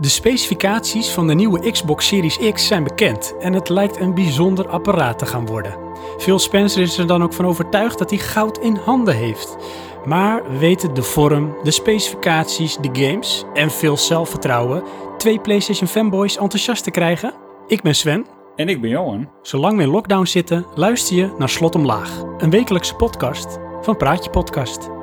De 0.00 0.08
specificaties 0.08 1.08
van 1.08 1.26
de 1.26 1.34
nieuwe 1.34 1.70
Xbox 1.70 2.06
Series 2.06 2.38
X 2.52 2.66
zijn 2.66 2.84
bekend 2.84 3.34
en 3.40 3.52
het 3.52 3.68
lijkt 3.68 4.00
een 4.00 4.14
bijzonder 4.14 4.68
apparaat 4.68 5.18
te 5.18 5.26
gaan 5.26 5.46
worden. 5.46 5.74
Phil 6.18 6.38
Spencer 6.38 6.82
is 6.82 6.98
er 6.98 7.06
dan 7.06 7.22
ook 7.22 7.32
van 7.32 7.46
overtuigd 7.46 7.98
dat 7.98 8.10
hij 8.10 8.18
goud 8.18 8.58
in 8.58 8.76
handen 8.76 9.14
heeft. 9.14 9.56
Maar 10.04 10.58
weten 10.58 10.94
de 10.94 11.02
vorm, 11.02 11.56
de 11.62 11.70
specificaties, 11.70 12.76
de 12.76 12.88
games 12.92 13.44
en 13.54 13.70
veel 13.70 13.96
zelfvertrouwen 13.96 14.82
twee 15.16 15.40
PlayStation 15.40 15.88
fanboys 15.88 16.36
enthousiast 16.36 16.84
te 16.84 16.90
krijgen? 16.90 17.34
Ik 17.66 17.82
ben 17.82 17.94
Sven. 17.94 18.26
En 18.56 18.68
ik 18.68 18.80
ben 18.80 18.90
Johan. 18.90 19.28
Zolang 19.42 19.76
we 19.76 19.82
in 19.82 19.88
lockdown 19.88 20.24
zitten, 20.26 20.66
luister 20.74 21.16
je 21.16 21.34
naar 21.38 21.48
Slot 21.48 21.74
Omlaag, 21.74 22.22
een 22.38 22.50
wekelijkse 22.50 22.94
podcast 22.94 23.58
van 23.80 23.96
Praatje 23.96 24.30
Podcast. 24.30 24.95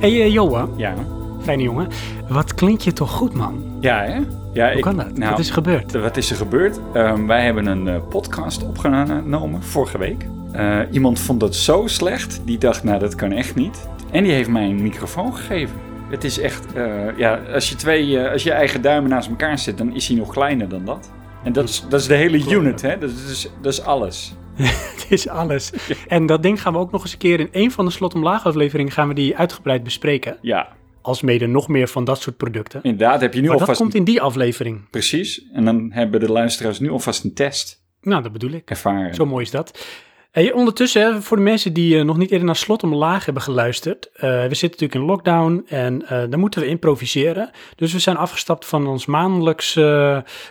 Hey 0.00 0.12
uh, 0.26 0.32
Johan, 0.32 0.72
Ja. 0.76 0.94
fijne 1.42 1.62
jongen. 1.62 1.88
Wat 2.28 2.54
klinkt 2.54 2.84
je 2.84 2.92
toch 2.92 3.10
goed, 3.10 3.34
man? 3.34 3.62
Ja, 3.80 4.02
hè? 4.02 4.20
Ja, 4.52 4.72
Hoe 4.72 4.80
kan 4.80 4.96
dat? 4.96 5.18
Nou, 5.18 5.30
Wat 5.30 5.38
is 5.38 5.48
er 5.48 5.54
gebeurd? 5.54 5.92
Wat 5.92 6.16
is 6.16 6.30
er 6.30 6.36
gebeurd? 6.36 6.80
Wij 7.26 7.44
hebben 7.44 7.66
een 7.66 7.88
eh, 7.88 7.96
podcast 8.08 8.66
opgenomen 8.66 9.62
vorige 9.62 9.98
week. 9.98 10.26
Eh, 10.52 10.78
iemand 10.90 11.18
vond 11.20 11.40
dat 11.40 11.54
zo 11.54 11.86
slecht, 11.86 12.40
die 12.44 12.58
dacht, 12.58 12.84
nou, 12.84 12.98
dat 12.98 13.14
kan 13.14 13.32
echt 13.32 13.54
niet. 13.54 13.88
En 14.10 14.22
die 14.22 14.32
heeft 14.32 14.48
mij 14.48 14.64
een 14.64 14.82
microfoon 14.82 15.34
gegeven. 15.36 15.76
Het 16.08 16.24
is 16.24 16.38
echt, 16.38 16.72
eh, 16.72 17.16
ja, 17.16 17.40
als 17.54 17.68
je 17.68 17.74
twee, 17.74 18.20
als 18.20 18.42
je 18.42 18.52
eigen 18.52 18.82
duimen 18.82 19.10
naast 19.10 19.28
elkaar 19.28 19.58
zet, 19.58 19.78
dan 19.78 19.94
is 19.94 20.08
hij 20.08 20.16
nog 20.16 20.32
kleiner 20.32 20.68
dan 20.68 20.84
dat. 20.84 21.10
En 21.44 21.52
dat 21.52 21.68
is, 21.68 21.84
dat 21.88 22.00
is 22.00 22.06
de 22.06 22.14
hele 22.14 22.50
unit, 22.50 22.82
hè? 22.82 22.98
Dat 22.98 23.10
is, 23.10 23.50
dat 23.62 23.72
is 23.72 23.84
alles. 23.84 24.34
Het 24.94 25.06
is 25.08 25.28
alles. 25.28 25.72
En 26.08 26.26
dat 26.26 26.42
ding 26.42 26.62
gaan 26.62 26.72
we 26.72 26.78
ook 26.78 26.90
nog 26.90 27.02
eens 27.02 27.12
een 27.12 27.18
keer 27.18 27.40
in 27.40 27.48
een 27.52 27.70
van 27.70 27.84
de 27.84 27.90
Slot 27.90 28.14
Omlaag 28.14 28.46
afleveringen 28.46 28.92
gaan 28.92 29.08
we 29.08 29.14
die 29.14 29.36
uitgebreid 29.36 29.82
bespreken. 29.82 30.38
Ja, 30.42 30.68
Als 31.02 31.22
mede 31.22 31.46
nog 31.46 31.68
meer 31.68 31.88
van 31.88 32.04
dat 32.04 32.20
soort 32.20 32.36
producten. 32.36 32.82
inderdaad 32.82 33.20
heb 33.20 33.34
je 33.34 33.40
nu 33.40 33.46
Maar 33.48 33.52
dat 33.58 33.60
alvast... 33.68 33.80
komt 33.80 33.94
in 33.94 34.04
die 34.04 34.20
aflevering. 34.20 34.90
Precies, 34.90 35.46
en 35.52 35.64
dan 35.64 35.92
hebben 35.92 36.20
de 36.20 36.32
luisteraars 36.32 36.78
nu 36.80 36.90
alvast 36.90 37.24
een 37.24 37.34
test 37.34 37.82
Nou, 38.02 38.22
dat 38.22 38.32
bedoel 38.32 38.50
ik. 38.50 38.70
ervaren. 38.70 39.14
Zo 39.14 39.26
mooi 39.26 39.44
is 39.44 39.50
dat. 39.50 39.86
Hey, 40.30 40.52
ondertussen, 40.52 41.22
voor 41.22 41.36
de 41.36 41.42
mensen 41.42 41.72
die 41.72 41.98
eh, 41.98 42.04
nog 42.04 42.16
niet 42.16 42.30
eerder 42.30 42.46
naar 42.46 42.56
Slot 42.56 42.82
Omlaag 42.82 43.24
hebben 43.24 43.42
geluisterd. 43.42 44.10
eh, 44.12 44.20
we 44.20 44.54
zitten 44.54 44.70
natuurlijk 44.70 44.94
in 44.94 45.00
lockdown 45.00 45.64
en 45.68 46.06
eh, 46.06 46.24
dan 46.30 46.40
moeten 46.40 46.60
we 46.60 46.66
improviseren. 46.66 47.50
Dus 47.76 47.92
we 47.92 47.98
zijn 47.98 48.16
afgestapt 48.16 48.66
van 48.66 48.86
ons 48.86 49.06
maandelijks 49.06 49.74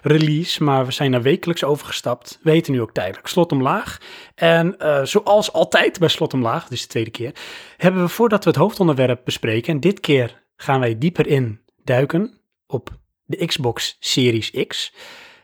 release, 0.02 0.64
maar 0.64 0.86
we 0.86 0.92
zijn 0.92 1.12
naar 1.12 1.22
wekelijks 1.22 1.64
overgestapt. 1.64 2.40
We 2.42 2.52
heten 2.52 2.74
nu 2.74 2.82
ook 2.82 2.94
tijdelijk 2.94 3.28
Slot 3.28 3.52
Omlaag. 3.52 3.98
En 4.36 4.76
zoals 5.04 5.54
altijd 5.54 6.00
bij 6.00 6.08
Slot 6.08 6.34
Omlaag, 6.34 6.64
dit 6.64 6.72
is 6.72 6.82
de 6.82 6.88
tweede 6.88 7.12
keer, 7.12 7.32
hebben 7.78 8.02
we 8.02 8.08
voordat 8.08 8.44
we 8.44 8.50
het 8.50 8.60
hoofdonderwerp 8.60 9.22
bespreken, 9.24 9.74
en 9.74 9.80
dit 9.80 10.00
keer 10.00 10.44
gaan 10.56 10.80
wij 10.80 10.98
dieper 10.98 11.28
in 11.28 11.60
duiken 11.84 12.40
op 12.68 12.90
de 13.26 13.46
Xbox 13.46 13.98
Series 14.00 14.52
X, 14.68 14.94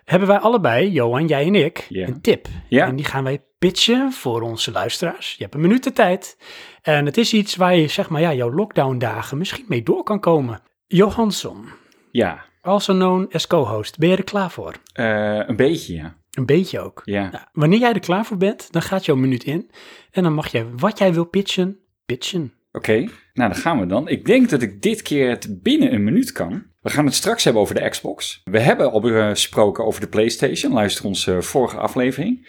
hebben 0.05 0.27
wij 0.27 0.37
allebei, 0.37 0.91
Johan, 0.91 1.27
jij 1.27 1.45
en 1.45 1.55
ik, 1.55 1.87
een 1.89 2.21
tip. 2.21 2.47
Ja. 2.69 2.87
En 2.87 2.95
die 2.95 3.05
gaan 3.05 3.23
wij 3.23 3.43
pitchen 3.59 4.11
voor 4.11 4.41
onze 4.41 4.71
luisteraars. 4.71 5.35
Je 5.37 5.43
hebt 5.43 5.55
een 5.55 5.61
minuut 5.61 5.83
de 5.83 5.93
tijd. 5.93 6.37
En 6.81 7.05
het 7.05 7.17
is 7.17 7.33
iets 7.33 7.55
waar 7.55 7.75
je, 7.75 7.87
zeg 7.87 8.09
maar, 8.09 8.21
ja, 8.21 8.33
jouw 8.33 8.51
lockdown 8.53 8.97
dagen 8.97 9.37
misschien 9.37 9.65
mee 9.67 9.83
door 9.83 10.03
kan 10.03 10.19
komen. 10.19 10.61
Johansson, 10.87 11.65
Ja, 12.11 12.45
also 12.61 12.93
known 12.93 13.27
as 13.31 13.47
co-host, 13.47 13.97
ben 13.97 14.09
je 14.09 14.15
er 14.17 14.23
klaar 14.23 14.51
voor? 14.51 14.73
eh, 14.93 15.39
een 15.47 15.55
beetje, 15.55 15.93
ja. 15.93 16.15
Een 16.31 16.45
beetje 16.45 16.79
ook. 16.79 17.01
Ja, 17.03 17.29
Nou, 17.29 17.43
wanneer 17.53 17.79
jij 17.79 17.93
er 17.93 17.99
klaar 17.99 18.25
voor 18.25 18.37
bent, 18.37 18.71
dan 18.71 18.81
gaat 18.81 19.05
jouw 19.05 19.15
minuut 19.15 19.43
in. 19.43 19.69
En 20.11 20.23
dan 20.23 20.33
mag 20.33 20.47
jij 20.47 20.65
wat 20.75 20.97
jij 20.97 21.13
wil 21.13 21.25
pitchen, 21.25 21.79
pitchen. 22.05 22.53
oké. 22.71 22.93
Nou, 23.33 23.51
dan 23.51 23.55
gaan 23.55 23.79
we 23.79 23.85
dan. 23.85 24.07
Ik 24.07 24.25
denk 24.25 24.49
dat 24.49 24.61
ik 24.61 24.81
dit 24.81 25.01
keer 25.01 25.29
het 25.29 25.61
binnen 25.63 25.93
een 25.93 26.03
minuut 26.03 26.31
kan. 26.31 26.63
We 26.85 26.91
gaan 26.91 27.05
het 27.05 27.13
straks 27.13 27.43
hebben 27.43 27.61
over 27.61 27.75
de 27.75 27.89
Xbox. 27.89 28.41
We 28.43 28.59
hebben 28.59 28.91
al 28.91 29.01
gesproken 29.01 29.85
over 29.85 30.01
de 30.01 30.07
PlayStation. 30.07 30.73
Luister 30.73 31.05
onze 31.05 31.41
vorige 31.41 31.77
aflevering. 31.77 32.47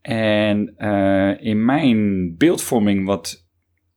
En 0.00 0.74
eh, 0.76 1.46
in 1.46 1.64
mijn 1.64 2.34
beeldvorming 2.36 3.06
wat 3.06 3.46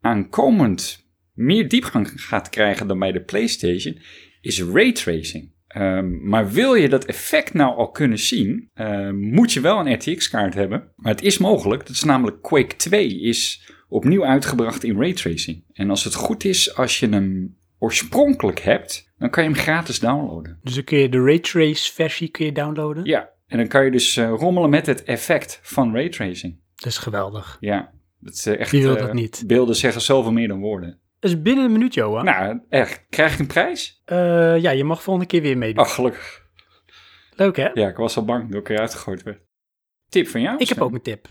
aankomend 0.02 1.06
meer 1.34 1.68
diepgang 1.68 2.12
gaat 2.16 2.50
krijgen 2.50 2.88
dan 2.88 3.00
bij 3.00 3.12
de 3.12 3.22
PlayStation, 3.22 4.00
is 4.42 4.64
raytracing. 4.64 5.52
Ehm, 5.68 6.28
maar 6.28 6.52
wil 6.52 6.75
je 6.75 6.90
dat 6.90 7.06
effect 7.06 7.54
nou 7.54 7.78
al 7.78 7.92
kunnen 7.92 8.19
zien, 8.19 8.69
eh, 8.74 9.12
moet 9.12 9.54
je 9.54 9.62
wel 9.62 9.80
een 9.80 9.94
RTX-kaart 9.94 10.54
hebben. 10.54 10.92
Maar 10.96 11.12
het 11.12 11.24
is 11.24 11.38
mogelijk. 11.38 11.81
Dat 11.86 11.96
is 11.96 12.04
namelijk 12.04 12.42
Quake 12.42 12.75
2 12.75 13.22
is 13.22 13.72
opnieuw 13.90 14.25
uitgebracht 14.25 14.84
in 14.84 15.00
raytracing. 15.00 15.64
En 15.74 15.90
als 15.90 16.04
het 16.04 16.14
goed 16.14 16.44
is, 16.44 16.75
als 16.75 17.00
je 17.00 17.09
hem 17.09 17.58
oorspronkelijk 17.80 18.60
hebt, 18.60 19.12
dan 19.18 19.30
kan 19.30 19.44
je 19.44 19.50
hem 19.50 19.60
gratis 19.60 20.00
downloaden. 20.00 20.60
Dus 20.64 20.76
dan 20.76 20.84
kun 20.84 20.98
je 20.98 21.10
de 21.10 21.24
Raytrace 21.24 21.94
versie 21.94 22.30
kun 22.30 22.46
je 22.46 22.52
downloaden. 22.52 23.06
Ja, 23.06 23.30
en 23.48 23.58
dan 23.58 23.68
kan 23.68 23.86
je 23.86 23.92
dus 23.92 24.18
eh, 24.18 24.30
rommelen 24.30 24.70
met 24.70 24.86
het 24.86 25.04
effect 25.04 25.60
van 25.62 25.94
raytracing. 25.94 26.60
Dat 26.76 26.86
is 26.86 26.98
geweldig. 26.98 27.58
Ja, 27.60 27.92
dat 28.20 28.34
is 28.34 28.46
eh, 28.46 28.60
echt... 28.60 28.72
Wie 28.72 28.82
wil 28.82 28.96
eh, 28.96 29.02
dat 29.02 29.14
niet? 29.14 29.44
Beelden 29.48 29.76
zeggen 29.76 30.02
zoveel 30.02 30.32
meer 30.32 30.48
dan 30.48 30.60
woorden. 30.60 31.00
Dat 31.20 31.32
is 31.32 31.42
binnen 31.42 31.66
een 31.66 31.72
minuut, 31.72 31.94
Johan. 31.94 32.26
Nou, 32.26 32.60
echt. 32.70 33.06
Krijg 33.10 33.34
ik 33.34 33.40
een 33.40 33.48
prijs? 33.48 34.02
Ja, 34.06 34.70
je 34.70 34.84
mag 34.84 35.04
volgende 35.04 35.30
keer 35.30 35.42
weer 35.42 35.58
meedoen. 35.58 35.84
Oh, 35.84 35.90
gelukkig. 35.90 36.46
Leuk, 37.36 37.56
hè? 37.56 37.70
Ja, 37.74 37.88
ik 37.88 37.96
was 37.96 38.18
al 38.18 38.26
bang 38.26 38.52
dat 38.52 38.60
ik 38.60 38.70
eruit 38.70 38.94
gegooid 38.94 39.24
werd. 39.24 39.42
Tip 40.10 40.28
van 40.28 40.42
jou? 40.42 40.58
Ik 40.58 40.70
heb 40.70 40.82
ook 40.82 40.94
een 40.94 41.02
tip. 41.02 41.28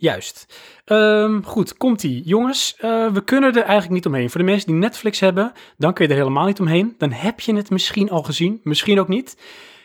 Juist. 0.00 0.46
Ehm, 0.84 1.42
goed, 1.42 1.76
komt-ie. 1.76 2.22
Jongens, 2.24 2.76
eh, 2.76 3.12
we 3.12 3.24
kunnen 3.24 3.50
er 3.50 3.62
eigenlijk 3.62 3.90
niet 3.90 4.06
omheen. 4.06 4.30
Voor 4.30 4.40
de 4.40 4.46
mensen 4.46 4.66
die 4.66 4.76
Netflix 4.76 5.20
hebben, 5.20 5.52
dan 5.76 5.92
kun 5.92 6.04
je 6.04 6.10
er 6.10 6.18
helemaal 6.18 6.46
niet 6.46 6.60
omheen. 6.60 6.94
Dan 6.98 7.12
heb 7.12 7.40
je 7.40 7.54
het 7.54 7.70
misschien 7.70 8.10
al 8.10 8.22
gezien, 8.22 8.60
misschien 8.62 9.00
ook 9.00 9.08
niet. 9.08 9.36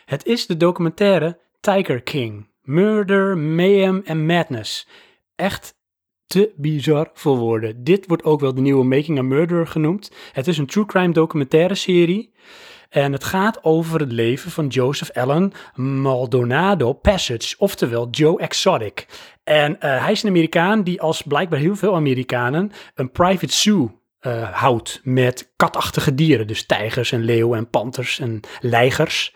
Het 0.04 0.26
is 0.26 0.46
de 0.46 0.56
documentaire 0.56 1.38
Tiger 1.60 2.02
King. 2.02 2.48
Murder, 2.62 3.38
Mayhem 3.38 4.02
en 4.04 4.26
Madness. 4.26 4.88
Echt 5.34 5.74
te 6.26 6.52
bizar 6.56 7.10
voor 7.14 7.36
woorden. 7.36 7.84
Dit 7.84 8.06
wordt 8.06 8.24
ook 8.24 8.40
wel 8.40 8.54
de 8.54 8.60
nieuwe 8.60 8.84
Making 8.84 9.18
a 9.18 9.22
Murderer 9.22 9.66
genoemd. 9.66 10.10
Het 10.32 10.46
is 10.46 10.58
een 10.58 10.66
true 10.66 10.86
crime 10.86 11.12
documentaire 11.12 11.74
serie. 11.74 12.34
En 12.88 13.12
het 13.12 13.24
gaat 13.24 13.64
over 13.64 14.00
het 14.00 14.12
leven 14.12 14.50
van 14.50 14.66
Joseph 14.66 15.10
Allen 15.10 15.52
Maldonado 15.74 16.92
Passage, 16.92 17.54
oftewel 17.58 18.08
Joe 18.10 18.40
Exotic. 18.40 19.06
En 19.48 19.80
eh, 19.80 20.02
hij 20.02 20.12
is 20.12 20.22
een 20.22 20.28
Amerikaan 20.28 20.82
die 20.82 21.00
als 21.00 21.22
blijkbaar 21.22 21.58
heel 21.58 21.76
veel 21.76 21.94
Amerikanen 21.94 22.72
een 22.94 23.10
private 23.10 23.52
zoo 23.52 24.00
eh, 24.18 24.52
houdt 24.52 25.00
met 25.02 25.52
katachtige 25.56 26.14
dieren. 26.14 26.46
Dus 26.46 26.66
tijgers 26.66 27.12
en 27.12 27.24
leeuwen 27.24 27.58
en 27.58 27.70
panters 27.70 28.18
en 28.18 28.40
leigers. 28.60 29.34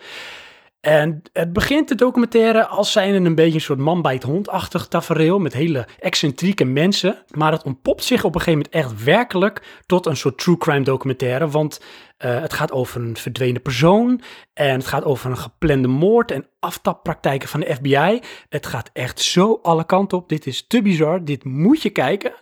En 0.81 1.23
het 1.33 1.53
begint 1.53 1.89
de 1.89 1.95
documentaire 1.95 2.67
als 2.67 2.93
zijn 2.93 3.25
een 3.25 3.35
beetje 3.35 3.55
een 3.55 3.61
soort 3.61 3.79
man 3.79 4.03
bij 4.03 4.15
het 4.15 4.23
hondachtig 4.23 4.87
tafereel 4.87 5.39
met 5.39 5.53
hele 5.53 5.87
excentrieke 5.99 6.65
mensen. 6.65 7.25
Maar 7.31 7.53
het 7.53 7.63
ontpopt 7.63 8.05
zich 8.05 8.25
op 8.25 8.35
een 8.35 8.41
gegeven 8.41 8.67
moment 8.73 8.75
echt 8.75 9.05
werkelijk 9.05 9.83
tot 9.87 10.07
een 10.07 10.17
soort 10.17 10.39
true 10.39 10.57
crime 10.57 10.85
documentaire. 10.85 11.49
Want 11.49 11.81
eh, 12.17 12.41
het 12.41 12.53
gaat 12.53 12.73
over 12.73 13.01
een 13.01 13.17
verdwenen 13.17 13.63
persoon 13.63 14.21
en 14.53 14.73
het 14.73 14.87
gaat 14.87 15.05
over 15.05 15.31
een 15.31 15.39
geplande 15.39 15.89
moord 15.89 16.31
en 16.31 16.47
aftappraktijken 16.59 17.49
van 17.49 17.61
de 17.61 17.75
FBI. 17.75 18.21
Het 18.49 18.67
gaat 18.67 18.91
echt 18.93 19.21
zo 19.21 19.59
alle 19.63 19.87
kanten 19.87 20.19
op. 20.19 20.29
Dit 20.29 20.47
is 20.47 20.67
te 20.67 20.83
bizar. 20.83 21.25
Dit 21.25 21.45
moet 21.45 21.83
je 21.83 21.91
kijken. 21.91 22.33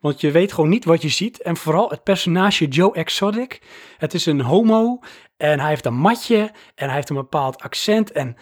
Want 0.00 0.20
je 0.20 0.30
weet 0.30 0.52
gewoon 0.52 0.70
niet 0.70 0.84
wat 0.84 1.02
je 1.02 1.08
ziet. 1.08 1.42
En 1.42 1.56
vooral 1.56 1.90
het 1.90 2.02
personage 2.02 2.68
Joe 2.68 2.94
Exotic. 2.94 3.60
Het 3.98 4.14
is 4.14 4.26
een 4.26 4.40
homo. 4.40 4.98
En 5.38 5.60
hij 5.60 5.68
heeft 5.68 5.84
een 5.84 5.98
matje. 5.98 6.50
En 6.74 6.86
hij 6.86 6.94
heeft 6.94 7.10
een 7.10 7.16
bepaald 7.16 7.62
accent. 7.62 8.12
En 8.12 8.36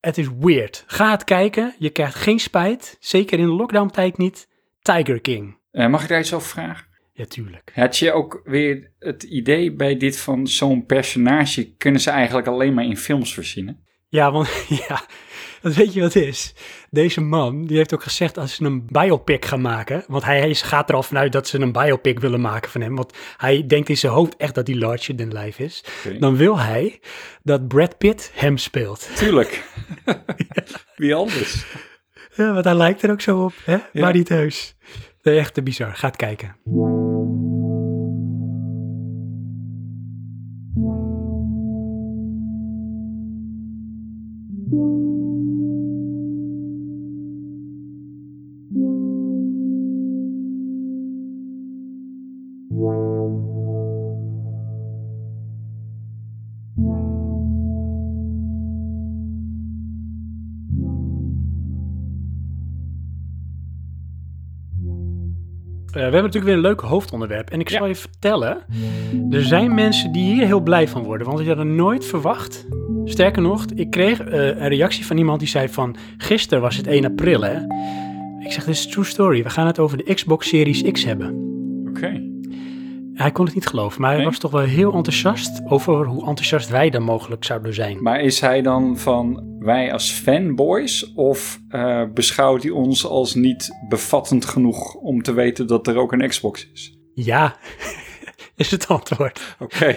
het 0.00 0.18
is 0.18 0.28
weird. 0.38 0.84
Ga 0.86 1.10
het 1.10 1.24
kijken. 1.24 1.74
Je 1.78 1.90
krijgt 1.90 2.14
geen 2.14 2.38
spijt. 2.38 2.96
Zeker 3.00 3.38
in 3.38 3.46
de 3.46 3.52
lockdown 3.52 3.90
tijd 3.90 4.18
niet. 4.18 4.48
Tiger 4.80 5.20
King. 5.20 5.58
Eh, 5.70 5.86
mag 5.86 6.02
ik 6.02 6.08
daar 6.08 6.20
iets 6.20 6.34
over 6.34 6.48
vragen? 6.48 6.86
Ja, 7.12 7.24
tuurlijk. 7.24 7.70
Had 7.74 7.96
je 7.96 8.12
ook 8.12 8.40
weer 8.44 8.92
het 8.98 9.22
idee 9.22 9.72
bij 9.72 9.96
dit 9.96 10.20
van 10.20 10.46
zo'n 10.46 10.86
personage 10.86 11.76
kunnen 11.76 12.00
ze 12.00 12.10
eigenlijk 12.10 12.46
alleen 12.46 12.74
maar 12.74 12.84
in 12.84 12.96
films 12.96 13.34
verzinnen? 13.34 13.86
Ja, 14.08 14.32
want 14.32 14.48
ja, 14.88 15.00
dat 15.60 15.74
weet 15.74 15.92
je 15.92 16.00
wat 16.00 16.14
het 16.14 16.22
is. 16.22 16.54
Deze 16.90 17.20
man, 17.20 17.66
die 17.66 17.76
heeft 17.76 17.94
ook 17.94 18.02
gezegd 18.02 18.38
als 18.38 18.54
ze 18.54 18.64
een 18.64 18.86
biopic 18.86 19.44
gaan 19.44 19.60
maken, 19.60 20.04
want 20.06 20.24
hij, 20.24 20.38
hij 20.38 20.54
gaat 20.54 20.88
er 20.88 20.94
al 20.94 21.02
vanuit 21.02 21.32
dat 21.32 21.48
ze 21.48 21.60
een 21.60 21.72
biopic 21.72 22.18
willen 22.18 22.40
maken 22.40 22.70
van 22.70 22.80
hem, 22.80 22.96
want 22.96 23.12
hij 23.36 23.66
denkt 23.66 23.88
in 23.88 23.96
zijn 23.96 24.12
hoofd 24.12 24.36
echt 24.36 24.54
dat 24.54 24.66
hij 24.66 24.76
larger 24.76 25.16
than 25.16 25.38
life 25.38 25.64
is. 25.64 25.84
Dan 26.18 26.36
wil 26.36 26.58
hij 26.58 27.00
dat 27.42 27.68
Brad 27.68 27.98
Pitt 27.98 28.30
hem 28.34 28.56
speelt. 28.56 29.08
Tuurlijk. 29.16 29.64
Wie 30.96 31.14
anders? 31.14 31.64
Ja, 32.34 32.52
want 32.52 32.64
hij 32.64 32.74
lijkt 32.74 33.02
er 33.02 33.10
ook 33.10 33.20
zo 33.20 33.44
op, 33.44 33.52
hè? 33.64 33.72
Ja. 33.72 33.82
Maar 33.92 34.12
niet 34.12 34.28
heus. 34.28 34.76
Nee, 35.22 35.38
echt 35.38 35.54
te 35.54 35.62
bizar. 35.62 35.96
Gaat 35.96 36.16
kijken. 36.16 36.56
Hebben 66.14 66.22
natuurlijk 66.32 66.44
weer 66.44 66.54
een 66.54 66.60
leuk 66.76 66.80
hoofdonderwerp. 66.80 67.50
En 67.50 67.60
ik 67.60 67.68
zal 67.68 67.82
Ja. 67.82 67.86
je 67.88 67.94
vertellen, 67.94 68.58
er 69.30 69.44
zijn 69.44 69.74
mensen 69.74 70.12
die 70.12 70.34
hier 70.34 70.46
heel 70.46 70.60
blij 70.60 70.88
van 70.88 71.02
worden. 71.02 71.26
Want 71.26 71.40
ik 71.40 71.46
had 71.46 71.56
het 71.58 71.66
nooit 71.66 72.04
verwacht. 72.06 72.66
Sterker 73.04 73.42
nog, 73.42 73.64
ik 73.74 73.90
kreeg 73.90 74.20
eh, 74.20 74.46
een 74.46 74.68
reactie 74.68 75.06
van 75.06 75.16
iemand 75.16 75.38
die 75.38 75.48
zei 75.48 75.68
van... 75.68 75.96
Gisteren 76.16 76.62
was 76.62 76.76
het 76.76 76.86
1 76.86 77.04
april, 77.04 77.40
hè? 77.42 77.56
Ik 78.44 78.52
zeg, 78.52 78.64
dit 78.64 78.74
is 78.74 78.86
true 78.86 79.04
story. 79.04 79.42
We 79.42 79.50
gaan 79.50 79.66
het 79.66 79.78
over 79.78 79.96
de 80.04 80.14
Xbox 80.14 80.48
Series 80.48 80.82
X 80.82 81.04
hebben. 81.04 81.47
Hij 83.18 83.32
kon 83.32 83.44
het 83.44 83.54
niet 83.54 83.66
geloven, 83.66 84.00
maar 84.00 84.10
hij 84.10 84.18
Nee? 84.18 84.28
was 84.28 84.38
toch 84.38 84.50
wel 84.50 84.60
heel 84.60 84.92
enthousiast... 84.92 85.60
over 85.64 86.06
hoe 86.06 86.26
enthousiast 86.26 86.68
wij 86.68 86.90
dan 86.90 87.02
mogelijk 87.02 87.44
zouden 87.44 87.74
zijn. 87.74 88.02
Maar 88.02 88.20
is 88.20 88.40
hij 88.40 88.62
dan 88.62 88.98
van 88.98 89.56
wij 89.58 89.92
als 89.92 90.10
fanboys 90.10 91.12
of 91.14 91.60
eh, 91.68 92.02
beschouwt 92.14 92.62
hij 92.62 92.72
ons 92.72 93.06
als 93.06 93.34
niet 93.34 93.70
bevattend 93.88 94.44
genoeg 94.44 94.94
om 94.94 95.22
te 95.22 95.32
weten 95.32 95.66
dat 95.66 95.86
er 95.86 95.96
ook 95.96 96.12
een 96.12 96.28
Xbox 96.28 96.70
is? 96.72 96.98
Ja, 97.14 97.56
is 98.56 98.70
het 98.70 98.88
antwoord. 98.88 99.56
Oké, 99.58 99.96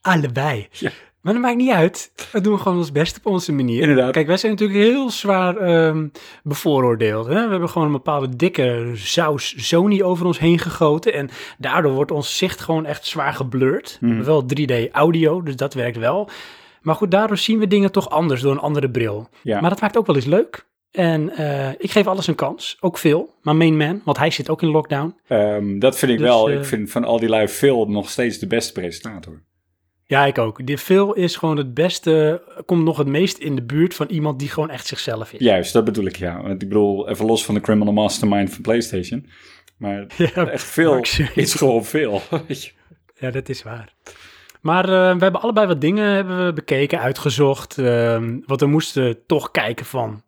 Allebei. 0.00 0.68
Ja. 0.70 0.90
Maar 1.24 1.32
dat 1.32 1.42
maakt 1.42 1.56
niet 1.56 1.70
uit. 1.70 2.12
We 2.32 2.40
doen 2.40 2.58
gewoon 2.60 2.78
ons 2.78 2.92
best 2.92 3.16
op 3.16 3.26
onze 3.26 3.52
manier. 3.52 3.80
Inderdaad. 3.82 4.12
Kijk, 4.12 4.26
wij 4.26 4.36
zijn 4.36 4.52
natuurlijk 4.52 4.78
heel 4.80 5.10
zwaar 5.10 5.56
ehm, 5.56 6.06
bevooroordeeld. 6.42 7.26
Hè? 7.26 7.44
We 7.44 7.50
hebben 7.50 7.68
gewoon 7.68 7.86
een 7.86 7.92
bepaalde 7.92 8.36
dikke 8.36 8.90
saus 8.94 9.54
Sony 9.68 10.02
over 10.02 10.26
ons 10.26 10.38
heen 10.38 10.58
gegoten. 10.58 11.12
En 11.14 11.30
daardoor 11.58 11.92
wordt 11.92 12.10
ons 12.10 12.36
zicht 12.36 12.60
gewoon 12.60 12.86
echt 12.86 13.06
zwaar 13.06 13.32
geblurred. 13.32 13.96
We 14.00 14.06
hebben 14.06 14.24
wel 14.26 14.44
3D 14.56 14.90
audio, 14.92 15.42
dus 15.42 15.56
dat 15.56 15.74
werkt 15.74 15.96
wel. 15.98 16.28
Maar 16.82 16.94
goed, 16.94 17.10
daardoor 17.10 17.36
zien 17.38 17.58
we 17.58 17.66
dingen 17.66 17.92
toch 17.92 18.10
anders 18.10 18.40
door 18.40 18.52
een 18.52 18.58
andere 18.58 18.90
bril. 18.90 19.28
ja. 19.42 19.60
Maar 19.60 19.70
dat 19.70 19.80
maakt 19.80 19.96
ook 19.96 20.06
wel 20.06 20.16
eens 20.16 20.24
leuk. 20.24 20.66
En 20.90 21.30
eh, 21.36 21.70
ik 21.78 21.90
geef 21.90 22.06
alles 22.06 22.26
een 22.26 22.34
kans. 22.34 22.76
Ook 22.80 22.98
veel. 22.98 23.34
Maar 23.42 23.56
main 23.56 23.76
man, 23.76 24.00
want 24.04 24.18
hij 24.18 24.30
zit 24.30 24.50
ook 24.50 24.62
in 24.62 24.68
lockdown. 24.68 25.14
Ehm, 25.28 25.78
dat 25.78 25.98
vind 25.98 26.12
ik 26.12 26.18
Dus, 26.18 26.26
wel. 26.26 26.50
eh, 26.50 26.56
ik 26.56 26.64
vind 26.64 26.90
van 26.90 27.04
al 27.04 27.18
die 27.18 27.28
lui 27.28 27.48
Phil 27.48 27.86
nog 27.86 28.10
steeds 28.10 28.38
de 28.38 28.46
beste 28.46 28.72
presentator. 28.72 29.42
Ja, 30.06 30.24
ik 30.26 30.38
ook. 30.38 30.66
Die 30.66 30.78
Phil 30.78 31.12
is 31.12 31.36
gewoon 31.36 31.56
het 31.56 31.74
beste, 31.74 32.42
komt 32.66 32.84
nog 32.84 32.96
het 32.96 33.06
meest 33.06 33.38
in 33.38 33.56
de 33.56 33.62
buurt 33.62 33.94
van 33.94 34.06
iemand 34.06 34.38
die 34.38 34.48
gewoon 34.48 34.70
echt 34.70 34.86
zichzelf 34.86 35.32
is. 35.32 35.40
Juist, 35.40 35.72
dat 35.72 35.84
bedoel 35.84 36.04
ik 36.04 36.16
ja. 36.16 36.44
Ik 36.44 36.58
bedoel, 36.58 37.08
even 37.08 37.26
los 37.26 37.44
van 37.44 37.54
de 37.54 37.60
criminal 37.60 37.92
mastermind 37.92 38.52
van 38.52 38.62
PlayStation. 38.62 39.26
Maar 39.76 40.06
Ja, 40.34 40.46
echt 40.46 40.64
veel 40.64 41.04
is 41.34 41.54
gewoon 41.54 41.84
veel. 41.84 42.22
ja, 43.20 43.30
dat 43.30 43.48
is 43.48 43.62
waar. 43.62 43.92
Maar 44.60 44.84
eh, 44.84 44.90
we 45.16 45.22
hebben 45.22 45.40
allebei 45.40 45.66
wat 45.66 45.80
dingen 45.80 46.14
hebben 46.14 46.44
we 46.44 46.52
bekeken, 46.52 47.00
uitgezocht. 47.00 47.78
ehm, 47.78 48.38
want 48.46 48.60
we 48.60 48.66
moesten 48.66 49.26
toch 49.26 49.50
kijken 49.50 49.86
van, 49.86 50.22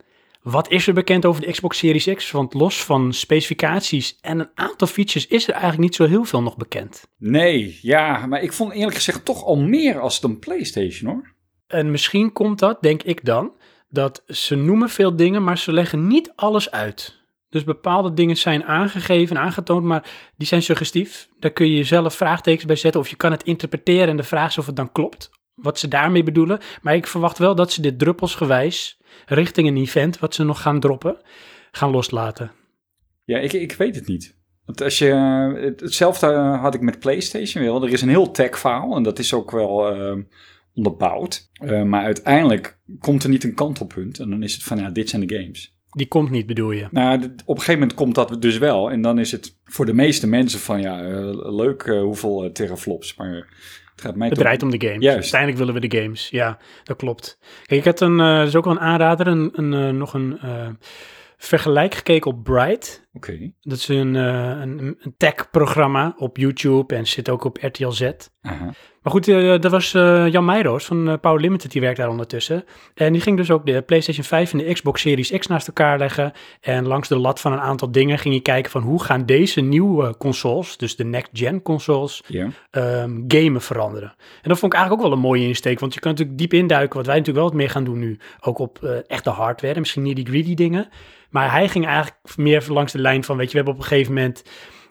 wat 0.51 0.71
is 0.71 0.87
er 0.87 0.95
bekend 0.95 1.25
over 1.25 1.43
de 1.43 1.51
Xbox 1.51 1.79
Series 1.79 2.15
X? 2.15 2.31
Want 2.31 2.55
los 2.55 2.85
van 2.85 3.13
specificaties 3.13 4.19
en 4.21 4.39
een 4.39 4.51
aantal 4.55 4.87
features 4.87 5.27
is 5.27 5.45
er 5.47 5.53
eigenlijk 5.53 5.83
niet 5.83 5.95
zo 5.95 6.05
heel 6.07 6.25
veel 6.25 6.43
nog 6.43 6.57
bekend. 6.57 7.07
Nee, 7.19 7.79
ja, 7.83 8.27
maar 8.27 8.43
ik 8.43 8.53
vond 8.53 8.73
eerlijk 8.73 8.97
gezegd 8.97 9.25
toch 9.25 9.45
al 9.45 9.57
meer 9.57 10.01
als 10.01 10.21
dan 10.21 10.39
PlayStation 10.39 11.11
hoor. 11.11 11.35
En 11.67 11.91
misschien 11.91 12.33
komt 12.33 12.59
dat, 12.59 12.83
denk 12.83 13.03
ik 13.03 13.25
dan, 13.25 13.53
dat 13.89 14.23
ze 14.27 14.55
noemen 14.55 14.89
veel 14.89 15.17
dingen, 15.17 15.45
maar 15.45 15.59
ze 15.59 15.73
leggen 15.73 16.07
niet 16.07 16.33
alles 16.37 16.71
uit. 16.71 17.25
Dus 17.49 17.65
bepaalde 17.65 18.15
dingen 18.15 18.37
zijn 18.37 18.65
aangegeven, 18.65 19.39
aangetoond, 19.39 19.85
maar 19.85 20.11
die 20.37 20.47
zijn 20.47 20.63
suggestief. 20.63 21.29
Daar 21.39 21.53
kun 21.53 21.67
je 21.67 21.77
jezelf 21.77 22.15
vraagtekens 22.15 22.65
bij 22.65 22.77
zetten 22.77 23.01
of 23.01 23.09
je 23.09 23.17
kan 23.17 23.31
het 23.31 23.43
interpreteren 23.43 24.09
en 24.09 24.17
de 24.17 24.23
vraag 24.23 24.49
is 24.49 24.59
of 24.59 24.67
het 24.67 24.77
dan 24.77 24.93
klopt. 24.93 25.31
Wat 25.57 25.79
ze 25.79 25.89
daarmee 25.89 26.23
bedoelen. 26.23 26.59
Maar 26.83 26.95
ik 26.95 27.07
verwacht 27.07 27.39
wel 27.39 27.55
dat 27.55 27.73
ze 27.73 27.81
dit 27.83 27.99
druppelsgewijs 27.99 29.01
richting 29.27 29.69
een 29.69 29.77
event, 29.77 30.19
wat 30.19 30.35
ze 30.35 30.45
nog 30.45 30.63
gaan 30.63 30.81
droppen, 30.81 31.17
gaan 31.73 31.91
loslaten. 31.91 32.51
Ja, 33.25 33.39
ik, 33.39 33.53
ik 33.53 33.73
weet 33.73 33.95
het 33.95 34.07
niet. 34.07 34.35
Want 34.65 34.83
als 34.83 34.99
je, 34.99 35.13
het- 35.61 35.81
hetzelfde 35.81 36.27
had 36.37 36.75
ik 36.75 36.81
met 36.81 36.99
PlayStation 36.99 37.65
wel. 37.65 37.83
Er 37.83 37.93
is 37.93 38.03
een 38.03 38.09
heel 38.09 38.31
tech 38.31 38.59
verhaal 38.59 38.97
en 38.97 39.03
dat 39.03 39.19
is 39.19 39.35
ook 39.35 39.51
wel 39.51 39.95
eh, 39.95 40.17
onderbouwd. 40.75 41.51
Eh, 41.53 41.83
maar 41.83 42.05
uiteindelijk 42.05 42.79
komt 42.99 43.23
er 43.23 43.29
niet 43.31 43.45
een 43.45 43.55
kantelpunt 43.55 44.19
en 44.19 44.31
dan 44.31 44.43
is 44.43 44.53
het 44.55 44.63
van 44.63 44.79
ja, 44.79 44.91
dit 44.91 45.09
zijn 45.09 45.27
de 45.27 45.37
games. 45.39 45.75
Die 45.91 46.09
komt 46.09 46.31
niet, 46.31 46.47
bedoel 46.47 46.71
je? 46.71 46.89
Nou, 46.91 47.17
op 47.25 47.25
een 47.25 47.61
gegeven 47.61 47.73
moment 47.81 47.95
komt 47.95 48.15
dat 48.15 48.43
dus 48.43 48.59
wel. 48.59 48.91
En 48.91 49.03
dan 49.03 49.19
is 49.19 49.33
het 49.33 49.59
voor 49.65 49.87
de 49.87 49.95
meeste 49.95 50.27
mensen 50.27 50.61
van 50.61 50.81
ja, 50.81 51.03
eh, 51.05 51.55
leuk 51.57 51.83
eh, 51.83 52.01
hoeveel 52.01 52.53
teraflops. 52.53 53.15
Maar 53.15 53.49
het 53.97 54.05
gaat 54.05 54.15
mij 54.17 54.27
Het 54.27 54.35
toch- 54.37 54.45
draait 54.45 54.63
om 54.63 54.71
de 54.71 54.87
games. 54.87 55.03
Juist. 55.03 55.19
Uiteindelijk 55.35 55.59
willen 55.61 55.75
we 55.83 55.89
de 55.89 55.99
games. 56.01 56.29
Ja, 56.31 56.59
dat 56.85 56.97
klopt. 56.97 57.39
Kijk, 57.67 57.81
ik 57.81 57.85
had 57.85 58.01
een, 58.01 58.17
dat 58.17 58.47
is 58.47 58.57
ook 58.57 58.65
wel 58.65 58.73
een 58.73 58.81
aanrader, 58.81 59.27
een, 59.27 59.51
een, 59.53 59.73
eh, 59.75 59.91
nog 59.91 60.15
een 60.15 60.39
eh, 60.43 60.69
vergelijk 61.37 61.95
gekeken 61.95 62.31
op 62.31 62.45
Bright. 62.45 63.06
Oké. 63.17 63.51
Dat 63.61 63.79
is 63.79 63.89
een, 63.89 64.17
eh, 64.17 64.61
een, 64.61 64.97
een 65.01 65.15
tech-programma 65.17 66.15
op 66.19 66.37
YouTube 66.37 66.95
en 66.95 67.07
zit 67.07 67.29
ook 67.29 67.45
op 67.45 67.59
RTL 67.61 67.91
Z. 67.91 68.11
Maar 69.03 69.15
goed, 69.15 69.29
eh, 69.29 69.61
dat 69.61 69.71
was 69.71 69.95
eh, 69.95 70.29
Jan 70.29 70.45
Meijroos 70.45 70.85
van 70.85 71.21
Power 71.21 71.41
Limited, 71.41 71.73
die 71.73 71.81
werkt 71.81 71.97
daar 71.97 72.09
ondertussen. 72.09 72.65
En 72.95 73.13
die 73.13 73.23
ging 73.23 73.37
dus 73.37 73.51
ook 73.51 73.67
de 73.67 73.83
PlayStation 73.83 74.25
5 74.25 74.53
en 74.53 74.59
de 74.59 74.73
Xbox 74.73 75.01
Series 75.01 75.31
X 75.31 75.47
naast 75.47 75.67
elkaar 75.67 75.99
leggen. 75.99 76.33
En 76.61 76.87
langs 76.87 77.09
de 77.09 77.19
lat 77.19 77.41
van 77.41 77.53
een 77.53 77.61
aantal 77.61 77.91
dingen 77.91 78.19
ging 78.19 78.35
je 78.35 78.41
kijken 78.41 78.71
van 78.71 78.83
hoe 78.83 79.03
gaan 79.03 79.27
deze 79.27 79.61
nieuwe 79.61 80.17
consoles, 80.17 80.77
dus 80.77 80.97
de 80.97 81.05
next-gen 81.05 81.63
consoles, 81.63 82.23
ehm, 82.71 83.21
gamen 83.29 83.61
veranderen. 83.61 84.15
En 84.43 84.49
dat 84.49 84.59
vond 84.59 84.73
ik 84.73 84.79
eigenlijk 84.79 84.93
ook 84.93 85.09
wel 85.09 85.13
een 85.13 85.29
mooie 85.29 85.47
insteek, 85.47 85.81
want 85.81 85.95
je 85.95 86.01
kan 86.01 86.11
natuurlijk 86.11 86.39
diep 86.39 86.53
induiken, 86.53 86.97
wat 86.97 87.07
wij 87.07 87.17
natuurlijk 87.19 87.45
wel 87.45 87.55
wat 87.55 87.63
meer 87.63 87.71
gaan 87.71 87.85
doen 87.85 87.99
nu, 87.99 88.19
ook 88.41 88.59
op 88.59 88.85
echte 89.07 89.31
hardware 89.31 89.75
en 89.75 89.81
misschien 89.81 90.03
niet 90.03 90.17
die 90.17 90.27
greedy 90.27 90.55
dingen. 90.55 90.89
Maar 91.31 91.51
hij 91.51 91.69
ging 91.69 91.87
eigenlijk 91.87 92.17
meer 92.37 92.65
langs 92.69 92.93
de 92.93 92.99
lijn 93.07 93.25
van, 93.25 93.37
weet 93.37 93.47
je, 93.47 93.51
we 93.51 93.57
hebben 93.57 93.75
op 93.75 93.81
een 93.81 93.87
gegeven 93.87 94.15
moment, 94.15 94.43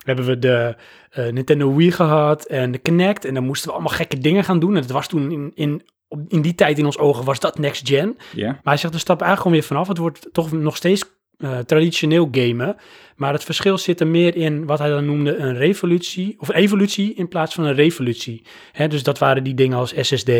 hebben 0.03 0.25
we 0.25 0.39
de 0.39 0.75
eh, 1.09 1.27
Nintendo 1.27 1.75
Wii 1.75 1.91
gehad 1.91 2.45
en 2.45 2.71
de 2.71 2.77
Kinect 2.77 3.25
en 3.25 3.33
dan 3.33 3.45
moesten 3.45 3.67
we 3.67 3.73
allemaal 3.73 3.93
gekke 3.93 4.17
dingen 4.17 4.43
gaan 4.43 4.59
doen. 4.59 4.75
En 4.75 4.81
het 4.81 4.91
was 4.91 5.07
toen 5.07 5.31
in, 5.31 5.51
in, 5.55 5.81
op, 6.07 6.19
in 6.27 6.41
die 6.41 6.55
tijd 6.55 6.77
in 6.77 6.85
ons 6.85 6.97
ogen 6.97 7.25
was 7.25 7.39
dat 7.39 7.57
next 7.57 7.87
gen. 7.87 8.17
Ja. 8.33 8.47
Maar 8.47 8.59
hij 8.63 8.77
zegt, 8.77 8.93
er 8.93 8.99
stap 8.99 9.21
eigenlijk 9.21 9.41
gewoon 9.41 9.57
weer 9.57 9.67
vanaf. 9.67 9.87
Het 9.87 9.97
wordt 9.97 10.29
toch 10.31 10.51
nog 10.51 10.75
steeds 10.75 11.03
eh, 11.37 11.57
traditioneel 11.57 12.27
gamen. 12.31 12.75
Maar 13.15 13.33
het 13.33 13.43
verschil 13.43 13.77
zit 13.77 13.99
er 13.99 14.07
meer 14.07 14.35
in 14.35 14.65
wat 14.65 14.79
hij 14.79 14.89
dan 14.89 15.05
noemde 15.05 15.35
een 15.35 15.55
revolutie. 15.55 16.35
Of 16.39 16.53
evolutie 16.53 17.13
in 17.13 17.27
plaats 17.27 17.53
van 17.53 17.63
een 17.63 17.73
revolutie. 17.73 18.45
Hè, 18.71 18.87
dus 18.87 19.03
dat 19.03 19.19
waren 19.19 19.43
die 19.43 19.53
dingen 19.53 19.77
als 19.77 19.93
SSD, 19.99 20.31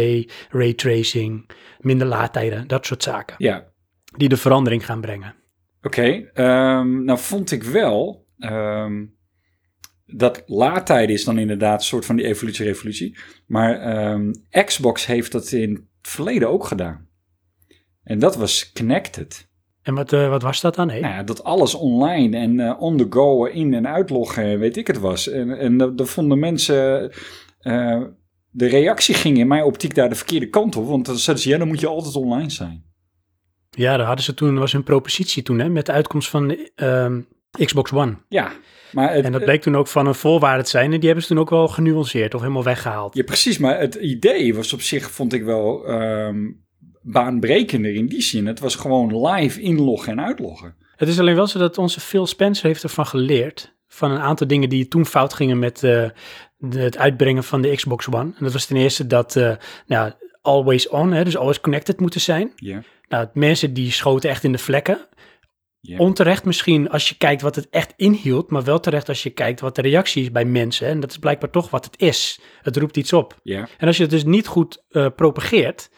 raytracing, 0.49 1.49
minder 1.79 2.07
laadtijden. 2.07 2.67
Dat 2.67 2.85
soort 2.85 3.03
zaken. 3.03 3.35
Ja. 3.37 3.65
Die 4.17 4.29
de 4.29 4.37
verandering 4.37 4.85
gaan 4.85 5.01
brengen. 5.01 5.35
Oké, 5.85 6.29
ehm, 6.33 7.03
nou 7.03 7.19
vond 7.19 7.51
ik 7.51 7.63
wel 7.63 8.25
ehm, 8.39 9.05
dat 10.05 10.43
laadtijden 10.45 11.15
is 11.15 11.23
dan 11.23 11.37
inderdaad 11.37 11.79
een 11.79 11.85
soort 11.85 12.05
van 12.05 12.15
die 12.15 12.25
evolutie-revolutie. 12.25 13.17
Maar 13.47 13.79
ehm, 13.79 14.31
Xbox 14.65 15.05
heeft 15.05 15.31
dat 15.31 15.51
in 15.51 15.71
het 15.71 16.11
verleden 16.11 16.49
ook 16.49 16.65
gedaan. 16.65 17.07
En 18.03 18.19
dat 18.19 18.35
was 18.35 18.71
connected. 18.71 19.47
En 19.81 19.93
wat, 19.93 20.13
eh, 20.13 20.29
wat 20.29 20.41
was 20.41 20.61
dat 20.61 20.75
dan? 20.75 20.89
Hey? 20.89 20.99
Nou 20.99 21.13
ja, 21.13 21.23
dat 21.23 21.43
alles 21.43 21.73
online 21.73 22.37
en 22.37 22.59
eh, 22.59 22.81
on 22.81 22.97
the 22.97 23.05
go, 23.09 23.45
in- 23.45 23.73
en 23.73 23.87
uitloggen, 23.87 24.59
weet 24.59 24.77
ik 24.77 24.87
het 24.87 24.99
was. 24.99 25.29
En, 25.29 25.57
en 25.57 25.77
dat 25.77 25.97
dat 25.97 26.09
vonden 26.09 26.39
mensen... 26.39 27.11
eh, 27.59 28.01
de 28.49 28.65
reactie 28.67 29.15
ging 29.15 29.37
in 29.37 29.47
mijn 29.47 29.63
optiek 29.63 29.95
daar 29.95 30.09
de 30.09 30.15
verkeerde 30.15 30.49
kant 30.49 30.75
op. 30.75 30.87
Want 30.87 31.05
dan 31.05 31.17
zeiden 31.17 31.45
ze, 31.45 31.51
ja, 31.51 31.57
dan 31.57 31.67
moet 31.67 31.79
je 31.79 31.87
altijd 31.87 32.15
online 32.15 32.49
zijn. 32.49 32.83
Ja, 33.75 33.97
daar 33.97 34.05
hadden 34.05 34.25
ze 34.25 34.33
toen, 34.33 34.57
was 34.57 34.71
hun 34.71 34.83
propositie 34.83 35.43
toen, 35.43 35.59
hè, 35.59 35.69
met 35.69 35.85
de 35.85 35.91
uitkomst 35.91 36.29
van 36.29 36.57
ehm, 36.75 37.21
Xbox 37.51 37.91
One. 37.91 38.17
Ja, 38.27 38.51
maar 38.91 39.13
het, 39.13 39.25
En 39.25 39.31
dat 39.31 39.43
bleek 39.43 39.61
toen 39.61 39.75
ook 39.75 39.87
van 39.87 40.07
een 40.07 40.15
voorwaarde 40.15 40.63
te 40.63 40.69
zijn. 40.69 40.93
En 40.93 40.99
die 40.99 41.05
hebben 41.05 41.21
ze 41.21 41.33
toen 41.33 41.39
ook 41.39 41.49
wel 41.49 41.67
genuanceerd 41.67 42.33
of 42.33 42.41
helemaal 42.41 42.63
weggehaald. 42.63 43.15
Ja, 43.15 43.23
precies. 43.23 43.57
Maar 43.57 43.79
het 43.79 43.95
idee 43.95 44.55
was 44.55 44.73
op 44.73 44.81
zich, 44.81 45.11
vond 45.11 45.33
ik 45.33 45.43
wel 45.43 45.87
ehm, 45.87 46.37
baanbrekender 47.01 47.93
in 47.93 48.05
die 48.07 48.21
zin. 48.21 48.45
Het 48.45 48.59
was 48.59 48.75
gewoon 48.75 49.27
live 49.27 49.61
inloggen 49.61 50.11
en 50.11 50.25
uitloggen. 50.25 50.75
Het 50.95 51.09
is 51.09 51.19
alleen 51.19 51.35
wel 51.35 51.47
zo 51.47 51.59
dat 51.59 51.77
onze 51.77 51.99
Phil 51.99 52.27
Spencer 52.27 52.67
heeft 52.67 52.83
ervan 52.83 53.05
geleerd. 53.05 53.73
Van 53.87 54.11
een 54.11 54.19
aantal 54.19 54.47
dingen 54.47 54.69
die 54.69 54.87
toen 54.87 55.05
fout 55.05 55.33
gingen 55.33 55.59
met 55.59 55.83
eh, 55.83 56.09
de, 56.57 56.79
het 56.79 56.97
uitbrengen 56.97 57.43
van 57.43 57.61
de 57.61 57.75
Xbox 57.75 58.07
One. 58.07 58.33
En 58.37 58.43
dat 58.43 58.53
was 58.53 58.65
ten 58.65 58.75
eerste 58.75 59.07
dat, 59.07 59.35
eh, 59.35 59.55
nou, 59.87 60.11
always 60.41 60.87
on, 60.87 61.11
hè, 61.11 61.23
dus 61.23 61.37
always 61.37 61.61
connected 61.61 61.99
moeten 61.99 62.21
zijn. 62.21 62.51
Ja. 62.55 62.83
Nou, 63.07 63.27
mensen 63.33 63.73
die 63.73 63.91
schoten 63.91 64.29
echt 64.29 64.43
in 64.43 64.51
de 64.51 64.57
vlekken. 64.57 65.07
Onterecht 65.97 66.45
misschien 66.45 66.89
als 66.89 67.09
je 67.09 67.17
kijkt 67.17 67.41
wat 67.41 67.55
het 67.55 67.69
echt 67.69 67.93
inhield, 67.95 68.49
maar 68.49 68.63
wel 68.63 68.79
terecht 68.79 69.09
als 69.09 69.23
je 69.23 69.29
kijkt 69.29 69.59
wat 69.59 69.75
de 69.75 69.81
reactie 69.81 70.23
is 70.23 70.31
bij 70.31 70.45
mensen. 70.45 70.87
En 70.87 70.99
dat 70.99 71.11
is 71.11 71.17
blijkbaar 71.17 71.49
toch 71.49 71.69
wat 71.69 71.85
het 71.85 72.01
is. 72.01 72.39
Het 72.61 72.77
roept 72.77 72.97
iets 72.97 73.13
op. 73.13 73.39
En 73.77 73.87
als 73.87 73.97
je 73.97 74.01
het 74.01 74.11
dus 74.11 74.23
niet 74.23 74.47
goed 74.47 74.83
eh, 74.89 75.07
propageert, 75.15 75.89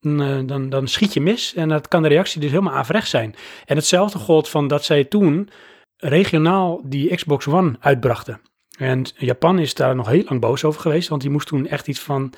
dan, 0.00 0.22
eh, 0.22 0.38
dan, 0.46 0.68
dan 0.68 0.88
schiet 0.88 1.12
je 1.12 1.20
mis. 1.20 1.54
En 1.54 1.68
dat 1.68 1.88
kan 1.88 2.02
de 2.02 2.08
reactie 2.08 2.40
dus 2.40 2.50
helemaal 2.50 2.74
averechts 2.74 3.10
zijn. 3.10 3.34
En 3.64 3.76
hetzelfde 3.76 4.18
gold 4.18 4.48
van 4.48 4.68
dat 4.68 4.84
zij 4.84 5.04
toen 5.04 5.48
regionaal 5.96 6.80
die 6.84 7.14
Xbox 7.14 7.46
One 7.46 7.76
uitbrachten. 7.80 8.40
En 8.78 9.06
Japan 9.16 9.58
is 9.58 9.74
daar 9.74 9.96
nog 9.96 10.08
heel 10.08 10.24
lang 10.28 10.40
boos 10.40 10.64
over 10.64 10.80
geweest, 10.80 11.08
want 11.08 11.20
die 11.22 11.30
moest 11.30 11.46
toen 11.46 11.66
echt 11.66 11.88
iets 11.88 12.00
van 12.00 12.32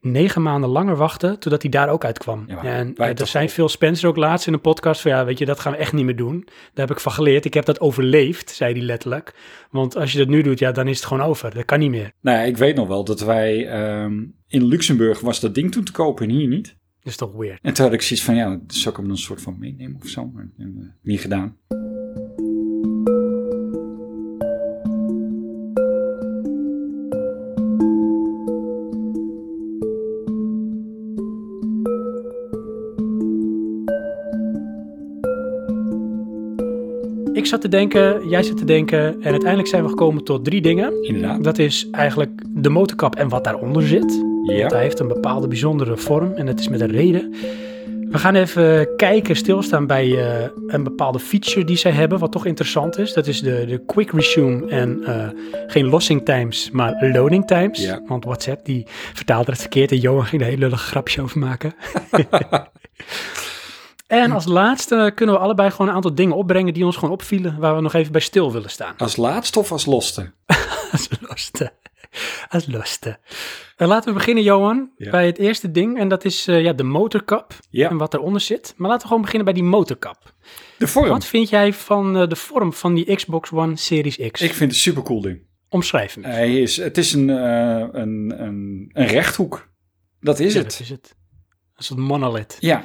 negen 0.00 0.42
maanden 0.42 0.70
langer 0.70 0.96
wachten 0.96 1.38
totdat 1.38 1.62
hij 1.62 1.70
daar 1.70 1.88
ook 1.88 2.04
uitkwam. 2.04 2.44
Ja, 2.46 2.62
en 2.62 2.94
eh, 2.96 3.20
er 3.20 3.26
zijn 3.26 3.50
veel 3.50 3.68
Spencer 3.68 4.08
ook 4.08 4.16
laatst 4.16 4.46
in 4.46 4.52
een 4.52 4.60
podcast 4.60 5.00
van 5.00 5.10
ja, 5.10 5.24
weet 5.24 5.38
je, 5.38 5.46
dat 5.46 5.60
gaan 5.60 5.72
we 5.72 5.78
echt 5.78 5.92
niet 5.92 6.04
meer 6.04 6.16
doen. 6.16 6.42
Daar 6.46 6.86
heb 6.86 6.96
ik 6.96 7.02
van 7.02 7.12
geleerd. 7.12 7.44
Ik 7.44 7.54
heb 7.54 7.64
dat 7.64 7.80
overleefd, 7.80 8.50
zei 8.50 8.72
hij 8.72 8.82
letterlijk. 8.82 9.34
Want 9.70 9.96
als 9.96 10.12
je 10.12 10.18
dat 10.18 10.28
nu 10.28 10.42
doet, 10.42 10.58
ja, 10.58 10.72
dan 10.72 10.88
is 10.88 10.96
het 10.96 11.06
gewoon 11.06 11.26
over. 11.26 11.54
Dat 11.54 11.64
kan 11.64 11.78
niet 11.78 11.90
meer. 11.90 12.12
Nou 12.20 12.38
ja, 12.38 12.42
ik 12.42 12.56
weet 12.56 12.76
nog 12.76 12.88
wel 12.88 13.04
dat 13.04 13.20
wij 13.20 13.68
ehm, 13.68 14.24
in 14.48 14.64
Luxemburg 14.64 15.20
was 15.20 15.40
dat 15.40 15.54
ding 15.54 15.72
toen 15.72 15.84
te 15.84 15.92
kopen 15.92 16.28
en 16.28 16.34
hier 16.34 16.48
niet. 16.48 16.66
Dat 17.02 17.12
is 17.12 17.16
toch 17.16 17.32
weird. 17.32 17.58
En 17.62 17.74
toen 17.74 17.84
had 17.84 17.94
ik 17.94 18.02
zoiets 18.02 18.24
van, 18.24 18.34
ja, 18.34 18.60
zou 18.66 18.90
ik 18.90 18.96
hem 18.96 19.04
dan 19.04 19.10
een 19.10 19.16
soort 19.16 19.42
van 19.42 19.56
meenemen 19.58 20.00
of 20.02 20.08
zo? 20.08 20.26
Maar 20.26 20.48
eh, 20.58 20.66
niet 21.02 21.20
gedaan. 21.20 21.56
Zat 37.50 37.60
te 37.60 37.68
denken, 37.68 38.28
jij 38.28 38.42
zat 38.42 38.56
te 38.56 38.64
denken 38.64 38.98
en 38.98 39.30
uiteindelijk 39.30 39.68
zijn 39.68 39.82
we 39.82 39.88
gekomen 39.88 40.24
tot 40.24 40.44
drie 40.44 40.60
dingen. 40.60 41.02
Inderdaad. 41.02 41.44
Dat 41.44 41.58
is 41.58 41.88
eigenlijk 41.90 42.42
de 42.48 42.68
motorkap 42.68 43.16
en 43.16 43.28
wat 43.28 43.44
daaronder 43.44 43.82
zit. 43.82 44.24
Ja. 44.44 44.58
Want 44.58 44.70
hij 44.70 44.82
heeft 44.82 44.98
een 44.98 45.08
bepaalde 45.08 45.48
bijzondere 45.48 45.96
vorm 45.96 46.32
en 46.32 46.46
dat 46.46 46.60
is 46.60 46.68
met 46.68 46.80
een 46.80 46.90
reden. 46.90 47.34
We 48.10 48.18
gaan 48.18 48.34
even 48.34 48.96
kijken, 48.96 49.36
stilstaan 49.36 49.86
bij 49.86 50.18
eh, 50.18 50.48
een 50.66 50.82
bepaalde 50.82 51.18
feature 51.18 51.64
die 51.64 51.76
zij 51.76 51.90
hebben, 51.90 52.18
wat 52.18 52.32
toch 52.32 52.46
interessant 52.46 52.98
is. 52.98 53.12
Dat 53.12 53.26
is 53.26 53.40
de, 53.40 53.64
de 53.68 53.84
quick 53.86 54.12
resume 54.12 54.66
en 54.66 55.04
eh, 55.04 55.28
geen 55.66 55.86
lossing 55.86 56.24
times, 56.24 56.70
maar 56.70 57.10
loading 57.12 57.46
times. 57.46 57.82
Ja. 57.82 58.02
Want 58.06 58.24
WhatsApp 58.24 58.64
die 58.64 58.86
vertaalde 59.12 59.50
het 59.50 59.60
verkeerd 59.60 59.90
en 59.90 59.98
Johan 59.98 60.24
ging 60.24 60.42
er 60.42 60.48
hele 60.48 60.60
lullige 60.60 60.86
grapjes 60.86 61.18
over 61.18 61.38
maken. 61.38 61.74
en 64.10 64.32
als 64.32 64.44
laatste 64.46 65.12
kunnen 65.14 65.34
we 65.34 65.40
allebei 65.40 65.70
gewoon 65.70 65.88
een 65.88 65.94
aantal 65.94 66.14
dingen 66.14 66.36
opbrengen 66.36 66.74
die 66.74 66.84
ons 66.84 66.94
gewoon 66.96 67.10
opvielen, 67.14 67.58
waar 67.58 67.74
we 67.74 67.80
nog 67.80 67.92
even 67.94 68.12
bij 68.12 68.20
stil 68.20 68.52
willen 68.52 68.70
staan. 68.70 68.94
Als 68.96 69.16
laatste 69.16 69.58
of 69.58 69.72
als 69.72 69.86
loste? 69.86 70.32
Als 70.92 71.08
loste. 71.20 71.72
Als 72.48 72.66
loste. 72.66 73.18
En 73.76 73.88
laten 73.88 74.08
we 74.12 74.18
beginnen, 74.18 74.42
Johan, 74.44 74.90
Ja. 74.96 75.10
bij 75.10 75.26
het 75.26 75.38
eerste 75.38 75.70
ding. 75.70 75.98
En 75.98 76.08
dat 76.08 76.24
is 76.24 76.46
eh, 76.46 76.62
ja, 76.62 76.72
de 76.72 76.82
motorkap 76.82 77.54
Ja. 77.70 77.88
en 77.90 77.96
wat 77.96 78.14
eronder 78.14 78.40
zit. 78.40 78.74
Maar 78.76 78.86
laten 78.88 79.02
we 79.02 79.06
gewoon 79.08 79.22
beginnen 79.22 79.44
bij 79.52 79.54
die 79.62 79.70
motorkap. 79.70 80.34
De 80.78 80.86
vorm. 80.86 81.08
Wat 81.08 81.24
vind 81.24 81.48
jij 81.48 81.72
van 81.72 82.16
eh, 82.16 82.28
de 82.28 82.36
vorm 82.36 82.72
van 82.72 82.94
die 82.94 83.14
Xbox 83.16 83.52
One 83.52 83.76
Series 83.76 84.16
X? 84.16 84.22
Ik 84.22 84.32
vind 84.54 84.58
het 84.58 84.60
een 84.70 84.74
super 84.74 85.02
cool 85.02 85.20
ding. 85.20 85.40
Omschrijf 85.68 86.14
hem. 86.14 86.24
Hij 86.24 86.60
is, 86.60 86.76
het 86.76 86.98
is 86.98 87.12
een, 87.12 87.30
eh, 87.30 87.86
een, 87.92 88.42
een, 88.42 88.90
een 88.92 89.06
rechthoek. 89.06 89.68
Dat 90.20 90.38
is 90.40 90.52
Ja, 90.52 90.58
het. 90.60 90.70
Dat 90.70 90.80
is 90.80 90.88
het. 90.88 91.02
Dat 91.74 91.82
is 91.82 91.88
het 91.88 91.98
monolith. 91.98 92.56
Ja. 92.60 92.84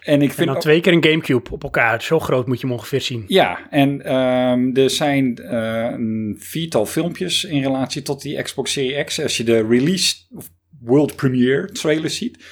En 0.00 0.22
ik 0.22 0.28
En 0.28 0.34
vind 0.34 0.46
dan 0.46 0.56
ook- 0.56 0.62
twee 0.62 0.80
keer 0.80 0.92
een 0.92 1.04
Gamecube 1.04 1.50
op 1.50 1.62
elkaar. 1.62 2.02
Zo 2.02 2.18
groot 2.20 2.46
moet 2.46 2.60
je 2.60 2.66
hem 2.66 2.76
ongeveer 2.76 3.00
zien. 3.00 3.24
Ja, 3.26 3.70
en 3.70 4.04
ehm, 4.04 4.70
er 4.76 4.90
zijn 4.90 5.36
eh, 5.36 5.88
een 5.92 6.36
viertal 6.38 6.86
filmpjes 6.86 7.44
in 7.44 7.62
relatie 7.62 8.02
tot 8.02 8.22
die 8.22 8.42
Xbox 8.42 8.72
Series 8.72 9.04
X. 9.04 9.22
Als 9.22 9.36
je 9.36 9.44
de 9.44 9.66
release 9.66 10.16
of 10.30 10.48
world 10.80 11.16
premiere 11.16 11.72
trailer 11.72 12.10
ziet. 12.10 12.44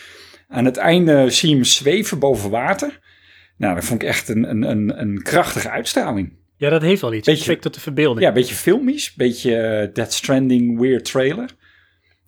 Aan 0.49 0.65
het 0.65 0.77
einde 0.77 1.31
zie 1.31 1.49
je 1.49 1.55
hem 1.55 1.65
zweven 1.65 2.19
boven 2.19 2.51
water. 2.51 3.01
Nou, 3.57 3.75
dat 3.75 3.85
vond 3.85 4.03
ik 4.03 4.09
echt 4.09 4.29
een, 4.29 4.51
een, 4.51 4.63
een, 4.63 5.01
een 5.01 5.23
krachtige 5.23 5.71
uitstraling. 5.71 6.33
Ja, 6.57 6.71
dat 6.71 6.83
heeft 6.83 7.01
wel 7.01 7.15
iets. 7.15 7.27
Beetje- 7.27 7.59
tot 7.59 7.75
de 7.75 7.81
verbeelding. 7.81 8.21
Ja, 8.21 8.29
een 8.29 8.35
beetje 8.35 8.55
filmisch, 8.55 9.07
een 9.07 9.13
beetje 9.17 9.57
eh, 9.57 9.95
Death 9.95 10.13
Stranding 10.13 10.81
weird 10.81 11.05
trailer. 11.05 11.51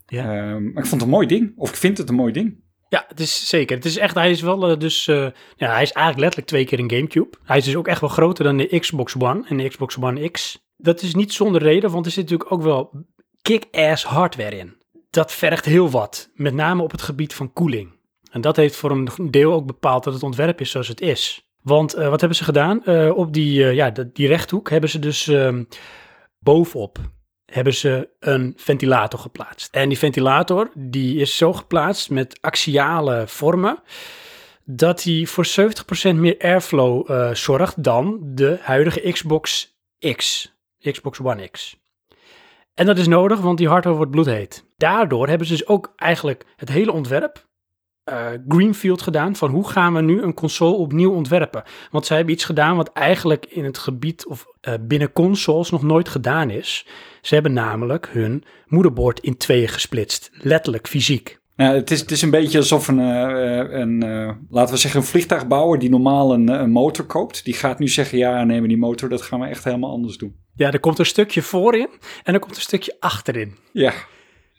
Ja. 0.07 0.23
Ehm, 0.37 0.63
maar 0.73 0.83
ik 0.83 0.89
vond 0.89 0.91
het 0.91 1.03
een 1.03 1.09
mooi 1.09 1.27
ding, 1.27 1.53
of 1.57 1.69
ik 1.71 1.77
vind 1.77 1.99
het 1.99 2.09
een 2.09 2.15
mooi 2.15 2.33
ding. 2.33 2.55
Ja, 2.91 3.05
het 3.09 3.21
is 3.21 3.49
zeker. 3.49 3.77
Het 3.77 3.85
is 3.85 3.97
echt, 3.97 4.15
hij 4.15 4.31
is 4.31 4.41
wel 4.41 4.71
eh, 4.71 4.79
dus, 4.79 5.09
eh, 5.09 5.27
ja, 5.57 5.73
hij 5.73 5.83
is 5.83 5.93
eigenlijk 5.93 6.19
letterlijk 6.19 6.47
twee 6.47 6.65
keer 6.65 6.79
een 6.79 6.91
Gamecube. 6.91 7.37
Hij 7.45 7.57
is 7.57 7.65
dus 7.65 7.77
ook 7.77 7.89
echt 7.89 8.01
wel 8.01 8.11
groter 8.11 8.45
dan 8.45 8.57
de 8.57 8.79
Xbox 8.79 9.15
One 9.19 9.45
en 9.49 9.57
de 9.57 9.69
Xbox 9.69 9.97
One 10.01 10.29
X. 10.29 10.59
Dat 10.77 11.03
is 11.03 11.15
niet 11.15 11.33
zonder 11.33 11.63
reden, 11.63 11.91
want 11.91 12.07
er 12.07 12.13
zit 12.13 12.23
natuurlijk 12.23 12.53
ook 12.53 12.63
wel 12.63 12.91
kick-ass 13.43 14.05
hardware 14.05 14.57
in. 14.57 14.77
Dat 15.11 15.33
vergt 15.33 15.65
heel 15.65 15.91
wat, 15.91 16.31
met 16.35 16.55
name 16.55 16.83
op 16.83 16.91
het 16.91 17.03
gebied 17.03 17.35
van 17.35 17.53
koeling. 17.53 17.99
En 18.31 18.41
dat 18.41 18.57
heeft 18.57 18.77
voor 18.77 18.91
een 18.91 19.09
deel 19.31 19.53
ook 19.53 19.67
bepaald 19.67 20.05
dat 20.05 20.15
het 20.15 20.23
ontwerp 20.23 20.61
is 20.61 20.71
zoals 20.71 20.89
het 20.89 21.01
is. 21.01 21.49
Want 21.63 21.95
eh, 21.95 22.09
wat 22.09 22.21
hebben 22.21 22.39
ze 22.39 22.45
gedaan? 22.45 22.87
Op 23.15 23.33
die, 23.33 23.65
ja, 23.65 23.91
die 24.13 24.27
rechthoek 24.27 24.71
hebben 24.71 24.91
ze 24.91 24.99
dus 24.99 25.29
ehm, 25.29 25.65
bovenop 26.39 26.99
hebben 27.51 27.75
ze 27.75 28.09
een 28.19 28.55
ventilator 28.57 29.21
geplaatst. 29.21 29.75
En 29.75 29.89
die 29.89 29.99
ventilator 29.99 30.71
die 30.75 31.21
is 31.21 31.37
zo 31.37 31.53
geplaatst 31.53 32.11
met 32.11 32.39
axiale 32.41 33.25
vormen 33.27 33.83
dat 34.65 35.03
hij 35.03 35.27
voor 35.27 35.47
70% 36.13 36.15
meer 36.15 36.37
airflow 36.39 37.11
eh, 37.11 37.35
zorgt 37.35 37.83
dan 37.83 38.19
de 38.23 38.59
huidige 38.61 39.13
Xbox 39.13 39.77
X, 40.17 40.53
Xbox 40.81 41.21
One 41.21 41.49
X. 41.49 41.79
En 42.75 42.87
dat 42.87 42.99
is 42.99 43.07
nodig, 43.07 43.41
want 43.41 43.59
die 43.59 43.69
hardware 43.69 43.97
wordt 43.97 44.11
bloedheet. 44.11 44.65
Daardoor 44.77 45.29
hebben 45.29 45.47
ze 45.47 45.53
dus 45.53 45.67
ook 45.67 45.93
eigenlijk 45.97 46.45
het 46.57 46.69
hele 46.69 46.93
ontwerp 46.93 47.49
eh, 48.05 48.27
greenfield 48.49 49.03
gedaan 49.03 49.37
van 49.37 49.51
hoe 49.51 49.69
gaan 49.69 49.95
we 49.95 50.01
nu 50.01 50.23
een 50.23 50.35
console 50.35 50.77
opnieuw 50.77 51.13
ontwerpen. 51.13 51.63
Want 51.91 52.07
zij 52.07 52.17
hebben 52.17 52.35
iets 52.35 52.45
gedaan 52.45 52.77
wat 52.77 52.93
eigenlijk 52.93 53.47
in 53.47 53.65
het 53.65 53.79
gebied 53.79 54.27
of 54.27 54.47
eh, 54.61 54.75
binnen 54.81 55.13
consoles 55.13 55.71
nog 55.71 55.83
nooit 55.83 56.09
gedaan 56.09 56.51
is. 56.51 56.87
Ze 57.21 57.35
hebben 57.35 57.53
namelijk 57.53 58.09
hun 58.13 58.45
moederbord 58.67 59.21
in 59.21 59.37
tweeën 59.37 59.69
gesplitst, 59.69 60.31
letterlijk 60.33 60.89
fysiek. 60.89 61.39
Het, 61.57 61.91
is, 61.91 62.01
het 62.01 62.11
is 62.11 62.23
een 62.23 62.31
beetje 62.31 62.59
alsof 62.59 62.89
een, 62.89 63.01
eh, 63.01 63.81
een 63.81 64.03
eh, 64.03 64.31
laten 64.51 64.75
we 64.75 64.81
zeggen, 64.81 65.01
een 65.01 65.07
vliegtuigbouwer 65.07 65.79
die 65.79 65.91
normaal 65.91 66.33
een, 66.33 66.49
een 66.49 66.71
motor 66.71 67.05
koopt. 67.05 67.45
Die 67.45 67.55
gaat 67.55 67.79
nu 67.79 67.89
zeggen, 67.89 68.19
ja, 68.19 68.45
maar 68.45 68.69
die 68.69 68.77
motor, 68.77 69.09
dat 69.09 69.23
gaan 69.23 69.41
we 69.41 69.47
echt 69.47 69.65
helemaal 69.65 69.91
anders 69.91 70.17
doen. 70.17 70.35
Ja, 70.55 70.73
er 70.73 70.81
komt 70.81 70.99
een 70.99 71.07
stukje 71.07 71.43
voorin 71.43 71.89
en 72.23 72.35
er 72.35 72.41
komt 72.41 72.57
een 72.57 72.63
stukje 72.63 72.97
achterin. 72.99 73.57
Ja, 73.73 73.93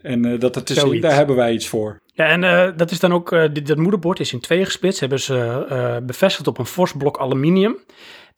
en 0.01 0.25
eh, 0.25 0.39
dat 0.39 0.62
Zoiets. 0.70 1.01
daar 1.01 1.15
hebben 1.15 1.36
wij 1.36 1.53
iets 1.53 1.68
voor. 1.68 2.01
Ja, 2.13 2.25
en 2.25 2.44
eh, 2.44 2.77
dat 2.77 2.91
is 2.91 3.00
dan 3.00 3.13
ook, 3.13 3.32
eh, 3.32 3.44
dit, 3.53 3.68
dat 3.68 3.77
moederbord 3.77 4.20
is 4.20 4.34
in 4.34 4.39
tweeën 4.39 4.65
gesplitst. 4.65 5.00
Hebben 5.00 5.20
ze 5.20 5.65
eh, 5.70 5.98
bevestigd 6.03 6.48
op 6.48 6.58
een 6.58 6.65
fors 6.65 6.94
blok 6.94 7.18
aluminium. 7.20 7.77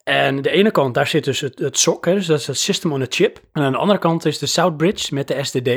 En 0.04 0.42
de 0.42 0.50
ene 0.50 0.70
kant, 0.70 0.94
daar 0.94 1.06
zit 1.06 1.24
dus 1.24 1.40
het, 1.40 1.58
het 1.58 1.78
SOC, 1.78 2.04
dus 2.04 2.26
dat 2.26 2.40
is 2.40 2.46
het 2.46 2.58
System 2.58 2.92
on 2.92 3.02
a 3.02 3.06
Chip. 3.08 3.40
En 3.52 3.62
aan 3.62 3.72
de 3.72 3.78
andere 3.78 3.98
kant 3.98 4.24
is 4.24 4.38
de 4.38 4.46
Southbridge 4.46 5.14
met 5.14 5.28
de 5.28 5.44
SDD. 5.44 5.68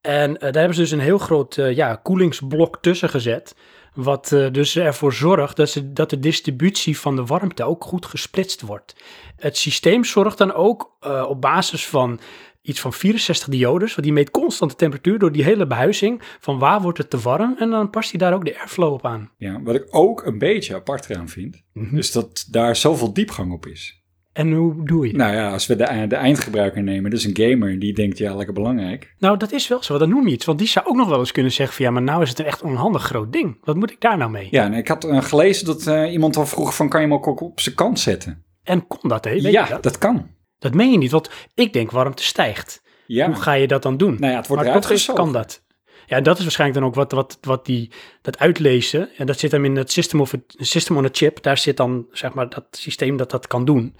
En 0.00 0.34
eh, 0.34 0.40
daar 0.40 0.52
hebben 0.52 0.74
ze 0.74 0.80
dus 0.80 0.90
een 0.90 1.00
heel 1.00 1.18
groot 1.18 1.56
eh, 1.56 1.76
ja, 1.76 1.94
koelingsblok 1.94 2.78
tussen 2.80 3.08
gezet. 3.08 3.54
Wat 3.94 4.32
eh, 4.32 4.46
dus 4.52 4.76
ervoor 4.76 5.12
zorgt 5.12 5.56
dat, 5.56 5.70
ze, 5.70 5.92
dat 5.92 6.10
de 6.10 6.18
distributie 6.18 6.98
van 6.98 7.16
de 7.16 7.24
warmte 7.24 7.64
ook 7.64 7.84
goed 7.84 8.06
gesplitst 8.06 8.60
wordt. 8.60 8.96
Het 9.36 9.56
systeem 9.56 10.04
zorgt 10.04 10.38
dan 10.38 10.52
ook 10.52 10.92
op 11.28 11.40
basis 11.40 11.86
van 11.86 12.20
iets 12.64 12.80
van 12.80 12.92
64 12.92 13.48
diodes, 13.48 13.90
want 13.94 14.02
die 14.06 14.12
meet 14.12 14.30
constant 14.30 14.70
de 14.70 14.76
temperatuur 14.76 15.18
door 15.18 15.32
die 15.32 15.44
hele 15.44 15.66
behuizing. 15.66 16.22
Van 16.40 16.58
waar 16.58 16.80
wordt 16.80 16.98
het 16.98 17.10
te 17.10 17.18
warm? 17.18 17.54
En 17.58 17.70
dan 17.70 17.90
past 17.90 18.10
hij 18.10 18.18
daar 18.18 18.34
ook 18.34 18.44
de 18.44 18.58
airflow 18.58 18.92
op 18.92 19.06
aan. 19.06 19.30
Ja, 19.36 19.62
wat 19.62 19.74
ik 19.74 19.86
ook 19.90 20.26
een 20.26 20.38
beetje 20.38 20.74
apart 20.74 21.10
eraan 21.10 21.28
vind, 21.28 21.62
Mhm. 21.72 21.96
is 21.96 22.12
dat 22.12 22.46
daar 22.50 22.76
zoveel 22.76 23.12
diepgang 23.12 23.52
op 23.52 23.66
is. 23.66 24.02
En 24.32 24.52
hoe 24.52 24.84
doe 24.84 25.06
je 25.06 25.12
dat? 25.12 25.20
Nou 25.20 25.34
ja, 25.34 25.50
als 25.50 25.66
we 25.66 25.76
de, 25.76 26.04
de 26.08 26.16
eindgebruiker 26.16 26.82
nemen, 26.82 27.10
dus 27.10 27.24
een 27.24 27.36
gamer 27.36 27.78
die 27.78 27.94
denkt, 27.94 28.18
ja, 28.18 28.34
lekker 28.34 28.54
belangrijk. 28.54 29.14
Nou, 29.18 29.36
dat 29.36 29.52
is 29.52 29.68
wel 29.68 29.82
zo. 29.82 29.98
Dat 29.98 30.08
noem 30.08 30.26
je 30.26 30.32
iets. 30.34 30.44
Want 30.44 30.58
die 30.58 30.68
zou 30.68 30.86
ook 30.86 30.96
nog 30.96 31.08
wel 31.08 31.18
eens 31.18 31.32
kunnen 31.32 31.52
zeggen 31.52 31.76
van 31.76 31.84
ja, 31.84 31.90
maar 31.90 32.02
nou 32.02 32.22
is 32.22 32.28
het 32.28 32.38
een 32.38 32.44
echt 32.44 32.62
onhandig 32.62 33.02
groot 33.02 33.32
ding. 33.32 33.56
Wat 33.64 33.76
moet 33.76 33.90
ik 33.90 34.00
daar 34.00 34.16
nou 34.16 34.30
mee? 34.30 34.48
Ja, 34.50 34.64
en 34.64 34.72
ik 34.74 34.88
had 34.88 35.04
eh, 35.04 35.22
gelezen 35.22 35.66
dat 35.66 35.86
eh, 35.86 36.12
iemand 36.12 36.36
al 36.36 36.46
vroeg 36.46 36.74
van, 36.76 36.88
kan 36.88 37.00
je 37.00 37.06
hem 37.06 37.16
ook 37.16 37.40
op 37.40 37.60
zijn 37.60 37.74
kant 37.74 38.00
zetten? 38.00 38.42
En 38.62 38.86
kon 38.86 39.08
dat, 39.08 39.24
hè? 39.24 39.30
Weet 39.40 39.52
ja, 39.52 39.78
dat 39.80 39.98
kan. 39.98 40.26
Dat 40.64 40.74
meen 40.74 40.90
je 40.90 40.98
niet, 40.98 41.10
want 41.10 41.30
ik 41.54 41.72
denk 41.72 41.90
warmte 41.90 42.22
stijgt. 42.22 42.82
Ja, 43.06 43.26
Hoe 43.26 43.34
ga 43.34 43.52
je 43.52 43.66
dat 43.66 43.82
dan 43.82 43.96
doen? 43.96 44.16
nou 44.18 44.32
ja, 44.32 44.38
het 44.38 44.46
wordt 44.46 44.64
maar 44.64 44.80
toch 44.80 45.14
kan 45.14 45.32
dat. 45.32 45.62
Ja, 46.06 46.16
en 46.16 46.22
dat 46.22 46.36
is 46.36 46.42
waarschijnlijk 46.42 46.80
dan 46.80 46.88
ook 46.88 46.94
wat, 46.94 47.12
wat, 47.12 47.38
wat 47.40 47.66
die, 47.66 47.90
dat 48.22 48.38
uitlezen. 48.38 49.08
En 49.16 49.26
dat 49.26 49.38
zit 49.38 49.52
hem 49.52 49.64
in 49.64 49.76
het 49.76 49.92
system, 49.92 50.20
of 50.20 50.30
het 50.30 50.54
system 50.56 50.96
on 50.96 51.04
a 51.04 51.08
chip. 51.12 51.42
Daar 51.42 51.58
zit 51.58 51.76
dan, 51.76 52.06
zeg 52.12 52.34
maar, 52.34 52.48
dat 52.48 52.64
systeem 52.70 53.16
dat 53.16 53.30
dat 53.30 53.46
kan 53.46 53.64
doen. 53.64 53.96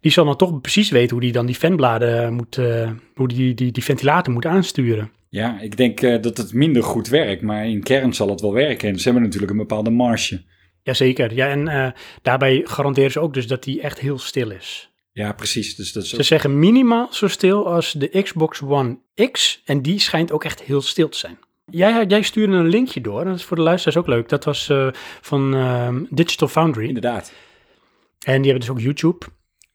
Die 0.00 0.12
zal 0.12 0.24
dan 0.24 0.36
toch 0.36 0.60
precies 0.60 0.90
weten 0.90 1.10
hoe 1.10 1.20
die 1.20 1.32
dan 1.32 1.46
die 1.46 1.54
fanbladen 1.54 2.32
moet, 2.32 2.56
uh, 2.56 2.90
hoe 3.14 3.28
die, 3.28 3.54
die, 3.54 3.72
die 3.72 3.84
ventilator 3.84 4.32
moet 4.32 4.46
aansturen. 4.46 5.10
Ja, 5.28 5.60
ik 5.60 5.76
denk 5.76 6.02
uh, 6.02 6.22
dat 6.22 6.36
het 6.36 6.52
minder 6.52 6.82
goed 6.82 7.08
werkt, 7.08 7.42
maar 7.42 7.66
in 7.66 7.82
kern 7.82 8.14
zal 8.14 8.28
het 8.28 8.40
wel 8.40 8.52
werken. 8.52 8.88
En 8.88 8.98
ze 8.98 9.04
hebben 9.04 9.22
natuurlijk 9.22 9.52
een 9.52 9.58
bepaalde 9.58 9.90
marge. 9.90 10.42
Jazeker, 10.82 11.34
ja, 11.34 11.48
en 11.48 11.66
uh, 11.66 11.88
daarbij 12.22 12.60
garanderen 12.64 13.10
ze 13.10 13.20
ook 13.20 13.34
dus 13.34 13.46
dat 13.46 13.62
die 13.62 13.80
echt 13.80 13.98
heel 13.98 14.18
stil 14.18 14.50
is. 14.50 14.89
Ja, 15.12 15.32
precies. 15.32 15.76
Dus 15.76 15.92
dat 15.92 16.02
is 16.02 16.08
Ze 16.08 16.16
ook... 16.16 16.22
zeggen 16.22 16.58
minimaal 16.58 17.08
zo 17.10 17.28
stil 17.28 17.72
als 17.72 17.92
de 17.92 18.22
Xbox 18.22 18.62
One 18.62 18.98
X. 19.30 19.62
En 19.64 19.82
die 19.82 19.98
schijnt 19.98 20.32
ook 20.32 20.44
echt 20.44 20.62
heel 20.62 20.80
stil 20.80 21.08
te 21.08 21.18
zijn. 21.18 21.38
Jij, 21.64 22.04
jij 22.06 22.22
stuurde 22.22 22.56
een 22.56 22.68
linkje 22.68 23.00
door. 23.00 23.24
Dat 23.24 23.36
is 23.36 23.44
voor 23.44 23.56
de 23.56 23.62
luisteraars 23.62 23.96
ook 23.96 24.06
leuk. 24.06 24.28
Dat 24.28 24.44
was 24.44 24.68
uh, 24.68 24.88
van 25.20 25.54
uh, 25.54 25.96
Digital 26.10 26.48
Foundry. 26.48 26.86
Inderdaad. 26.86 27.32
En 28.24 28.42
die 28.42 28.50
hebben 28.50 28.60
dus 28.60 28.70
ook 28.70 28.80
YouTube 28.80 29.26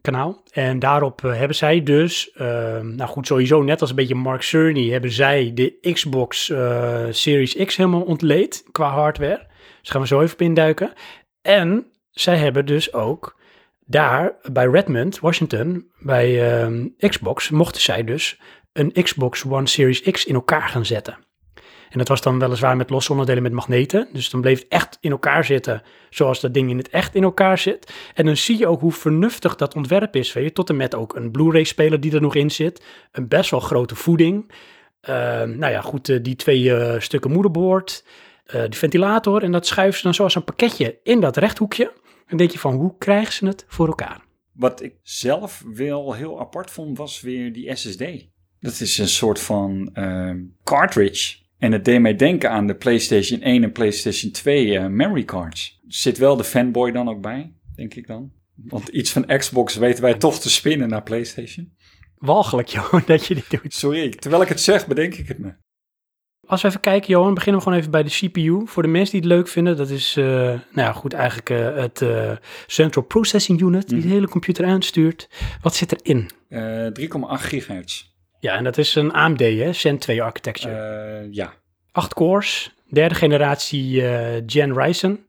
kanaal. 0.01 0.43
En 0.51 0.79
daarop 0.79 1.21
uh, 1.21 1.37
hebben 1.37 1.55
zij 1.55 1.83
dus, 1.83 2.31
nou 2.81 3.01
goed, 3.05 3.27
sowieso 3.27 3.63
net 3.63 3.81
als 3.81 3.89
een 3.89 3.95
beetje 3.95 4.15
Mark 4.15 4.41
Cerny, 4.41 4.89
hebben 4.89 5.11
zij 5.11 5.51
de 5.53 5.91
Xbox 5.93 6.49
uh, 6.49 7.05
Series 7.09 7.55
X 7.55 7.75
helemaal 7.75 8.01
ontleed 8.01 8.63
qua 8.71 8.89
hardware. 8.89 9.47
Dus 9.81 9.89
gaan 9.89 10.01
we 10.01 10.07
zo 10.07 10.21
even 10.21 10.37
induiken. 10.37 10.93
En 11.41 11.85
zij 12.11 12.37
hebben 12.37 12.65
dus 12.65 12.93
ook 12.93 13.35
daar 13.85 14.35
bij 14.51 14.65
Redmond, 14.65 15.19
Washington, 15.19 15.91
bij 15.99 16.61
um, 16.63 16.95
Xbox, 16.97 17.49
mochten 17.49 17.81
zij 17.81 18.03
dus 18.03 18.39
een 18.73 18.91
Xbox 19.03 19.45
One 19.45 19.67
Series 19.67 20.01
X 20.01 20.25
in 20.25 20.35
elkaar 20.35 20.69
gaan 20.69 20.85
zetten. 20.85 21.17
En 21.89 22.01
dat 22.01 22.07
was 22.07 22.21
dan 22.21 22.39
weliswaar 22.39 22.77
met 22.77 22.89
losse 22.89 23.11
onderdelen 23.11 23.43
met 23.43 23.51
magneten. 23.51 24.07
Dus 24.11 24.29
dan 24.29 24.41
bleef 24.41 24.59
het 24.59 24.67
echt 24.67 24.97
in 25.01 25.11
elkaar 25.11 25.45
zitten 25.45 25.81
zoals 26.09 26.39
dat 26.39 26.53
ding 26.53 26.69
in 26.69 26.77
het 26.77 26.89
echt 26.89 27.15
in 27.15 27.23
elkaar 27.23 27.57
zit. 27.57 27.93
En 28.13 28.25
dan 28.25 28.37
zie 28.37 28.57
je 28.57 28.67
ook 28.67 28.81
hoe 28.81 28.91
vernuftig 28.91 29.55
dat 29.55 29.75
ontwerp 29.75 30.15
is. 30.15 30.33
Weet 30.33 30.43
je? 30.43 30.51
Tot 30.51 30.69
en 30.69 30.75
met 30.75 30.95
ook 30.95 31.15
een 31.15 31.31
Blu-ray 31.31 31.63
speler 31.63 31.99
die 31.99 32.13
er 32.13 32.21
nog 32.21 32.35
in 32.35 32.51
zit. 32.51 32.83
Een 33.11 33.27
best 33.27 33.51
wel 33.51 33.59
grote 33.59 33.95
voeding. 33.95 34.51
Uh, 35.09 35.15
nou 35.41 35.71
ja, 35.71 35.81
goed, 35.81 36.09
uh, 36.09 36.19
die 36.21 36.35
twee 36.35 36.63
uh, 36.63 36.99
stukken 36.99 37.31
moederbord. 37.31 38.05
Uh, 38.55 38.61
die 38.61 38.79
ventilator. 38.79 39.43
En 39.43 39.51
dat 39.51 39.67
schuiven 39.67 39.97
ze 39.97 40.03
dan 40.03 40.13
zoals 40.13 40.35
een 40.35 40.43
pakketje 40.43 40.99
in 41.03 41.19
dat 41.19 41.37
rechthoekje. 41.37 41.91
En 42.25 42.37
denk 42.37 42.51
je 42.51 42.59
van, 42.59 42.73
hoe 42.73 42.97
krijgen 42.97 43.33
ze 43.33 43.45
het 43.45 43.65
voor 43.67 43.87
elkaar? 43.87 44.25
Wat 44.51 44.83
ik 44.83 44.95
zelf 45.01 45.63
wel 45.73 46.13
heel 46.13 46.39
apart 46.39 46.71
vond, 46.71 46.97
was 46.97 47.21
weer 47.21 47.53
die 47.53 47.75
SSD. 47.75 48.03
Dat 48.59 48.79
is 48.79 48.97
een 48.97 49.07
soort 49.07 49.39
van 49.39 49.89
uh, 49.93 50.31
cartridge. 50.63 51.37
En 51.57 51.71
het 51.71 51.85
deed 51.85 52.01
mij 52.01 52.15
denken 52.15 52.51
aan 52.51 52.67
de 52.67 52.75
PlayStation 52.75 53.41
1 53.41 53.63
en 53.63 53.71
PlayStation 53.71 54.31
2 54.31 54.65
uh, 54.65 54.87
memory 54.87 55.23
cards. 55.23 55.81
Zit 55.87 56.17
wel 56.17 56.35
de 56.35 56.43
fanboy 56.43 56.91
dan 56.91 57.09
ook 57.09 57.21
bij, 57.21 57.53
denk 57.75 57.93
ik 57.93 58.07
dan? 58.07 58.31
Want 58.55 58.87
iets 58.87 59.11
van 59.11 59.25
Xbox 59.25 59.75
weten 59.75 60.03
wij 60.03 60.13
toch 60.13 60.39
te 60.39 60.49
spinnen 60.49 60.89
naar 60.89 61.03
PlayStation. 61.03 61.73
Walgelijk, 62.17 62.67
joh, 62.67 62.93
dat 63.05 63.25
je 63.25 63.35
dit 63.35 63.49
doet. 63.49 63.73
Sorry, 63.73 64.09
terwijl 64.09 64.41
ik 64.41 64.47
het 64.47 64.61
zeg, 64.61 64.87
bedenk 64.87 65.13
ik 65.13 65.27
het 65.27 65.37
me. 65.37 65.53
Als 66.47 66.61
we 66.61 66.67
even 66.67 66.79
kijken, 66.79 67.09
Johan, 67.09 67.33
beginnen 67.33 67.61
we 67.61 67.67
gewoon 67.67 67.79
even 67.79 67.91
bij 67.91 68.03
de 68.03 68.09
CPU. 68.09 68.61
Voor 68.65 68.83
de 68.83 68.89
mensen 68.89 69.11
die 69.11 69.29
het 69.29 69.29
leuk 69.29 69.47
vinden, 69.47 69.77
dat 69.77 69.89
is, 69.89 70.17
uh, 70.17 70.25
nou 70.25 70.61
ja, 70.73 70.91
goed, 70.91 71.13
eigenlijk 71.13 71.49
uh, 71.49 71.75
het 71.75 72.01
uh, 72.01 72.31
Central 72.67 73.03
Processing 73.03 73.61
Unit, 73.61 73.87
die 73.87 73.97
mm. 73.97 74.03
de 74.03 74.07
hele 74.07 74.27
computer 74.27 74.65
aanstuurt. 74.65 75.29
Wat 75.61 75.75
zit 75.75 76.01
erin? 76.01 76.29
3,8 76.29 77.45
gigahertz. 77.45 78.13
Ja, 78.39 78.55
en 78.55 78.63
dat 78.63 78.77
is 78.77 78.95
een 78.95 79.11
AMD, 79.11 79.39
hè, 79.39 79.73
Zen 79.73 79.97
2 79.97 80.23
architecture. 80.23 81.27
ja. 81.31 81.53
8 81.91 82.13
cores, 82.13 82.75
derde 82.89 83.15
generatie 83.15 84.01
Gen 84.45 84.73
Ryzen, 84.73 85.25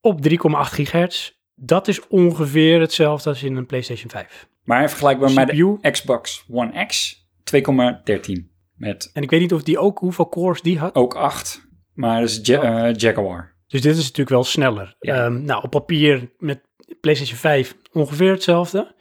op 0.00 0.28
3,8 0.28 0.36
gigahertz. 0.48 1.30
Dat 1.54 1.88
is 1.88 2.06
ongeveer 2.08 2.80
hetzelfde 2.80 3.28
als 3.28 3.42
in 3.42 3.56
een 3.56 3.66
PlayStation 3.66 4.10
5. 4.10 4.48
Maar 4.64 4.88
vergelijkbaar 4.88 5.32
met 5.32 5.48
de 5.48 5.78
Xbox 5.90 6.44
One 6.50 6.86
X, 6.86 7.24
2,13. 7.44 8.53
Met 8.74 9.10
en 9.12 9.22
ik 9.22 9.30
weet 9.30 9.40
niet 9.40 9.52
of 9.52 9.62
die 9.62 9.78
ook, 9.78 9.98
hoeveel 9.98 10.28
cores 10.28 10.62
die 10.62 10.78
had. 10.78 10.94
Ook 10.94 11.14
acht, 11.14 11.68
maar 11.92 12.20
dat 12.20 12.28
is 12.28 12.40
ja 12.42 12.88
uh, 12.88 12.94
Jaguar. 12.94 13.54
Dus 13.66 13.80
dit 13.80 13.96
is 13.96 14.02
natuurlijk 14.02 14.28
wel 14.28 14.44
sneller. 14.44 14.96
Ja. 14.98 15.24
Um, 15.24 15.44
nou, 15.44 15.62
op 15.62 15.70
papier 15.70 16.32
met 16.38 16.60
PlayStation 17.00 17.38
5 17.38 17.76
ongeveer 17.92 18.30
hetzelfde. 18.30 18.94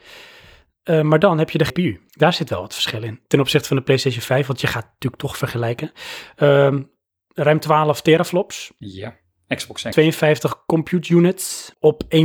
Uh, 0.84 1.02
maar 1.02 1.19
dan 1.19 1.38
heb 1.38 1.50
je 1.50 1.58
de 1.58 1.65
GPU. 1.65 2.02
Daar 2.10 2.34
zit 2.34 2.50
wel 2.50 2.62
wat 2.62 2.74
verschil 2.74 3.04
in. 3.04 3.19
Ten 3.28 3.39
opzichte 3.39 3.67
van 3.67 3.78
de 3.78 3.84
PlayStation 3.84 4.21
5, 4.21 4.48
want 4.48 4.62
je 4.62 4.67
gaat 4.67 4.86
natuurlijk 4.86 5.21
toch 5.21 5.38
vergelijken. 5.38 5.91
Um, 6.38 6.91
ruim 7.34 7.60
12 7.60 8.02
teraflops. 8.02 8.74
Ja, 8.78 9.17
Xbox 9.48 9.82
X. 9.82 9.91
52 9.91 10.65
compute 10.65 11.13
units 11.13 11.71
op 11.80 12.04
1,8 12.04 12.19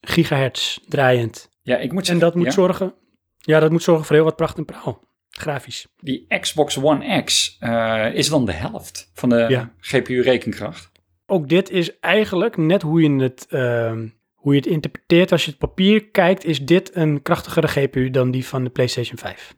gigahertz 0.00 0.78
draaiend. 0.88 1.48
Ja, 1.62 1.76
ik 1.76 1.92
moet 1.92 2.06
zeggen, 2.06 2.24
En 2.24 2.30
dat 2.30 2.38
moet 2.38 2.46
ja. 2.46 2.52
zorgen... 2.52 2.94
Ja, 3.36 3.60
dat 3.60 3.70
moet 3.70 3.82
zorgen 3.82 4.04
voor 4.04 4.14
heel 4.14 4.24
wat 4.24 4.36
pracht 4.36 4.56
en 4.56 4.64
praal. 4.64 5.08
Grafisch. 5.40 5.86
Die 5.98 6.26
Xbox 6.40 6.78
One 6.78 7.22
X 7.22 7.56
uh, 7.60 8.14
is 8.14 8.28
dan 8.28 8.44
de 8.44 8.52
helft 8.52 9.10
van 9.14 9.28
de 9.28 9.46
ja. 9.48 9.72
GPU-rekenkracht. 9.78 10.90
Ook 11.26 11.48
dit 11.48 11.70
is 11.70 11.98
eigenlijk 11.98 12.56
net 12.56 12.82
hoe 12.82 13.02
je, 13.02 13.22
het, 13.22 13.46
uh, 13.50 13.92
hoe 14.34 14.52
je 14.52 14.58
het 14.58 14.66
interpreteert. 14.66 15.32
Als 15.32 15.44
je 15.44 15.50
het 15.50 15.58
papier 15.58 16.04
kijkt, 16.04 16.44
is 16.44 16.64
dit 16.64 16.96
een 16.96 17.22
krachtigere 17.22 17.68
GPU 17.68 18.10
dan 18.10 18.30
die 18.30 18.46
van 18.46 18.64
de 18.64 18.70
PlayStation 18.70 19.18
5. 19.18 19.54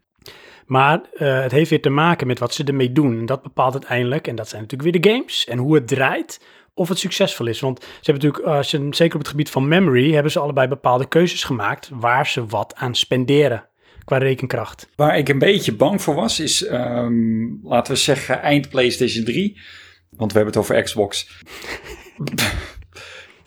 Maar 0.65 1.01
uh, 1.13 1.41
het 1.41 1.51
heeft 1.51 1.69
weer 1.69 1.81
te 1.81 1.89
maken 1.89 2.27
met 2.27 2.39
wat 2.39 2.53
ze 2.53 2.63
ermee 2.63 2.91
doen. 2.91 3.19
En 3.19 3.25
dat 3.25 3.41
bepaalt 3.41 3.73
uiteindelijk, 3.73 4.27
en 4.27 4.35
dat 4.35 4.49
zijn 4.49 4.61
natuurlijk 4.61 4.91
weer 4.91 5.01
de 5.01 5.09
games 5.09 5.45
en 5.45 5.57
hoe 5.57 5.75
het 5.75 5.87
draait, 5.87 6.45
of 6.73 6.89
het 6.89 6.99
succesvol 6.99 7.47
is. 7.47 7.59
Want 7.59 7.83
ze 7.83 8.11
hebben 8.11 8.23
natuurlijk, 8.23 8.55
als 8.55 8.71
je, 8.71 8.87
zeker 8.89 9.13
op 9.13 9.21
het 9.21 9.29
gebied 9.29 9.49
van 9.49 9.67
memory, 9.67 10.13
hebben 10.13 10.31
ze 10.31 10.39
allebei 10.39 10.67
bepaalde 10.67 11.07
keuzes 11.07 11.43
gemaakt 11.43 11.89
waar 11.93 12.27
ze 12.27 12.45
wat 12.45 12.75
aan 12.75 12.95
spenderen 12.95 13.67
qua 14.05 14.17
rekenkracht. 14.17 14.89
Waar 14.95 15.17
ik 15.17 15.29
een 15.29 15.39
beetje 15.39 15.75
bang 15.75 16.01
voor 16.01 16.15
was, 16.15 16.39
is, 16.39 16.69
um, 16.69 17.59
laten 17.63 17.93
we 17.93 17.99
zeggen, 17.99 18.41
eind 18.41 18.69
PlayStation 18.69 19.23
3. 19.23 19.57
Want 20.09 20.31
we 20.31 20.37
hebben 20.37 20.55
het 20.55 20.63
over 20.63 20.83
Xbox. 20.83 21.27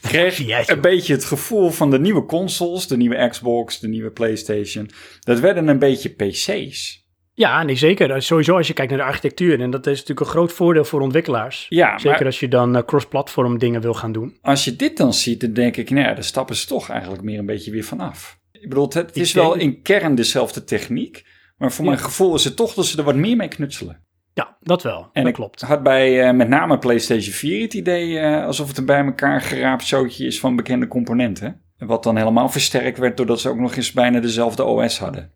kreeg 0.00 0.36
Yes, 0.36 0.68
een 0.68 0.80
beetje 0.80 1.12
het 1.12 1.24
gevoel 1.24 1.70
van 1.70 1.90
de 1.90 1.98
nieuwe 1.98 2.24
consoles, 2.24 2.86
de 2.86 2.96
nieuwe 2.96 3.28
Xbox, 3.28 3.80
de 3.80 3.88
nieuwe 3.88 4.10
PlayStation. 4.10 4.90
Dat 5.20 5.40
werden 5.40 5.68
een 5.68 5.78
beetje 5.78 6.08
PC's. 6.08 7.04
Ja, 7.34 7.62
nee, 7.62 7.76
zeker. 7.76 8.22
Sowieso 8.22 8.56
als 8.56 8.66
je 8.66 8.72
kijkt 8.72 8.90
naar 8.90 9.00
de 9.00 9.06
architectuur. 9.06 9.60
En 9.60 9.70
dat 9.70 9.86
is 9.86 9.98
natuurlijk 9.98 10.20
een 10.20 10.32
groot 10.32 10.52
voordeel 10.52 10.84
voor 10.84 11.00
ontwikkelaars. 11.00 11.66
Ja, 11.68 11.98
zeker 11.98 12.10
maar 12.10 12.24
als 12.24 12.40
je 12.40 12.48
dan 12.48 12.76
uh, 12.76 12.82
cross-platform 12.82 13.58
dingen 13.58 13.80
wil 13.80 13.94
gaan 13.94 14.12
doen. 14.12 14.36
als 14.42 14.64
je 14.64 14.76
dit 14.76 14.96
dan 14.96 15.14
ziet, 15.14 15.40
dan 15.40 15.52
denk 15.52 15.76
ik, 15.76 15.90
nou 15.90 16.06
ja, 16.06 16.14
daar 16.14 16.24
stappen 16.24 16.56
ze 16.56 16.66
toch 16.66 16.88
eigenlijk 16.90 17.22
meer 17.22 17.38
een 17.38 17.46
beetje 17.46 17.70
weer 17.70 17.84
vanaf. 17.84 18.38
Ik 18.66 18.72
bedoel, 18.72 18.85
het, 18.85 18.94
het 18.94 19.16
is 19.16 19.33
wel 19.33 19.55
in 19.55 19.83
kern 19.83 20.14
dezelfde 20.14 20.64
techniek. 20.64 21.26
Maar 21.57 21.72
voor 21.72 21.85
Ja. 21.85 21.90
mijn 21.90 22.02
gevoel 22.02 22.35
is 22.35 22.44
het 22.44 22.57
toch 22.57 22.74
dat 22.74 22.87
ze 22.87 22.98
er 22.98 23.05
wat 23.05 23.14
meer 23.14 23.37
mee 23.37 23.48
knutselen. 23.48 24.05
Ja, 24.35 24.57
dat 24.61 24.83
wel. 24.83 25.09
En 25.12 25.24
dat 25.24 25.33
klopt. 25.33 25.61
had 25.61 25.83
bij 25.83 26.22
eh, 26.29 26.35
met 26.35 26.48
name 26.48 26.79
PlayStation 26.79 27.35
4 27.35 27.62
het 27.62 27.74
idee 27.74 28.18
eh, 28.18 28.44
alsof 28.46 28.68
het 28.68 28.79
een 28.79 28.85
bij 28.85 29.05
elkaar 29.05 29.40
geraapt 29.40 29.85
zootje 29.85 30.26
is 30.26 30.40
van 30.40 30.57
bekende 30.57 30.88
componenten. 30.88 31.61
Wat 31.79 32.02
dan 32.02 32.16
helemaal 32.16 32.48
versterkt 32.48 32.98
werd 32.98 33.16
doordat 33.16 33.40
ze 33.40 33.48
ook 33.48 33.59
nog 33.59 33.76
eens 33.76 33.92
bijna 33.92 34.20
dezelfde 34.20 34.64
OS 34.64 34.98
hadden. 34.98 35.33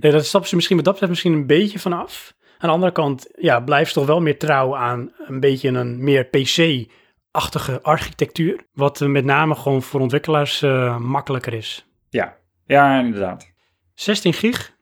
Nee, 0.00 0.12
dat 0.12 0.26
stappen 0.26 0.48
ze 0.48 0.54
misschien 0.54 0.76
wat 0.76 0.84
dat 0.84 0.94
betreft 0.94 1.12
misschien 1.14 1.40
een 1.40 1.46
beetje 1.46 1.78
vanaf. 1.78 2.34
Aan 2.58 2.68
de 2.68 2.74
andere 2.74 2.92
kant, 2.92 3.26
ja, 3.38 3.60
blijft 3.60 3.92
ze 3.92 3.98
toch 3.98 4.06
wel 4.06 4.20
meer 4.20 4.38
trouw 4.38 4.76
aan 4.76 5.12
een 5.26 5.40
beetje 5.40 5.68
een 5.68 6.04
meer 6.04 6.24
PC-achtige 6.24 7.82
architectuur. 7.82 8.66
Wat 8.72 9.00
eh, 9.00 9.08
met 9.08 9.24
name 9.24 9.54
gewoon 9.54 9.82
voor 9.82 10.00
ontwikkelaars 10.00 10.60
makkelijker 10.98 11.52
is. 11.52 11.86
Ja, 12.08 12.36
ja 12.66 13.00
inderdaad. 13.00 13.52
16 13.94 14.32
gig 14.32 14.72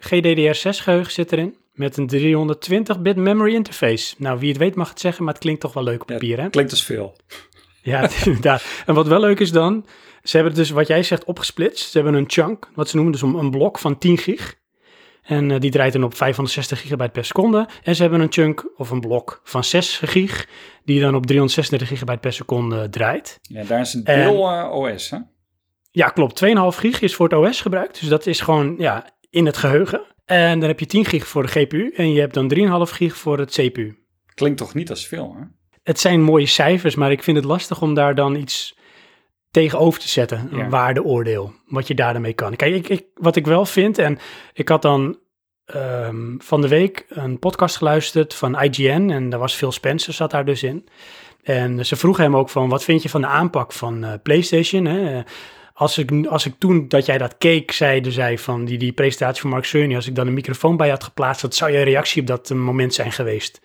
GDDR6 0.00 0.68
geheugen 0.82 1.12
zit 1.12 1.32
erin. 1.32 1.56
Met 1.72 1.96
een 1.96 2.10
320-bit 2.96 3.16
memory 3.16 3.54
interface. 3.54 4.14
Nou, 4.18 4.38
wie 4.38 4.48
het 4.48 4.58
weet 4.58 4.74
mag 4.74 4.88
het 4.88 5.00
zeggen, 5.00 5.24
maar 5.24 5.32
het 5.32 5.42
klinkt 5.42 5.60
toch 5.60 5.72
wel 5.72 5.82
leuk 5.82 6.02
op 6.02 6.08
Ja, 6.08 6.14
papier, 6.14 6.40
hè? 6.40 6.48
Klinkt 6.50 6.70
als 6.70 6.84
veel. 6.84 7.16
Ja, 7.84 8.08
inderdaad. 8.24 8.64
En 8.86 8.94
wat 8.94 9.06
wel 9.06 9.20
leuk 9.20 9.40
is 9.40 9.52
dan, 9.52 9.86
ze 10.22 10.36
hebben 10.36 10.52
het 10.54 10.62
dus 10.62 10.70
wat 10.70 10.86
jij 10.86 11.02
zegt 11.02 11.24
opgesplitst. 11.24 11.90
Ze 11.90 11.98
hebben 11.98 12.14
een 12.20 12.24
chunk, 12.30 12.70
wat 12.74 12.88
ze 12.88 12.94
noemen 12.96 13.12
dus 13.12 13.22
een 13.22 13.34
een 13.34 13.50
blok 13.50 13.78
van 13.78 13.98
10 13.98 14.18
gig. 14.18 14.54
En 15.22 15.50
eh, 15.50 15.60
die 15.60 15.70
draait 15.70 15.92
dan 15.92 16.04
op 16.04 16.14
560 16.16 16.80
gigabyte 16.80 17.10
per 17.10 17.24
seconde. 17.24 17.68
En 17.82 17.94
ze 17.96 18.02
hebben 18.02 18.20
een 18.20 18.32
chunk 18.32 18.66
of 18.76 18.90
een 18.90 19.00
blok 19.00 19.40
van 19.44 19.64
6 19.64 19.98
gig, 20.04 20.48
die 20.84 21.00
dan 21.00 21.14
op 21.14 21.26
336 21.26 21.88
gigabyte 21.88 22.18
per 22.20 22.32
seconde 22.32 22.88
draait. 22.88 23.38
Ja, 23.42 23.64
daar 23.64 23.80
is 23.80 23.94
een 23.94 24.04
En- 24.04 24.18
deel 24.28 24.48
eh, 24.50 24.72
OS, 24.72 25.10
hè? 25.10 25.18
Ja, 25.94 26.08
klopt. 26.08 26.44
2,5 26.44 26.52
gig 26.78 27.00
is 27.00 27.14
voor 27.14 27.28
het 27.28 27.38
OS 27.38 27.60
gebruikt. 27.60 28.00
Dus 28.00 28.08
dat 28.08 28.26
is 28.26 28.40
gewoon 28.40 28.74
ja, 28.78 29.06
in 29.30 29.46
het 29.46 29.56
geheugen. 29.56 30.00
En 30.24 30.58
dan 30.58 30.68
heb 30.68 30.80
je 30.80 30.86
10 30.86 31.04
gig 31.04 31.26
voor 31.26 31.42
de 31.42 31.48
GPU 31.48 31.92
en 31.96 32.12
je 32.12 32.20
hebt 32.20 32.34
dan 32.34 32.54
3,5 32.86 32.92
gig 32.92 33.16
voor 33.16 33.38
het 33.38 33.50
CPU. 33.50 33.98
Klinkt 34.34 34.58
toch 34.58 34.74
niet 34.74 34.90
als 34.90 35.06
veel, 35.06 35.34
hè? 35.38 35.44
Het 35.82 36.00
zijn 36.00 36.22
mooie 36.22 36.46
cijfers, 36.46 36.94
maar 36.94 37.10
ik 37.10 37.22
vind 37.22 37.36
het 37.36 37.46
lastig 37.46 37.82
om 37.82 37.94
daar 37.94 38.14
dan 38.14 38.34
iets 38.36 38.76
tegenover 39.50 40.00
te 40.00 40.08
zetten. 40.08 40.48
Een 40.50 40.58
Ja. 40.58 40.68
waardeoordeel, 40.68 41.52
wat 41.66 41.86
je 41.86 41.94
daarmee 41.94 42.32
kan. 42.32 42.56
Kijk, 42.56 42.74
ik, 42.74 42.88
ik, 42.88 43.04
wat 43.14 43.36
ik 43.36 43.46
wel 43.46 43.64
vind, 43.66 43.98
en 43.98 44.18
ik 44.52 44.68
had 44.68 44.82
dan 44.82 45.18
ehm, 45.64 46.34
van 46.38 46.60
de 46.60 46.68
week 46.68 47.04
een 47.08 47.38
podcast 47.38 47.76
geluisterd 47.76 48.34
van 48.34 48.60
IGN 48.62 49.10
en 49.10 49.28
daar 49.30 49.40
was 49.40 49.54
Phil 49.54 49.72
Spencer 49.72 50.12
zat 50.12 50.30
daar 50.30 50.44
dus 50.44 50.62
in. 50.62 50.88
En 51.42 51.86
ze 51.86 51.96
vroeg 51.96 52.16
hem 52.16 52.36
ook 52.36 52.48
van, 52.48 52.68
wat 52.68 52.84
vind 52.84 53.02
je 53.02 53.08
van 53.08 53.20
de 53.20 53.26
aanpak 53.26 53.72
van 53.72 54.04
eh, 54.04 54.12
PlayStation? 54.22 54.84
Hè? 54.84 55.22
Als 55.74 55.98
ik, 55.98 56.26
als 56.26 56.46
ik 56.46 56.54
toen 56.58 56.88
dat 56.88 57.06
jij 57.06 57.18
dat 57.18 57.34
keek, 57.38 57.72
zeide 57.72 58.10
zij 58.10 58.38
van 58.38 58.64
die, 58.64 58.78
die 58.78 58.92
presentatie 58.92 59.40
van 59.40 59.50
Mark 59.50 59.64
Cerny, 59.64 59.94
als 59.94 60.06
ik 60.06 60.14
dan 60.14 60.26
een 60.26 60.34
microfoon 60.34 60.76
bij 60.76 60.88
had 60.88 61.04
geplaatst, 61.04 61.42
wat 61.42 61.54
zou 61.54 61.70
je 61.70 61.82
reactie 61.82 62.20
op 62.20 62.26
dat 62.26 62.50
eh, 62.50 62.56
moment 62.56 62.94
zijn 62.94 63.12
geweest? 63.12 63.60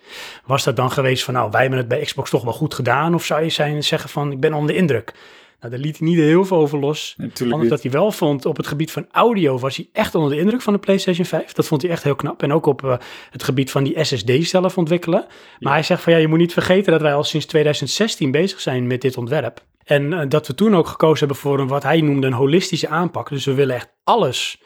Was 0.46 0.64
dat 0.64 0.76
dan 0.76 0.92
geweest 0.92 1.24
van, 1.24 1.34
nou, 1.34 1.52
wij 1.52 1.62
hebben 1.62 1.80
het 1.80 1.88
bij 1.88 2.02
Xbox 2.02 2.30
toch 2.30 2.44
wel 2.44 2.54
goed 2.54 2.74
gedaan? 2.74 3.14
Of 3.14 3.26
zou 3.26 3.44
je 3.44 3.50
zijn, 3.50 3.84
zeggen 3.84 4.10
van, 4.10 4.32
ik 4.32 4.40
ben 4.40 4.54
onder 4.54 4.72
de 4.74 4.80
indruk? 4.80 5.14
Nou, 5.60 5.72
daar 5.72 5.82
liet 5.82 5.98
hij 5.98 6.08
niet 6.08 6.18
heel 6.18 6.46
veel 6.46 6.58
over 6.58 6.80
los. 6.80 7.14
Natuurlijk 7.18 7.52
Anders 7.52 7.70
dat 7.70 7.82
hij 7.82 7.92
wel 7.92 8.12
vond, 8.12 8.46
op 8.46 8.58
het 8.58 8.68
gebied 8.68 8.92
van 8.92 9.06
audio 9.12 9.60
was 9.60 9.76
hij 9.76 9.90
echt 9.94 10.16
onder 10.16 10.32
de 10.32 10.40
indruk 10.40 10.62
van 10.62 10.74
de 10.74 10.80
PlayStation 10.80 11.26
5. 11.26 11.52
Dat 11.52 11.68
vond 11.68 11.82
hij 11.82 11.92
echt 11.92 12.04
heel 12.04 12.16
knap. 12.16 12.44
En 12.44 12.54
ook 12.54 12.66
op 12.66 12.82
uh, 12.84 12.96
het 13.32 13.44
gebied 13.44 13.72
van 13.72 13.84
die 13.84 14.04
SSD 14.04 14.32
zelf 14.40 14.78
ontwikkelen. 14.78 15.20
Maar 15.20 15.30
Ja. 15.60 15.72
hij 15.72 15.84
zegt 15.84 16.02
van 16.04 16.14
ja, 16.14 16.20
je 16.20 16.28
moet 16.28 16.38
niet 16.40 16.54
vergeten 16.54 16.92
dat 16.92 17.02
wij 17.02 17.14
al 17.14 17.24
sinds 17.24 17.46
2016 17.46 18.32
bezig 18.32 18.60
zijn 18.62 18.88
met 18.88 19.02
dit 19.02 19.18
ontwerp. 19.18 19.64
En 19.84 20.12
uh, 20.12 20.22
dat 20.28 20.48
we 20.48 20.56
toen 20.56 20.76
ook 20.76 20.88
gekozen 20.88 21.20
hebben 21.20 21.38
voor 21.38 21.60
een, 21.60 21.68
wat 21.68 21.84
hij 21.84 22.02
noemde 22.02 22.28
een 22.28 22.34
holistische 22.34 22.88
aanpak. 22.88 23.30
Dus 23.30 23.46
we 23.46 23.54
willen 23.54 23.76
echt 23.76 23.94
alles 24.04 24.62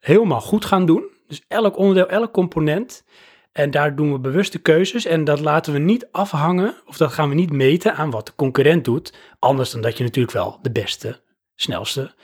helemaal 0.00 0.40
goed 0.40 0.64
gaan 0.64 0.86
doen. 0.86 1.04
Dus 1.28 1.42
elk 1.48 1.76
onderdeel, 1.76 2.08
elk 2.08 2.32
component. 2.32 3.04
En 3.56 3.70
daar 3.70 3.96
doen 3.96 4.12
we 4.12 4.18
bewuste 4.18 4.58
keuzes. 4.58 5.04
En 5.04 5.24
dat 5.24 5.40
laten 5.40 5.72
we 5.72 5.78
niet 5.78 6.08
afhangen, 6.10 6.74
of 6.86 6.96
dat 6.96 7.12
gaan 7.12 7.28
we 7.28 7.34
niet 7.34 7.52
meten 7.52 7.94
aan 7.94 8.10
wat 8.10 8.26
de 8.26 8.32
concurrent 8.36 8.84
doet. 8.84 9.14
Anders 9.38 9.70
dan 9.70 9.80
dat 9.80 9.98
je 9.98 10.04
natuurlijk 10.04 10.34
wel 10.34 10.58
de 10.62 10.70
beste, 10.70 11.20
snelste, 11.54 12.14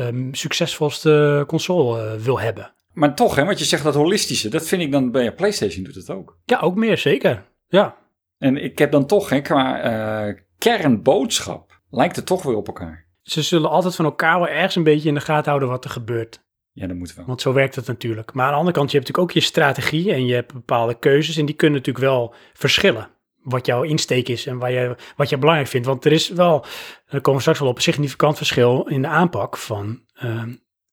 um, 0.00 0.34
succesvolste 0.34 1.44
console 1.46 2.14
uh, 2.14 2.20
wil 2.20 2.40
hebben. 2.40 2.72
Maar 2.92 3.14
toch, 3.14 3.34
hè, 3.34 3.44
wat 3.44 3.58
je 3.58 3.64
zegt, 3.64 3.84
dat 3.84 3.94
holistische, 3.94 4.48
dat 4.48 4.66
vind 4.66 4.82
ik 4.82 4.92
dan 4.92 5.10
bij 5.10 5.34
PlayStation 5.34 5.84
doet 5.84 5.94
het 5.94 6.10
ook. 6.10 6.38
Ja, 6.44 6.60
ook 6.60 6.74
meer, 6.74 6.98
zeker. 6.98 7.44
Ja. 7.66 7.96
En 8.38 8.56
ik 8.56 8.78
heb 8.78 8.92
dan 8.92 9.06
toch, 9.06 9.28
hè, 9.28 9.40
qua 9.40 9.84
uh, 10.28 10.34
kernboodschap, 10.58 11.80
lijkt 11.90 12.16
het 12.16 12.26
toch 12.26 12.42
weer 12.42 12.56
op 12.56 12.66
elkaar. 12.66 13.06
Ze 13.22 13.42
zullen 13.42 13.70
altijd 13.70 13.94
van 13.94 14.04
elkaar 14.04 14.38
wel 14.38 14.48
ergens 14.48 14.76
een 14.76 14.82
beetje 14.82 15.08
in 15.08 15.14
de 15.14 15.20
gaten 15.20 15.48
houden 15.48 15.68
wat 15.68 15.84
er 15.84 15.90
gebeurt. 15.90 16.44
Ja, 16.76 16.86
dat 16.86 16.96
moet 16.96 17.14
wel. 17.14 17.26
Want 17.26 17.40
zo 17.40 17.52
werkt 17.52 17.74
het 17.74 17.86
natuurlijk. 17.86 18.34
Maar 18.34 18.44
aan 18.44 18.52
de 18.52 18.56
andere 18.56 18.76
kant, 18.76 18.90
je 18.90 18.96
hebt 18.96 19.08
natuurlijk 19.08 19.36
ook 19.36 19.42
je 19.42 19.48
strategie 19.48 20.12
en 20.12 20.26
je 20.26 20.34
hebt 20.34 20.52
bepaalde 20.52 20.98
keuzes 20.98 21.36
en 21.36 21.46
die 21.46 21.54
kunnen 21.54 21.78
natuurlijk 21.78 22.04
wel 22.04 22.34
verschillen. 22.52 23.08
Wat 23.42 23.66
jouw 23.66 23.82
insteek 23.82 24.28
is 24.28 24.46
en 24.46 24.58
wat 24.58 24.70
je, 24.70 24.96
wat 25.16 25.28
je 25.28 25.38
belangrijk 25.38 25.68
vindt. 25.70 25.86
Want 25.86 26.04
er 26.04 26.12
is 26.12 26.28
wel, 26.28 26.64
daar 27.08 27.20
komen 27.20 27.34
we 27.34 27.40
straks 27.40 27.58
wel 27.58 27.68
op, 27.68 27.76
een 27.76 27.82
significant 27.82 28.36
verschil 28.36 28.86
in 28.88 29.02
de 29.02 29.08
aanpak 29.08 29.56
van 29.56 30.00
uh, 30.24 30.42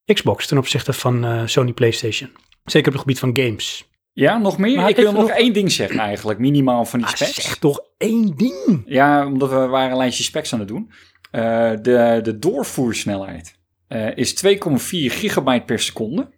Xbox 0.05 0.47
ten 0.47 0.57
opzichte 0.57 0.93
van 0.93 1.25
uh, 1.25 1.41
Sony 1.45 1.73
PlayStation. 1.73 2.29
Zeker 2.65 2.87
op 2.87 2.93
het 2.93 3.01
gebied 3.01 3.19
van 3.19 3.37
games. 3.37 3.89
Ja, 4.11 4.37
nog 4.37 4.57
meer? 4.57 4.75
Maar 4.75 4.89
ik 4.89 4.95
wil 4.95 5.11
nog, 5.11 5.21
nog 5.21 5.37
één 5.37 5.53
ding 5.53 5.71
zeggen 5.71 5.99
eigenlijk, 5.99 6.39
minimaal 6.39 6.85
van 6.85 6.99
die 6.99 7.07
ah, 7.07 7.15
specs. 7.15 7.33
Zeg 7.33 7.57
toch 7.57 7.79
één 7.97 8.35
ding? 8.35 8.83
Ja, 8.85 9.25
omdat 9.25 9.49
we 9.49 9.55
waren 9.55 9.91
een 9.91 9.97
lijstje 9.97 10.23
specs 10.23 10.53
aan 10.53 10.59
het 10.59 10.67
doen. 10.67 10.91
Uh, 11.31 11.71
de, 11.81 12.19
de 12.23 12.39
doorvoersnelheid. 12.39 13.61
Uh, 13.93 14.15
is 14.15 14.45
2,4 14.45 14.49
gigabyte 14.89 15.65
per 15.65 15.79
seconde. 15.79 16.32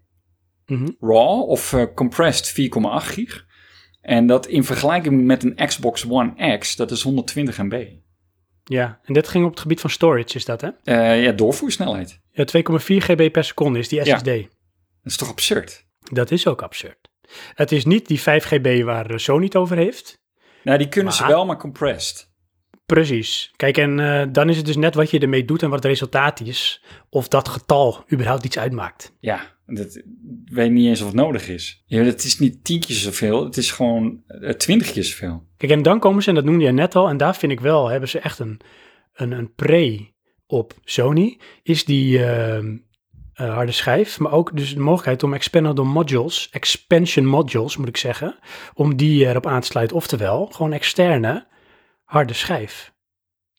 Mm 0.65 0.77
-hmm. 0.77 0.95
RAW 0.99 1.49
of 1.49 1.73
uh, 1.73 1.83
compressed 1.95 2.51
4,8 2.51 3.07
gig. 3.07 3.45
En 4.01 4.27
dat 4.27 4.47
in 4.47 4.63
vergelijking 4.63 5.23
met 5.23 5.43
een 5.43 5.55
Xbox 5.55 6.09
One 6.09 6.57
X, 6.57 6.75
dat 6.75 6.91
is 6.91 7.01
120 7.01 7.57
MB. 7.57 7.87
Ja, 8.63 8.99
en 9.03 9.13
dit 9.13 9.27
ging 9.27 9.45
op 9.45 9.51
het 9.51 9.59
gebied 9.59 9.81
van 9.81 9.89
storage, 9.89 10.35
is 10.35 10.45
dat 10.45 10.61
hè? 10.61 10.69
Uh, 10.83 11.23
ja, 11.23 11.31
doorvoersnelheid. 11.31 12.19
Ja, 12.31 12.45
2,4 12.45 12.55
GB 12.85 13.31
per 13.31 13.43
seconde 13.43 13.79
is 13.79 13.87
die 13.87 13.99
SSD. 13.99 14.25
Ja. 14.25 14.33
Dat 14.33 14.47
is 15.03 15.17
toch 15.17 15.29
absurd? 15.29 15.85
Dat 15.99 16.31
is 16.31 16.47
ook 16.47 16.61
absurd. 16.61 17.09
Het 17.53 17.71
is 17.71 17.85
niet 17.85 18.07
die 18.07 18.19
5 18.19 18.43
GB 18.43 18.83
waar 18.83 19.19
Sony 19.19 19.45
het 19.45 19.55
over 19.55 19.77
heeft. 19.77 20.23
Nou, 20.63 20.77
die 20.77 20.87
kunnen 20.87 21.13
maar... 21.13 21.21
ze 21.21 21.27
wel, 21.27 21.45
maar 21.45 21.57
compressed. 21.57 22.33
Precies. 22.85 23.51
Kijk, 23.55 23.77
en 23.77 23.97
uh, 23.97 24.23
dan 24.31 24.49
is 24.49 24.57
het 24.57 24.65
dus 24.65 24.75
net 24.75 24.95
wat 24.95 25.11
je 25.11 25.19
ermee 25.19 25.45
doet 25.45 25.63
en 25.63 25.69
wat 25.69 25.77
het 25.77 25.87
resultaat 25.87 26.41
is. 26.41 26.83
Of 27.09 27.27
dat 27.27 27.47
getal 27.47 28.03
überhaupt 28.11 28.45
iets 28.45 28.57
uitmaakt. 28.57 29.15
Ja, 29.19 29.55
dat 29.65 30.03
weet 30.45 30.71
niet 30.71 30.87
eens 30.87 31.01
of 31.01 31.07
het 31.07 31.15
nodig 31.15 31.49
is. 31.49 31.83
Ja, 31.85 32.03
het 32.03 32.23
is 32.23 32.39
niet 32.39 32.63
tientjes 32.63 33.03
zoveel, 33.03 33.43
het 33.43 33.57
is 33.57 33.71
gewoon 33.71 34.23
uh, 34.27 34.49
twintigjes 34.49 35.09
zoveel. 35.09 35.43
Kijk, 35.57 35.71
en 35.71 35.81
dan 35.81 35.99
komen 35.99 36.23
ze, 36.23 36.29
en 36.29 36.35
dat 36.35 36.43
noemde 36.43 36.63
je 36.63 36.71
net 36.71 36.95
al, 36.95 37.09
en 37.09 37.17
daar 37.17 37.35
vind 37.35 37.51
ik 37.51 37.59
wel, 37.59 37.87
hebben 37.87 38.09
ze 38.09 38.19
echt 38.19 38.39
een, 38.39 38.59
een, 39.13 39.31
een 39.31 39.53
pre 39.53 40.13
op 40.47 40.73
Sony. 40.83 41.39
Is 41.63 41.85
die 41.85 42.17
uh, 42.17 42.57
uh, 42.57 42.73
harde 43.35 43.71
schijf, 43.71 44.19
maar 44.19 44.31
ook 44.31 44.57
dus 44.57 44.73
de 44.73 44.79
mogelijkheid 44.79 45.23
om 45.23 45.33
expandable 45.33 45.83
modules, 45.83 46.49
expansion 46.51 47.25
modules 47.25 47.77
moet 47.77 47.87
ik 47.87 47.97
zeggen, 47.97 48.39
om 48.73 48.95
die 48.95 49.25
erop 49.25 49.47
aan 49.47 49.61
te 49.61 49.67
sluiten. 49.67 49.97
Oftewel, 49.97 50.45
gewoon 50.45 50.73
externe 50.73 51.47
harde 52.05 52.33
schijf, 52.33 52.93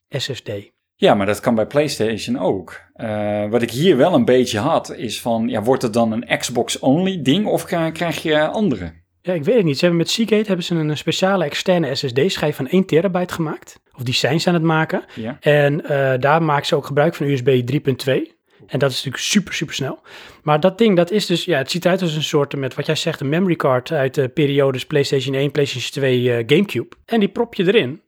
SSD. 0.08 0.50
Ja, 0.94 1.14
maar 1.14 1.26
dat 1.26 1.40
kan 1.40 1.54
bij 1.54 1.66
PlayStation 1.66 2.38
ook. 2.38 2.80
Uh, 2.96 3.48
wat 3.50 3.62
ik 3.62 3.70
hier 3.70 3.96
wel 3.96 4.14
een 4.14 4.24
beetje 4.24 4.58
had, 4.58 4.96
is 4.96 5.20
van, 5.20 5.48
ja, 5.48 5.62
wordt 5.62 5.82
het 5.82 5.92
dan 5.92 6.12
een 6.12 6.38
Xbox-only 6.38 7.22
ding 7.22 7.46
of 7.46 7.64
krijg 7.64 8.22
je 8.22 8.46
andere? 8.48 8.92
Ja, 9.22 9.32
ik 9.32 9.44
weet 9.44 9.56
het 9.56 9.64
niet. 9.64 9.78
Ze 9.78 9.80
hebben 9.80 9.98
met 9.98 10.10
Seagate 10.10 10.46
hebben 10.46 10.64
ze 10.64 10.74
een 10.74 10.96
speciale 10.96 11.44
externe 11.44 11.94
SSD-schijf 11.94 12.56
van 12.56 12.68
1 12.68 12.86
terabyte 12.86 13.34
gemaakt. 13.34 13.80
Of 13.94 14.02
die 14.02 14.14
zijn 14.14 14.40
ze 14.40 14.48
aan 14.48 14.54
het 14.54 14.62
maken. 14.62 15.04
Ja. 15.14 15.36
En 15.40 15.82
uh, 15.82 16.14
daar 16.20 16.42
maken 16.42 16.66
ze 16.66 16.76
ook 16.76 16.86
gebruik 16.86 17.14
van 17.14 17.26
USB 17.26 17.48
3.2. 17.72 18.34
En 18.66 18.78
dat 18.78 18.90
is 18.90 18.96
natuurlijk 18.96 19.22
super, 19.22 19.54
super 19.54 19.74
snel. 19.74 19.98
Maar 20.42 20.60
dat 20.60 20.78
ding, 20.78 20.96
dat 20.96 21.10
is 21.10 21.26
dus, 21.26 21.44
ja, 21.44 21.58
het 21.58 21.70
ziet 21.70 21.84
eruit 21.84 22.02
als 22.02 22.14
een 22.14 22.22
soort, 22.22 22.56
met 22.56 22.74
wat 22.74 22.86
jij 22.86 22.94
zegt, 22.94 23.20
een 23.20 23.28
memory 23.28 23.56
card 23.56 23.92
uit 23.92 24.14
de 24.14 24.28
periodes 24.28 24.86
PlayStation 24.86 25.34
1, 25.34 25.50
PlayStation 25.50 25.90
2, 25.90 26.20
uh, 26.20 26.34
Gamecube. 26.46 26.96
En 27.04 27.20
die 27.20 27.28
prop 27.28 27.54
je 27.54 27.66
erin. 27.66 28.00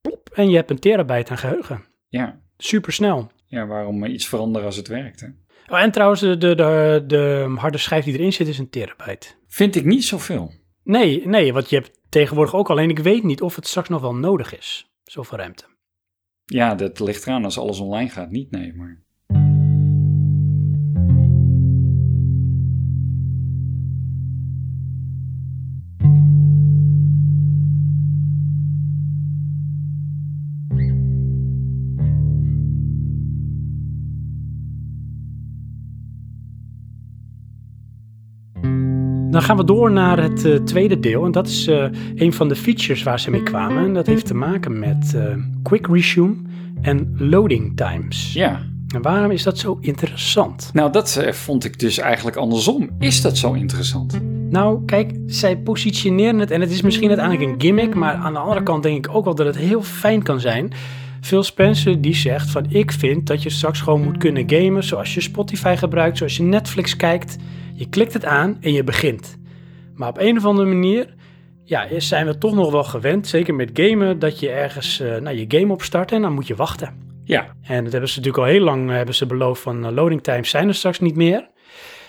Plop. 0.00 0.30
En 0.34 0.50
je 0.50 0.56
hebt 0.56 0.70
een 0.70 0.78
terabyte 0.78 1.30
aan 1.30 1.38
geheugen. 1.38 1.84
Ja. 2.08 2.40
Super 2.56 2.92
snel. 2.92 3.30
Ja, 3.46 3.66
waarom 3.66 4.04
iets 4.04 4.28
veranderen 4.28 4.66
als 4.66 4.76
het 4.76 4.88
werkt, 4.88 5.20
hè? 5.20 5.26
Oh, 5.68 5.80
en 5.80 5.90
trouwens, 5.90 6.20
de, 6.20 6.36
de, 6.38 6.54
de, 6.54 7.04
de 7.06 7.54
harde 7.56 7.78
schijf 7.78 8.04
die 8.04 8.14
erin 8.14 8.32
zit 8.32 8.48
is 8.48 8.58
een 8.58 8.70
terabyte. 8.70 9.28
Vind 9.48 9.76
ik 9.76 9.84
niet 9.84 10.04
zoveel. 10.04 10.52
Nee, 10.82 11.26
nee, 11.26 11.52
want 11.52 11.70
je 11.70 11.76
hebt 11.76 12.00
tegenwoordig 12.08 12.54
ook 12.54 12.70
alleen, 12.70 12.90
ik 12.90 12.98
weet 12.98 13.22
niet 13.22 13.40
of 13.40 13.56
het 13.56 13.66
straks 13.66 13.88
nog 13.88 14.00
wel 14.00 14.14
nodig 14.14 14.56
is. 14.58 14.90
Zoveel 15.04 15.38
ruimte. 15.38 15.64
Ja, 16.44 16.74
dat 16.74 17.00
ligt 17.00 17.26
eraan 17.26 17.44
als 17.44 17.58
alles 17.58 17.78
online 17.78 18.10
gaat, 18.10 18.30
niet 18.30 18.50
nee, 18.50 18.74
maar... 18.74 19.04
Dan 39.30 39.42
gaan 39.42 39.56
we 39.56 39.64
door 39.64 39.90
naar 39.92 40.22
het 40.22 40.44
uh, 40.44 40.56
tweede 40.56 41.00
deel. 41.00 41.24
En 41.24 41.32
dat 41.32 41.46
is 41.46 41.68
uh, 41.68 41.84
een 42.14 42.32
van 42.32 42.48
de 42.48 42.56
features 42.56 43.02
waar 43.02 43.20
ze 43.20 43.30
mee 43.30 43.42
kwamen. 43.42 43.84
En 43.84 43.94
dat 43.94 44.06
heeft 44.06 44.26
te 44.26 44.34
maken 44.34 44.78
met 44.78 45.12
uh, 45.16 45.22
quick 45.62 45.86
resume 45.86 46.34
en 46.80 47.14
loading 47.18 47.76
times. 47.76 48.32
Ja. 48.32 48.60
En 48.94 49.02
waarom 49.02 49.30
is 49.30 49.42
dat 49.42 49.58
zo 49.58 49.78
interessant? 49.80 50.70
Nou, 50.72 50.92
dat 50.92 51.24
vond 51.30 51.64
ik 51.64 51.78
dus 51.78 51.98
eigenlijk 51.98 52.36
andersom. 52.36 52.90
Is 52.98 53.22
dat 53.22 53.38
zo 53.38 53.52
interessant? 53.52 54.20
Nou, 54.50 54.84
kijk, 54.84 55.12
zij 55.26 55.58
positioneren 55.58 56.38
het, 56.38 56.50
en 56.50 56.60
het 56.60 56.70
is 56.70 56.82
misschien 56.82 57.08
uiteindelijk 57.08 57.50
een 57.50 57.60
gimmick, 57.60 57.94
maar 57.94 58.14
aan 58.14 58.32
de 58.32 58.38
andere 58.38 58.62
kant 58.62 58.82
denk 58.82 59.06
ik 59.06 59.14
ook 59.14 59.24
wel 59.24 59.34
dat 59.34 59.46
het 59.46 59.56
heel 59.56 59.82
fijn 59.82 60.22
kan 60.22 60.40
zijn. 60.40 60.72
Phil 61.20 61.42
Spencer 61.42 62.00
die 62.00 62.14
zegt 62.14 62.50
van 62.50 62.66
ik 62.68 62.92
vind 62.92 63.26
dat 63.26 63.42
je 63.42 63.50
straks 63.50 63.80
gewoon 63.80 64.02
moet 64.02 64.18
kunnen 64.18 64.50
gamen 64.50 64.84
zoals 64.84 65.14
je 65.14 65.20
Spotify 65.20 65.74
gebruikt, 65.78 66.16
zoals 66.16 66.36
je 66.36 66.42
Netflix 66.42 66.96
kijkt. 66.96 67.36
Je 67.80 67.88
klikt 67.88 68.12
het 68.12 68.24
aan 68.24 68.56
en 68.60 68.72
je 68.72 68.84
begint. 68.84 69.38
Maar 69.94 70.08
op 70.08 70.18
een 70.18 70.36
of 70.36 70.44
andere 70.44 70.68
manier 70.68 71.14
ja, 71.64 72.00
zijn 72.00 72.26
we 72.26 72.38
toch 72.38 72.54
nog 72.54 72.70
wel 72.70 72.84
gewend, 72.84 73.26
zeker 73.26 73.54
met 73.54 73.70
gamen, 73.72 74.18
dat 74.18 74.40
je 74.40 74.50
ergens 74.50 75.00
uh, 75.00 75.16
nou, 75.16 75.36
je 75.36 75.58
game 75.58 75.72
opstart 75.72 76.12
en 76.12 76.22
dan 76.22 76.32
moet 76.32 76.46
je 76.46 76.54
wachten. 76.54 77.20
Ja. 77.24 77.56
En 77.62 77.82
dat 77.82 77.92
hebben 77.92 78.10
ze 78.10 78.18
natuurlijk 78.18 78.44
al 78.44 78.52
heel 78.52 78.64
lang 78.64 78.90
hebben 78.90 79.14
ze 79.14 79.26
beloofd 79.26 79.62
van 79.62 79.86
uh, 79.86 79.92
loading 79.92 80.22
times 80.22 80.50
zijn 80.50 80.68
er 80.68 80.74
straks 80.74 81.00
niet 81.00 81.16
meer. 81.16 81.48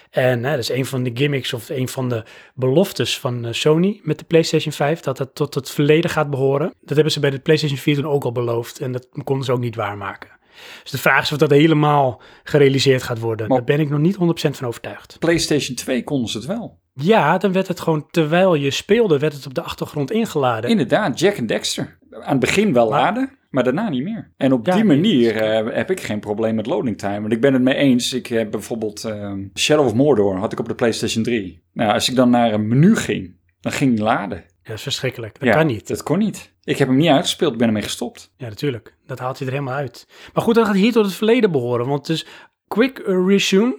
En 0.10 0.44
hè, 0.44 0.50
dat 0.50 0.60
is 0.60 0.70
een 0.70 0.86
van 0.86 1.04
de 1.04 1.12
gimmicks 1.14 1.54
of 1.54 1.70
een 1.70 1.88
van 1.88 2.10
de 2.10 2.24
beloftes 2.56 3.20
van 3.20 3.46
uh, 3.46 3.52
Sony 3.52 4.00
met 4.04 4.20
de 4.20 4.26
PlayStation 4.26 4.74
5, 4.74 5.00
dat 5.00 5.18
het 5.18 5.36
tot 5.36 5.54
het 5.54 5.70
verleden 5.70 6.10
gaat 6.10 6.30
behoren. 6.30 6.74
Dat 6.82 6.96
hebben 6.96 7.14
ze 7.14 7.20
bij 7.20 7.30
de 7.30 7.40
PlayStation 7.40 7.80
4 7.80 7.96
toen 7.96 8.08
ook 8.08 8.24
al 8.24 8.32
beloofd 8.32 8.80
en 8.80 8.92
dat 8.92 9.08
konden 9.24 9.46
ze 9.46 9.52
ook 9.52 9.60
niet 9.60 9.76
waarmaken. 9.76 10.40
Dus 10.82 10.92
de 10.92 10.98
vraag 10.98 11.22
is 11.22 11.32
of 11.32 11.38
dat 11.38 11.52
helemaal 11.52 12.22
gerealiseerd 12.44 13.04
gaat 13.04 13.20
worden. 13.20 13.48
Maar 13.48 13.58
Daar 13.58 13.78
ben 13.78 13.80
ik 13.86 13.90
nog 13.90 14.00
niet 14.00 14.16
100% 14.16 14.18
van 14.58 14.68
overtuigd. 14.68 15.16
PlayStation 15.20 15.76
2 15.76 16.04
konden 16.04 16.30
ze 16.30 16.38
het 16.38 16.48
wel. 16.48 16.80
Ja, 16.94 17.38
dan 17.38 17.52
werd 17.52 17.68
het 17.68 17.80
gewoon, 17.80 18.08
terwijl 18.10 18.56
je 18.56 18.72
speelde, 18.72 19.20
werd 19.20 19.34
het 19.34 19.46
op 19.46 19.54
de 19.54 19.62
achtergrond 19.62 20.12
ingeladen. 20.12 20.70
Inderdaad, 20.70 21.20
Jack 21.20 21.36
en 21.36 21.46
Dexter. 21.46 21.98
Aan 22.12 22.32
het 22.32 22.40
begin 22.40 22.74
wel 22.74 22.90
maar, 22.90 23.00
laden. 23.00 23.38
Maar 23.50 23.64
daarna 23.64 23.90
niet 23.90 24.04
meer. 24.04 24.32
En 24.38 24.54
op 24.54 24.66
Ja, 24.66 24.76
die 24.76 24.84
manier 24.84 25.36
eh, 25.36 25.76
heb 25.76 25.92
ik 25.92 26.00
geen 26.00 26.20
probleem 26.20 26.56
met 26.56 26.66
loading 26.66 26.98
time. 26.98 27.22
Want 27.22 27.34
ik 27.34 27.42
ben 27.42 27.54
het 27.54 27.62
mee 27.62 27.76
eens. 27.76 28.14
Ik 28.14 28.28
heb 28.28 28.52
bijvoorbeeld 28.52 29.04
ehm, 29.04 29.46
Shadow 29.58 29.86
of 29.86 29.94
Mordor 29.94 30.38
had 30.38 30.52
ik 30.52 30.60
op 30.60 30.68
de 30.68 30.76
PlayStation 30.76 31.24
3. 31.24 31.64
Nou, 31.74 31.94
als 31.94 32.10
ik 32.10 32.16
dan 32.16 32.30
naar 32.30 32.54
een 32.54 32.68
menu 32.68 32.96
ging, 32.96 33.36
dan 33.62 33.72
ging 33.72 33.96
die 33.96 34.04
laden. 34.04 34.44
Ja, 34.64 34.68
dat 34.70 34.78
is 34.78 34.82
verschrikkelijk. 34.82 35.40
Dat 35.40 35.48
Ja, 35.48 35.56
kan 35.56 35.68
niet. 35.68 35.88
Dat 35.88 36.04
kon 36.04 36.18
niet. 36.18 36.54
Ik 36.64 36.78
heb 36.78 36.88
hem 36.88 36.98
niet 36.98 37.10
uitgespeeld, 37.10 37.52
ik 37.52 37.58
ben 37.58 37.68
ermee 37.68 37.84
gestopt. 37.84 38.32
Ja, 38.38 38.48
natuurlijk. 38.48 38.96
Dat 39.06 39.20
haalt 39.20 39.38
hij 39.38 39.48
er 39.48 39.54
helemaal 39.54 39.76
uit. 39.76 40.08
Maar 40.34 40.44
goed, 40.44 40.56
dat 40.56 40.66
gaat 40.66 40.76
hier 40.76 40.92
tot 40.92 41.06
het 41.06 41.14
verleden 41.14 41.52
behoren. 41.52 41.88
Want 41.88 42.06
dus 42.08 42.26
quick 42.68 43.02
resume, 43.06 43.78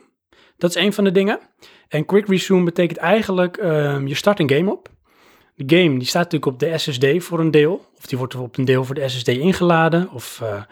dat 0.56 0.70
is 0.76 0.82
een 0.82 0.92
van 0.92 1.04
de 1.04 1.10
dingen. 1.12 1.40
En 1.88 2.04
quick 2.04 2.26
resume 2.28 2.64
betekent 2.64 2.98
eigenlijk, 2.98 3.56
ehm, 3.56 4.06
je 4.06 4.14
start 4.14 4.40
een 4.40 4.50
game 4.50 4.70
op. 4.72 4.88
De 5.54 5.76
game 5.76 5.98
die 5.98 6.08
staat 6.08 6.22
natuurlijk 6.32 6.52
op 6.52 6.58
de 6.58 6.78
SSD 6.78 7.06
voor 7.18 7.40
een 7.40 7.50
deel. 7.50 7.86
Of 7.98 8.06
die 8.06 8.18
wordt 8.18 8.34
op 8.34 8.58
een 8.58 8.64
deel 8.64 8.84
voor 8.84 8.94
de 8.94 9.08
SSD 9.08 9.28
ingeladen. 9.28 10.10
Of, 10.12 10.40
eh, 10.42 10.62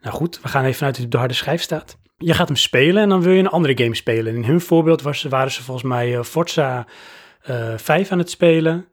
nou 0.00 0.14
goed, 0.14 0.40
we 0.42 0.48
gaan 0.48 0.62
even 0.64 0.74
vanuit 0.74 0.94
dat 0.94 0.96
hij 0.96 1.04
op 1.04 1.10
de 1.10 1.18
harde 1.18 1.34
schijf 1.34 1.62
staat. 1.62 1.98
Je 2.16 2.34
gaat 2.34 2.48
hem 2.48 2.56
spelen 2.56 3.02
en 3.02 3.08
dan 3.08 3.22
wil 3.22 3.32
je 3.32 3.38
een 3.38 3.48
andere 3.48 3.82
game 3.82 3.94
spelen. 3.94 4.34
In 4.34 4.44
hun 4.44 4.60
voorbeeld 4.60 5.02
was, 5.02 5.22
waren 5.22 5.50
ze 5.52 5.62
volgens 5.62 5.86
mij 5.86 6.16
eh, 6.16 6.22
Forza 6.22 6.86
eh 7.42 7.72
5 7.76 8.12
aan 8.12 8.18
het 8.18 8.30
spelen. 8.30 8.86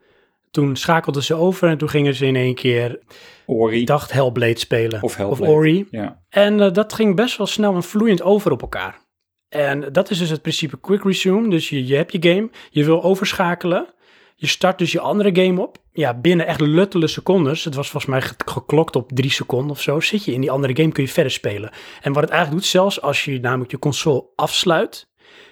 Toen 0.51 0.75
schakelden 0.75 1.23
ze 1.23 1.33
over 1.35 1.69
en 1.69 1.77
toen 1.77 1.89
gingen 1.89 2.13
ze 2.15 2.25
in 2.25 2.35
één 2.35 2.55
keer 2.55 2.99
Ori 3.45 3.83
dacht 3.85 4.11
Hellblade 4.11 4.59
spelen. 4.59 5.03
of 5.03 5.15
Hellblade. 5.15 5.51
Ori. 5.51 5.87
Ja. 5.91 6.21
En 6.29 6.61
eh, 6.61 6.71
dat 6.73 6.93
ging 6.93 7.15
best 7.15 7.37
wel 7.37 7.47
snel 7.47 7.75
en 7.75 7.83
vloeiend 7.83 8.21
over 8.21 8.51
op 8.51 8.61
elkaar. 8.61 9.07
En 9.49 9.91
dat 9.93 10.09
is 10.09 10.17
dus 10.17 10.29
het 10.29 10.41
principe 10.41 10.79
quick 10.79 11.03
resume. 11.03 11.49
Dus 11.49 11.69
je, 11.69 11.85
je 11.87 11.95
hebt 11.95 12.11
je 12.11 12.29
game, 12.29 12.49
je 12.69 12.85
wil 12.85 13.03
overschakelen. 13.03 13.93
Je 14.35 14.47
start 14.47 14.77
dus 14.77 14.91
je 14.91 14.99
andere 14.99 15.45
game 15.45 15.61
op. 15.61 15.77
Ja, 15.91 16.13
binnen 16.13 16.45
echt 16.47 16.61
luttele 16.61 17.07
secondes. 17.07 17.63
Het 17.63 17.75
was 17.75 17.89
volgens 17.89 18.11
mij 18.11 18.21
ge- 18.21 18.33
geklokt 18.45 18.95
op 18.95 19.11
drie 19.13 19.31
seconden 19.31 19.69
of 19.71 19.81
zo. 19.81 19.99
Zit 19.99 20.25
je 20.25 20.33
in 20.33 20.41
die 20.41 20.51
andere 20.51 20.75
game, 20.75 20.91
kun 20.91 21.03
je 21.03 21.09
verder 21.09 21.31
spelen. 21.31 21.71
En 22.01 22.13
wat 22.13 22.21
het 22.23 22.31
eigenlijk 22.31 22.61
doet, 22.61 22.71
zelfs 22.71 23.01
als 23.01 23.25
je 23.25 23.39
namelijk 23.39 23.71
je 23.71 23.79
console 23.79 24.25
afsluit. 24.35 25.07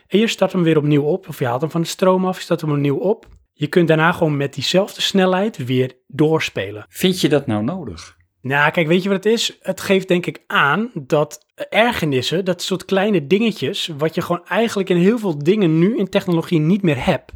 En 0.08 0.20
je 0.20 0.28
start 0.28 0.52
hem 0.52 0.64
weer 0.64 0.78
opnieuw 0.78 1.04
op. 1.04 1.28
Of 1.28 1.40
je 1.40 1.46
haalt 1.46 1.62
hem 1.62 1.72
van 1.72 1.82
de 1.82 1.88
stroom 1.88 2.26
af, 2.26 2.38
je 2.38 2.44
start 2.44 2.62
hem 2.62 2.72
opnieuw 2.72 2.98
op. 2.98 3.26
Je 3.60 3.68
kunt 3.68 3.88
daarna 3.88 4.12
gewoon 4.12 4.38
met 4.38 4.54
diezelfde 4.54 5.02
snelheid 5.02 5.58
weer 5.58 5.94
doorspelen. 6.08 6.86
Vind 6.90 7.22
je 7.22 7.30
dat 7.30 7.48
nou 7.48 7.64
nodig? 7.64 8.18
Nou, 8.42 8.72
kijk, 8.72 8.88
weet 8.88 9.04
je 9.04 9.10
wat 9.10 9.24
het 9.24 9.34
is? 9.34 9.58
Het 9.62 9.82
geeft 9.82 10.08
denk 10.08 10.26
ik 10.26 10.44
aan 10.48 10.92
dat 10.94 11.46
ergernissen, 11.70 12.46
dat 12.46 12.62
soort 12.62 12.86
kleine 12.86 13.28
dingetjes, 13.28 13.90
wat 13.98 14.16
je 14.16 14.22
gewoon 14.22 14.46
eigenlijk 14.46 14.90
in 14.90 14.98
heel 14.98 15.20
veel 15.20 15.38
dingen 15.38 15.80
nu 15.80 15.98
in 15.98 16.10
technologie 16.10 16.60
niet 16.60 16.82
meer 16.82 17.06
hebt, 17.06 17.32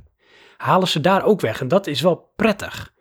halen 0.58 0.88
ze 0.88 1.02
daar 1.02 1.26
ook 1.26 1.42
weg. 1.42 1.62
En 1.62 1.68
dat 1.68 1.88
is 1.88 2.02
wel 2.02 2.32
prettig. 2.36 2.94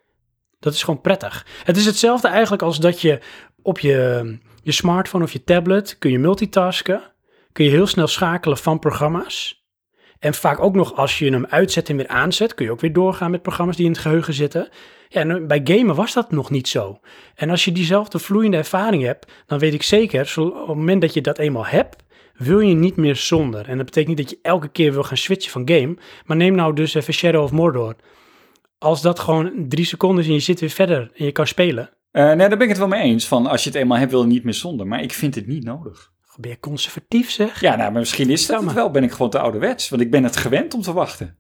Dat 0.59 0.75
is 0.75 0.83
gewoon 0.83 1.01
prettig. 1.01 1.47
Het 1.65 1.77
is 1.77 1.87
hetzelfde 1.87 2.29
eigenlijk 2.29 2.63
als 2.63 2.79
dat 2.79 3.01
je 3.01 3.21
op 3.63 3.79
je, 3.79 4.39
je 4.63 4.73
smartphone 4.73 5.25
of 5.25 5.33
je 5.33 5.45
tablet 5.45 5.99
kun 5.99 6.11
je 6.11 6.19
multitasken, 6.19 7.13
kun 7.53 7.65
je 7.65 7.71
heel 7.71 7.87
snel 7.87 8.07
schakelen 8.07 8.59
van 8.59 8.79
programma's. 8.79 9.60
En 10.21 10.35
vaak 10.35 10.61
ook 10.61 10.75
nog 10.75 10.97
als 10.97 11.19
je 11.19 11.31
hem 11.31 11.47
uitzet 11.47 11.89
en 11.89 11.97
weer 11.97 12.09
aanzet, 12.09 12.55
kun 12.55 12.65
je 12.65 12.71
ook 12.71 12.81
weer 12.81 12.93
doorgaan 12.93 13.31
met 13.31 13.43
programma's 13.43 13.77
die 13.77 13.85
in 13.85 13.93
het 13.93 14.01
geheugen 14.01 14.35
zitten. 14.35 14.69
Ja, 15.09 15.21
en 15.21 15.47
bij 15.47 15.61
gamen 15.65 15.95
was 15.95 16.13
dat 16.13 16.31
nog 16.31 16.51
niet 16.51 16.69
zo. 16.69 17.01
En 17.35 17.51
als 17.51 17.65
je 17.65 17.73
diezelfde 17.73 18.19
vloeiende 18.19 18.57
ervaring 18.57 19.03
hebt, 19.03 19.33
dan 19.47 19.59
weet 19.59 19.75
ik 19.75 19.83
zeker, 19.83 20.35
op 20.37 20.69
het 20.69 20.77
moment 20.77 21.01
dat 21.01 21.15
je 21.15 21.21
dat 21.21 21.39
eenmaal 21.39 21.67
hebt, 21.67 22.03
wil 22.37 22.61
je 22.61 22.75
niet 22.75 22.97
meer 22.97 23.17
zonder. 23.17 23.69
En 23.69 23.77
dat 23.77 23.87
betekent 23.87 24.17
niet 24.17 24.29
dat 24.29 24.31
je 24.31 24.39
elke 24.43 24.69
keer 24.69 24.93
wil 24.93 25.03
gaan 25.03 25.17
switchen 25.17 25.51
van 25.51 25.69
game, 25.69 25.97
maar 26.25 26.37
neem 26.37 26.55
nou 26.55 26.75
dus 26.75 26.95
even 26.95 27.15
Shadow 27.15 27.43
of 27.43 27.53
Mordor. 27.53 27.97
Als 28.79 29.03
dat 29.03 29.19
gewoon 29.19 29.53
drie 29.69 29.85
seconden 29.85 30.23
is 30.23 30.29
en 30.29 30.35
je 30.35 30.41
zit 30.41 30.61
weer 30.61 30.71
verder 30.71 31.11
en 31.15 31.25
je 31.25 31.33
kan 31.33 31.47
spelen, 31.47 31.91
Eh, 32.11 32.27
nee, 32.27 32.37
daar 32.37 32.49
ben 32.49 32.61
ik 32.61 32.69
het 32.69 32.79
wel 32.79 32.89
mee 32.89 33.03
eens. 33.03 33.29
Van 33.29 33.47
als 33.47 33.63
je 33.65 33.71
het 33.71 33.79
eenmaal 33.79 33.99
hebt, 33.99 34.11
wil 34.11 34.21
je 34.21 34.27
niet 34.27 34.45
meer 34.45 34.55
zonder. 34.55 34.87
Maar 34.87 35.03
ik 35.03 35.13
vind 35.13 35.35
het 35.35 35.47
niet 35.47 35.65
nodig. 35.65 36.13
Ben 36.41 36.51
je 36.51 36.61
conservatief 36.61 37.31
zeg. 37.31 37.61
Ja, 37.61 37.77
nou, 37.77 37.91
maar 37.91 38.01
misschien 38.01 38.31
is 38.31 38.47
dat 38.47 38.63
het 38.65 38.73
wel. 38.73 38.91
Ben 38.91 39.03
ik 39.05 39.13
gewoon 39.13 39.31
te 39.31 39.39
ouderwets. 39.39 39.89
Want 39.89 40.03
ik 40.03 40.11
ben 40.11 40.25
het 40.25 40.37
gewend 40.37 40.75
om 40.75 40.83
te 40.83 40.93
wachten. 40.93 41.37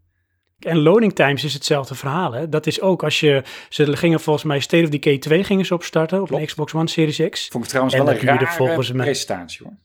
En 0.61 0.79
loading 0.79 1.15
times 1.15 1.45
is 1.45 1.55
hetzelfde 1.55 1.95
verhaal. 1.95 2.33
Hè? 2.33 2.49
Dat 2.49 2.67
is 2.67 2.81
ook 2.81 3.03
als 3.05 3.21
je, 3.21 3.43
ze 3.69 3.97
gingen 3.97 4.21
volgens 4.21 4.45
mij 4.45 4.61
State 4.61 4.83
of 4.85 4.89
Decay 4.89 5.19
2 5.19 5.45
gingen 5.45 5.67
ze 5.67 5.75
opstarten 5.75 6.21
op 6.21 6.27
Klopt. 6.27 6.43
een 6.43 6.49
Xbox 6.49 6.75
One 6.75 6.89
Series 6.89 7.29
X. 7.31 7.49
Vond 7.49 7.63
ik 7.65 7.69
trouwens 7.71 7.97
En 7.97 8.05
wel 8.05 8.15
een 8.15 8.21
rare 8.21 8.47
volgens 8.47 8.93
mij- 8.93 9.05
presentatie 9.05 9.61
hoor. 9.67 9.77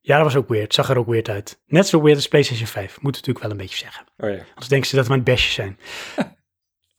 Ja, 0.00 0.16
dat 0.16 0.24
was 0.24 0.36
ook 0.36 0.48
weird. 0.48 0.74
Zag 0.74 0.90
er 0.90 0.98
ook 0.98 1.06
weird 1.06 1.28
uit. 1.28 1.60
Net 1.66 1.86
zo 1.86 2.00
weird 2.02 2.16
als 2.16 2.28
PlayStation 2.28 2.66
5. 2.66 3.00
Moet 3.00 3.12
natuurlijk 3.12 3.40
wel 3.44 3.50
een 3.50 3.56
beetje 3.56 3.76
zeggen. 3.76 4.04
Oh 4.18 4.28
ja. 4.28 4.36
Anders 4.48 4.68
denken 4.68 4.88
ze 4.88 4.96
dat 4.96 5.06
we 5.06 5.10
aan 5.12 5.18
het 5.18 5.26
bestje 5.26 5.50
zijn. 5.52 5.78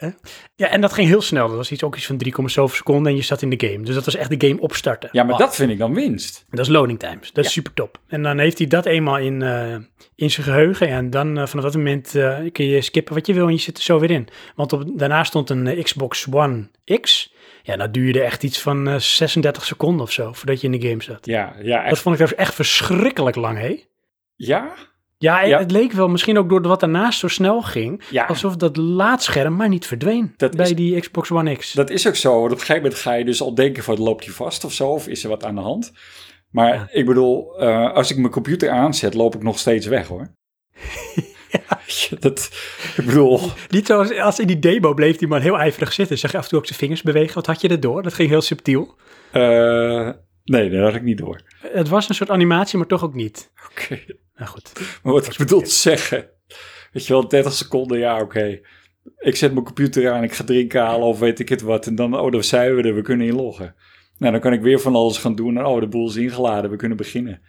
Hè? 0.02 0.10
ja, 0.56 0.68
en 0.68 0.82
dat 0.82 0.94
ging 0.94 1.08
heel 1.08 1.22
snel. 1.22 1.48
Dat 1.48 1.56
was 1.58 1.72
iets 1.72 1.84
ook 1.84 1.96
iets 1.96 2.06
van 2.06 2.18
3, 2.18 2.34
zoveel 2.50 2.76
seconden 2.76 3.12
en 3.12 3.18
je 3.18 3.24
zat 3.24 3.42
in 3.42 3.50
de 3.50 3.68
game. 3.68 3.84
Dus 3.84 3.96
dat 3.96 4.06
was 4.06 4.16
echt 4.16 4.40
de 4.40 4.48
game 4.48 4.62
opstarten. 4.62 5.10
ja, 5.12 5.24
maar 5.24 5.32
Wauw. 5.32 5.46
dat 5.46 5.56
vind 5.56 5.72
ik 5.72 5.78
dan 5.78 5.94
winst. 5.94 6.46
Dat 6.50 6.60
is 6.60 6.68
loading 6.68 7.00
times. 7.00 7.32
Dat 7.32 7.38
is 7.38 7.46
Ja. 7.46 7.50
super 7.62 7.74
top. 7.74 7.98
En 8.08 8.24
dan 8.24 8.38
heeft 8.38 8.58
hij 8.58 8.68
dat 8.68 8.86
eenmaal 8.86 9.18
in, 9.18 9.42
eh, 9.42 9.76
in 10.16 10.32
zijn 10.32 10.46
geheugen. 10.46 10.88
En 10.88 11.10
dan 11.10 11.38
eh, 11.38 11.46
vanaf 11.48 11.66
dat 11.66 11.76
moment 11.76 12.16
eh, 12.16 12.38
kun 12.52 12.66
je 12.66 12.82
skippen 12.82 13.14
wat 13.14 13.28
je 13.28 13.34
wil 13.34 13.46
en 13.48 13.54
je 13.54 13.60
zit 13.60 13.78
er 13.78 13.84
zo 13.84 14.00
weer 14.00 14.12
in. 14.12 14.28
Want 14.56 14.74
op, 14.74 14.84
daarna 15.00 15.24
stond 15.24 15.50
een 15.50 15.84
Xbox 15.84 16.28
One 16.32 16.70
X. 17.02 17.34
Ja, 17.64 17.76
dat 17.78 17.94
duurde 17.94 18.22
echt 18.22 18.44
iets 18.44 18.62
van 18.62 18.88
eh, 18.88 18.96
36 18.98 19.66
seconden 19.66 20.02
of 20.02 20.12
zo 20.12 20.34
voordat 20.34 20.62
je 20.62 20.68
in 20.72 20.80
de 20.80 20.88
game 20.90 21.04
zat. 21.04 21.26
Ja, 21.26 21.56
ja, 21.62 21.82
Dat 21.84 21.92
echt. 21.92 22.02
vond 22.02 22.20
ik 22.20 22.30
echt 22.32 22.54
verschrikkelijk 22.54 23.36
lang, 23.36 23.58
hé? 23.58 23.84
Ja? 24.36 24.74
Ja, 25.22 25.42
Ja. 25.42 25.58
het 25.60 25.72
leek 25.72 25.92
wel 25.92 26.08
misschien 26.08 26.38
ook 26.38 26.50
door 26.50 26.62
wat 26.62 26.80
daarnaast 26.80 27.20
zo 27.20 27.28
snel 27.28 27.62
ging. 27.62 28.04
Ja, 28.10 28.26
Alsof 28.26 28.56
dat 28.56 28.78
laadscherm 28.78 29.56
maar 29.56 29.70
niet 29.70 29.86
verdween 29.86 30.34
Dat 30.38 30.56
bij 30.56 30.66
is- 30.70 30.76
die 30.76 31.00
Xbox 31.00 31.32
One 31.32 31.56
X. 31.56 31.72
dat 31.74 31.90
is 31.90 32.08
ook 32.08 32.16
zo. 32.16 32.30
Want 32.32 32.44
op 32.46 32.52
een 32.52 32.58
gegeven 32.58 32.82
moment 32.82 33.00
ga 33.00 33.14
je 33.14 33.26
dus 33.26 33.42
al 33.42 33.56
denken 33.56 33.84
van, 33.84 34.00
loopt 34.00 34.26
hij 34.26 34.34
vast 34.34 34.64
of 34.66 34.74
zo? 34.74 34.88
Of 34.90 35.08
is 35.08 35.24
er 35.24 35.30
wat 35.30 35.44
aan 35.44 35.56
de 35.56 35.62
hand? 35.62 35.92
Maar 36.50 36.74
Ja. 36.74 36.88
ik 36.92 37.06
bedoel, 37.06 37.60
eh, 37.60 37.94
als 37.94 38.12
ik 38.12 38.18
mijn 38.18 38.32
computer 38.32 38.70
aanzet, 38.70 39.14
loop 39.14 39.36
ik 39.36 39.44
nog 39.44 39.60
steeds 39.60 39.86
weg 39.86 40.08
hoor. 40.08 40.32
Dat, 42.20 42.50
ik 42.98 43.06
bedoel, 43.06 43.40
Niet 43.70 43.86
zoals 43.88 44.18
als 44.18 44.40
in 44.40 44.48
die 44.48 44.60
demo 44.60 44.94
bleef 44.94 45.18
die 45.18 45.28
man 45.28 45.42
heel 45.42 45.58
ijverig 45.60 45.94
zitten. 45.94 46.18
Zag 46.18 46.32
je 46.32 46.38
af 46.38 46.44
en 46.44 46.50
toe 46.50 46.60
ook 46.60 46.66
zijn 46.66 46.80
vingers 46.80 47.02
bewegen. 47.02 47.36
Wat 47.36 47.46
had 47.46 47.62
je 47.62 47.68
erdoor? 47.68 48.04
Dat 48.04 48.14
ging 48.14 48.30
heel 48.30 48.42
subtiel. 48.42 48.96
eh, 49.32 50.10
nee, 50.44 50.70
dat 50.70 50.82
had 50.84 50.96
ik 50.96 51.04
niet 51.04 51.18
door. 51.18 51.42
Het 51.62 51.88
was 51.90 52.10
een 52.10 52.16
soort 52.16 52.30
animatie, 52.30 52.78
maar 52.78 52.88
toch 52.88 53.04
ook 53.04 53.14
niet. 53.14 53.52
Oké. 53.72 54.00
Nou 54.42 54.54
goed. 54.54 54.72
Maar 55.04 55.14
wat 55.14 55.26
ik 55.28 55.38
bedoel 55.38 55.62
te 55.62 55.70
zeggen, 55.70 56.30
weet 56.92 57.06
je 57.06 57.14
wel, 57.14 57.28
30 57.28 57.54
seconden, 57.54 58.00
ja, 58.00 58.22
oké. 58.22 58.60
Ik 59.18 59.36
zet 59.36 59.54
mijn 59.54 59.66
computer 59.66 60.12
aan, 60.12 60.24
ik 60.24 60.34
ga 60.34 60.44
drinken 60.44 60.82
halen 60.82 61.08
of 61.08 61.20
weet 61.20 61.40
ik 61.40 61.50
het 61.50 61.62
wat. 61.62 61.88
En 61.88 61.96
dan, 61.96 62.20
oh, 62.20 62.32
dan 62.32 62.44
zijn 62.44 62.76
we 62.76 62.82
er, 62.82 62.96
we 62.96 63.02
kunnen 63.02 63.28
inloggen. 63.28 63.76
Nou, 64.18 64.32
dan 64.32 64.42
kan 64.42 64.54
ik 64.54 64.62
weer 64.62 64.80
van 64.80 64.96
alles 64.96 65.18
gaan 65.18 65.36
doen. 65.36 65.58
En 65.58 65.66
oh, 65.66 65.80
de 65.80 65.88
boel 65.88 66.10
is 66.10 66.16
ingeladen, 66.16 66.72
we 66.72 66.76
kunnen 66.76 66.98
beginnen. 66.98 67.42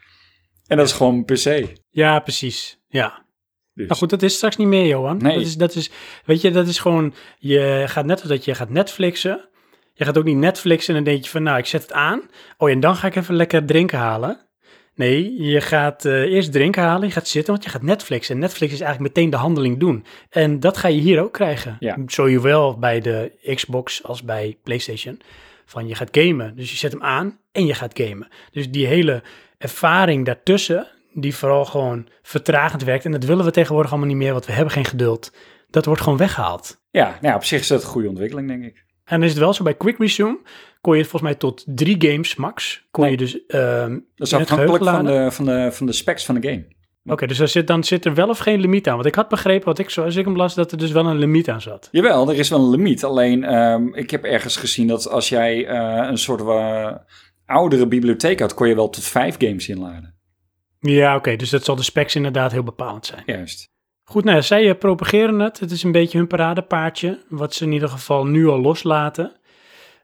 En 0.66 0.76
dat 0.76 0.86
is 0.86 0.92
gewoon 0.92 1.12
mijn 1.14 1.24
PC. 1.24 1.78
Ja, 1.90 2.20
precies. 2.20 2.80
Ja. 2.88 3.26
Dus. 3.74 3.86
Nou 3.86 3.98
goed, 3.98 4.10
dat 4.10 4.22
is 4.22 4.34
straks 4.34 4.56
niet 4.56 4.68
meer, 4.68 4.86
Johan. 4.86 5.16
Nee. 5.16 5.34
Dat 5.34 5.42
is, 5.42 5.56
dat 5.56 5.74
is, 5.74 5.90
weet 6.24 6.40
je, 6.40 6.50
dat 6.50 6.66
is 6.66 6.78
gewoon, 6.78 7.14
je 7.38 7.84
gaat 7.86 8.06
net 8.06 8.20
als 8.20 8.28
dat 8.28 8.44
je 8.44 8.54
gaat 8.54 8.70
Netflixen. 8.70 9.48
Je 9.94 10.04
gaat 10.04 10.18
ook 10.18 10.24
niet 10.24 10.36
Netflixen 10.36 10.96
en 10.96 11.04
dan 11.04 11.12
denk 11.12 11.24
je 11.24 11.30
van, 11.30 11.42
nou, 11.42 11.58
ik 11.58 11.66
zet 11.66 11.82
het 11.82 11.92
aan. 11.92 12.22
Oh, 12.56 12.70
en 12.70 12.80
dan 12.80 12.96
ga 12.96 13.06
ik 13.06 13.16
even 13.16 13.34
lekker 13.34 13.64
drinken 13.64 13.98
halen. 13.98 14.50
Nee, 14.94 15.42
je 15.42 15.60
gaat 15.60 16.04
eh, 16.04 16.20
eerst 16.20 16.52
drinken 16.52 16.82
halen, 16.82 17.08
je 17.08 17.14
gaat 17.14 17.28
zitten, 17.28 17.52
want 17.52 17.64
je 17.64 17.70
gaat 17.70 17.82
Netflixen. 17.82 18.34
En 18.34 18.40
Netflix 18.40 18.72
is 18.72 18.80
eigenlijk 18.80 19.14
meteen 19.14 19.30
de 19.30 19.36
handeling 19.36 19.78
doen. 19.78 20.04
En 20.30 20.60
dat 20.60 20.76
ga 20.76 20.88
je 20.88 21.00
hier 21.00 21.22
ook 21.22 21.32
krijgen. 21.32 21.76
Ja. 21.80 21.98
Zowel 22.06 22.78
bij 22.78 23.00
de 23.00 23.32
Xbox 23.54 24.02
als 24.04 24.22
bij 24.22 24.58
PlayStation. 24.62 25.20
Van 25.64 25.88
je 25.88 25.94
gaat 25.94 26.08
gamen, 26.12 26.56
dus 26.56 26.70
je 26.70 26.76
zet 26.76 26.92
hem 26.92 27.02
aan 27.02 27.38
en 27.52 27.66
je 27.66 27.74
gaat 27.74 28.00
gamen. 28.00 28.28
Dus 28.50 28.70
die 28.70 28.86
hele 28.86 29.22
ervaring 29.58 30.26
daartussen, 30.26 30.86
die 31.12 31.34
vooral 31.34 31.64
gewoon 31.64 32.08
vertragend 32.22 32.84
werkt. 32.84 33.04
En 33.04 33.12
dat 33.12 33.24
willen 33.24 33.44
we 33.44 33.50
tegenwoordig 33.50 33.90
allemaal 33.90 34.08
niet 34.08 34.16
meer, 34.16 34.32
want 34.32 34.46
we 34.46 34.52
hebben 34.52 34.72
geen 34.72 34.84
geduld. 34.84 35.32
Dat 35.70 35.84
wordt 35.84 36.02
gewoon 36.02 36.18
weggehaald. 36.18 36.80
Ja, 36.90 37.04
nou 37.04 37.18
ja, 37.20 37.34
op 37.34 37.44
zich 37.44 37.60
is 37.60 37.66
dat 37.66 37.82
een 37.82 37.88
goede 37.88 38.08
ontwikkeling, 38.08 38.48
denk 38.48 38.64
ik. 38.64 38.84
En 39.12 39.18
dan 39.18 39.28
is 39.28 39.34
het 39.34 39.42
wel 39.42 39.52
zo, 39.52 39.62
bij 39.62 39.74
Quick 39.74 39.98
Resume 39.98 40.38
kon 40.80 40.96
je 40.96 41.02
volgens 41.02 41.22
mij 41.22 41.34
tot 41.34 41.64
drie 41.66 41.96
games 41.98 42.36
max. 42.36 42.86
Kon 42.90 43.02
Nee. 43.02 43.12
je 43.12 43.16
dus 43.18 43.46
ehm 43.46 43.98
Dat 44.16 44.26
is 44.26 44.34
afhankelijk 44.34 44.84
van 44.84 45.04
de, 45.04 45.30
van, 45.30 45.44
de, 45.44 45.68
van 45.72 45.86
de 45.86 45.92
specs 45.92 46.24
van 46.24 46.40
de 46.40 46.48
game. 46.48 46.64
Oké, 47.04 47.26
dus 47.26 47.38
er 47.38 47.48
zit, 47.48 47.66
dan 47.66 47.84
zit 47.84 48.04
er 48.04 48.14
wel 48.14 48.28
of 48.28 48.38
geen 48.38 48.60
limiet 48.60 48.88
aan. 48.88 48.94
Want 48.94 49.06
ik 49.06 49.14
had 49.14 49.28
begrepen, 49.28 49.66
wat 49.66 49.78
ik, 49.78 49.90
zoals 49.90 50.16
ik 50.16 50.24
hem 50.24 50.36
las, 50.36 50.54
dat 50.54 50.72
er 50.72 50.78
dus 50.78 50.90
wel 50.90 51.06
een 51.06 51.18
limiet 51.18 51.48
aan 51.48 51.60
zat. 51.60 51.88
Jawel, 51.90 52.28
er 52.30 52.38
is 52.38 52.48
wel 52.48 52.58
een 52.58 52.70
limiet. 52.70 53.04
Alleen, 53.04 53.44
ehm, 53.44 53.94
ik 53.94 54.10
heb 54.10 54.24
ergens 54.24 54.56
gezien 54.56 54.86
dat 54.86 55.08
als 55.08 55.28
jij 55.28 55.66
eh, 55.66 56.08
een 56.08 56.18
soort 56.18 56.40
eh, 56.40 56.96
oudere 57.46 57.86
bibliotheek 57.86 58.40
had, 58.40 58.54
kon 58.54 58.68
je 58.68 58.74
wel 58.74 58.90
tot 58.90 59.04
vijf 59.04 59.34
games 59.38 59.68
inladen. 59.68 60.14
Ja, 60.80 61.16
oké, 61.16 61.36
dus 61.36 61.50
dat 61.50 61.64
zal 61.64 61.76
de 61.76 61.82
specs 61.82 62.14
inderdaad 62.14 62.52
heel 62.52 62.62
bepalend 62.62 63.06
zijn. 63.06 63.22
Juist. 63.26 63.71
Goed, 64.04 64.24
nou, 64.24 64.36
ja, 64.36 64.42
zij 64.42 64.68
eh, 64.68 64.78
propageren 64.78 65.38
het. 65.38 65.60
Het 65.60 65.70
is 65.70 65.82
een 65.82 65.92
beetje 65.92 66.18
hun 66.18 66.26
paradepaardje, 66.26 67.18
wat 67.28 67.54
ze 67.54 67.64
in 67.64 67.72
ieder 67.72 67.88
geval 67.88 68.26
nu 68.26 68.46
al 68.46 68.60
loslaten. 68.60 69.32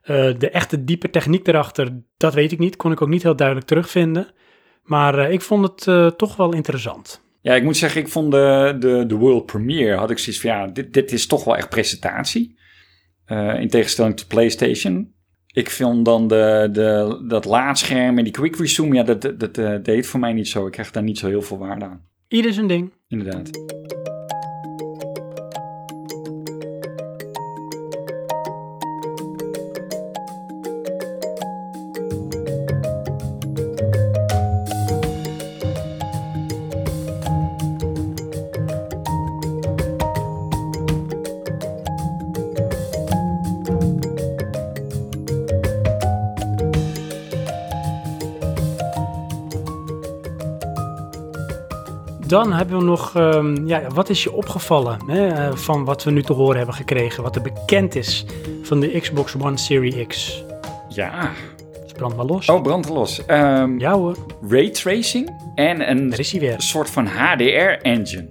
Eh, 0.01 0.37
de 0.37 0.49
echte 0.49 0.83
diepe 0.83 1.09
techniek 1.09 1.47
erachter, 1.47 2.01
dat 2.17 2.33
weet 2.33 2.51
ik 2.51 2.59
niet. 2.59 2.75
Kon 2.75 2.91
ik 2.91 3.01
ook 3.01 3.09
niet 3.09 3.23
heel 3.23 3.35
duidelijk 3.35 3.67
terugvinden. 3.67 4.27
Maar 4.83 5.19
eh, 5.19 5.31
ik 5.31 5.41
vond 5.41 5.85
het 5.85 6.17
toch 6.17 6.35
wel 6.35 6.53
interessant. 6.53 7.21
Ja, 7.41 7.53
ik 7.53 7.63
moet 7.63 7.77
zeggen, 7.77 8.01
ik 8.01 8.07
vond 8.07 8.31
de, 8.31 8.75
de, 8.79 9.05
de 9.07 9.15
World 9.15 9.45
Premiere, 9.45 9.95
had 9.97 10.09
ik 10.09 10.17
zoiets 10.17 10.41
van, 10.41 10.51
ja, 10.51 10.67
dit, 10.67 10.93
dit 10.93 11.11
is 11.11 11.27
toch 11.27 11.43
wel 11.43 11.57
echt 11.57 11.69
presentatie. 11.69 12.57
In 13.59 13.69
tegenstelling 13.69 14.17
tot 14.17 14.27
PlayStation. 14.27 15.13
Ik 15.47 15.69
vind 15.69 16.05
dan 16.05 16.27
de, 16.27 16.69
de, 16.71 17.23
dat 17.27 17.45
laadscherm 17.45 18.17
en 18.17 18.23
die 18.23 18.33
quick 18.33 18.55
resume, 18.55 18.95
ja, 18.95 19.03
dat, 19.03 19.21
dat, 19.21 19.55
dat 19.55 19.85
deed 19.85 20.07
voor 20.07 20.19
mij 20.19 20.33
niet 20.33 20.47
zo. 20.47 20.65
Ik 20.65 20.71
krijg 20.71 20.91
daar 20.91 21.03
niet 21.03 21.17
zo 21.17 21.27
heel 21.27 21.41
veel 21.41 21.57
waarde 21.57 21.85
aan. 21.85 22.05
Ieder 22.27 22.53
zijn 22.53 22.67
ding. 22.67 22.91
Inderdaad. 23.11 23.49
Dan 52.29 52.53
hebben 52.53 52.77
we 52.77 52.83
nog, 52.83 53.15
ehm, 53.15 53.67
ja, 53.67 53.81
wat 53.93 54.09
is 54.09 54.23
je 54.23 54.33
opgevallen 54.33 54.97
hè, 55.07 55.27
eh, 55.27 55.55
van 55.55 55.85
wat 55.85 56.03
we 56.03 56.11
nu 56.11 56.23
te 56.23 56.33
horen 56.33 56.57
hebben 56.57 56.75
gekregen? 56.75 57.23
Wat 57.23 57.35
er 57.35 57.41
bekend 57.41 57.95
is 57.95 58.25
van 58.61 58.79
de 58.79 58.99
Xbox 58.99 59.35
One 59.39 59.57
Series 59.57 60.07
X. 60.07 60.43
Ja. 60.89 61.31
Dus 61.83 61.91
brand 61.91 62.15
maar 62.15 62.25
los. 62.25 62.49
Oh, 62.49 62.61
brand 62.61 62.89
los. 62.89 63.25
Ehm 63.25 63.79
Ja 63.79 63.93
hoor, 63.93 64.15
Raytracing 64.49 65.29
en 65.55 65.89
een 65.89 66.11
is 66.11 66.31
weer. 66.31 66.55
soort 66.57 66.89
van 66.89 67.05
HDR-engine. 67.07 68.27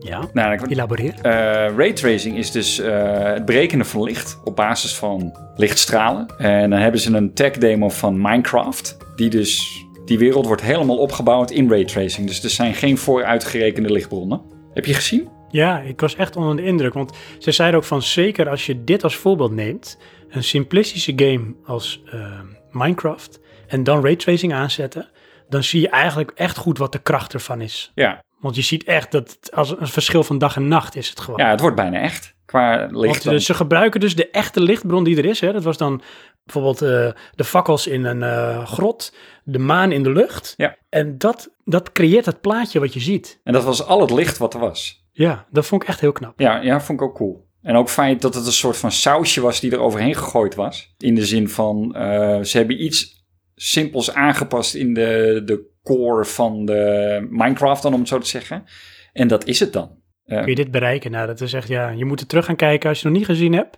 Ja, 0.00 0.20
Nou, 0.32 0.52
ik- 0.52 0.70
elaboreer. 0.70 1.14
Eh, 1.22 1.32
raytracing 1.76 2.36
is 2.36 2.50
dus 2.50 2.78
eh, 2.80 3.22
het 3.22 3.44
berekenen 3.44 3.86
van 3.86 4.02
licht 4.02 4.38
op 4.44 4.56
basis 4.56 4.94
van 4.96 5.36
lichtstralen. 5.56 6.26
En 6.38 6.70
dan 6.70 6.78
hebben 6.78 7.00
ze 7.00 7.16
een 7.16 7.34
tech 7.34 7.52
demo 7.52 7.88
van 7.88 8.20
Minecraft. 8.20 8.96
Die 9.16 9.30
dus, 9.30 9.84
die 10.06 10.18
wereld 10.18 10.46
wordt 10.46 10.62
helemaal 10.62 10.96
opgebouwd 10.96 11.50
in 11.50 11.70
raytracing. 11.70 12.26
Dus 12.26 12.44
er 12.44 12.50
zijn 12.50 12.74
geen 12.74 12.98
vooruitgerekende 12.98 13.92
lichtbronnen. 13.92 14.40
Heb 14.72 14.84
je 14.84 14.94
gezien? 14.94 15.28
Ja, 15.50 15.80
ik 15.80 16.00
was 16.00 16.16
echt 16.16 16.36
onder 16.36 16.56
de 16.56 16.64
indruk. 16.64 16.94
Want 16.94 17.12
ze 17.38 17.52
zeiden 17.52 17.80
ook 17.80 17.86
van 17.86 18.02
zeker 18.02 18.48
als 18.48 18.66
je 18.66 18.84
dit 18.84 19.04
als 19.04 19.16
voorbeeld 19.16 19.52
neemt, 19.52 19.98
een 20.28 20.44
simplistische 20.44 21.12
game 21.16 21.54
als 21.64 22.02
eh, 22.04 22.40
Minecraft, 22.70 23.40
en 23.66 23.84
dan 23.84 24.02
raytracing 24.04 24.54
aanzetten, 24.54 25.08
dan 25.48 25.62
zie 25.62 25.80
je 25.80 25.88
eigenlijk 25.88 26.30
echt 26.34 26.56
goed 26.56 26.78
wat 26.78 26.92
de 26.92 26.98
kracht 26.98 27.34
ervan 27.34 27.60
is. 27.60 27.92
Ja. 27.94 28.24
Want 28.40 28.56
je 28.56 28.62
ziet 28.62 28.84
echt 28.84 29.12
dat 29.12 29.36
het 29.40 29.54
als 29.54 29.70
een 29.78 29.86
verschil 29.86 30.22
van 30.22 30.38
dag 30.38 30.56
en 30.56 30.68
nacht 30.68 30.96
is 30.96 31.08
het 31.08 31.20
gewoon. 31.20 31.40
Ja, 31.40 31.50
het 31.50 31.60
wordt 31.60 31.76
bijna 31.76 31.98
echt. 31.98 32.34
Qua 32.44 32.88
licht. 32.90 33.24
Want 33.24 33.36
eh, 33.36 33.42
ze 33.42 33.54
gebruiken 33.54 34.00
dus 34.00 34.16
de 34.16 34.30
echte 34.30 34.60
lichtbron 34.60 35.04
die 35.04 35.16
er 35.16 35.24
is. 35.24 35.40
Hè. 35.40 35.52
Dat 35.52 35.64
was 35.64 35.76
dan 35.76 36.02
bijvoorbeeld 36.46 36.82
eh, 36.82 37.22
de 37.34 37.44
fakkels 37.44 37.86
in 37.86 38.04
een 38.04 38.22
eh, 38.22 38.66
grot, 38.66 39.14
de 39.44 39.58
maan 39.58 39.92
in 39.92 40.02
de 40.02 40.10
lucht. 40.10 40.54
Ja. 40.56 40.76
En 40.88 41.18
dat, 41.18 41.50
dat 41.64 41.92
creëert 41.92 42.26
het 42.26 42.40
plaatje 42.40 42.80
wat 42.80 42.94
je 42.94 43.00
ziet. 43.00 43.40
En 43.44 43.52
dat 43.52 43.64
was 43.64 43.86
al 43.86 44.00
het 44.00 44.10
licht 44.10 44.38
wat 44.38 44.54
er 44.54 44.60
was. 44.60 45.04
Ja, 45.12 45.46
dat 45.50 45.66
vond 45.66 45.82
ik 45.82 45.88
echt 45.88 46.00
heel 46.00 46.12
knap. 46.12 46.40
Ja, 46.40 46.60
ja, 46.60 46.80
vond 46.80 47.00
ik 47.00 47.06
ook 47.06 47.14
cool. 47.14 47.44
En 47.62 47.76
ook 47.76 47.88
feit 47.88 48.22
dat 48.22 48.34
het 48.34 48.46
een 48.46 48.52
soort 48.52 48.76
van 48.76 48.92
sausje 48.92 49.40
was 49.40 49.60
die 49.60 49.70
er 49.70 49.80
overheen 49.80 50.14
gegooid 50.14 50.54
was. 50.54 50.94
In 50.98 51.14
de 51.14 51.26
zin 51.26 51.48
van, 51.48 51.94
eh, 51.94 52.42
ze 52.42 52.56
hebben 52.56 52.84
iets 52.84 53.24
simpels 53.54 54.14
aangepast 54.14 54.74
in 54.74 54.94
de, 54.94 55.42
de 55.44 55.74
core 55.82 56.24
van 56.24 56.64
de 56.64 57.26
Minecraft 57.30 57.82
dan, 57.82 57.92
om 57.94 58.00
het 58.00 58.08
zo 58.08 58.18
te 58.18 58.28
zeggen. 58.28 58.64
En 59.12 59.28
dat 59.28 59.46
is 59.46 59.60
het 59.60 59.72
dan. 59.72 60.04
Kun 60.26 60.46
je 60.46 60.54
dit 60.54 60.70
bereiken? 60.70 61.10
Nou, 61.10 61.26
dat 61.26 61.40
is 61.40 61.52
echt, 61.52 61.68
ja, 61.68 61.88
je 61.88 62.04
moet 62.04 62.20
er 62.20 62.26
terug 62.26 62.44
gaan 62.44 62.56
kijken 62.56 62.88
als 62.88 63.00
je 63.00 63.08
het 63.08 63.12
nog 63.12 63.26
niet 63.26 63.36
gezien 63.36 63.52
hebt. 63.52 63.76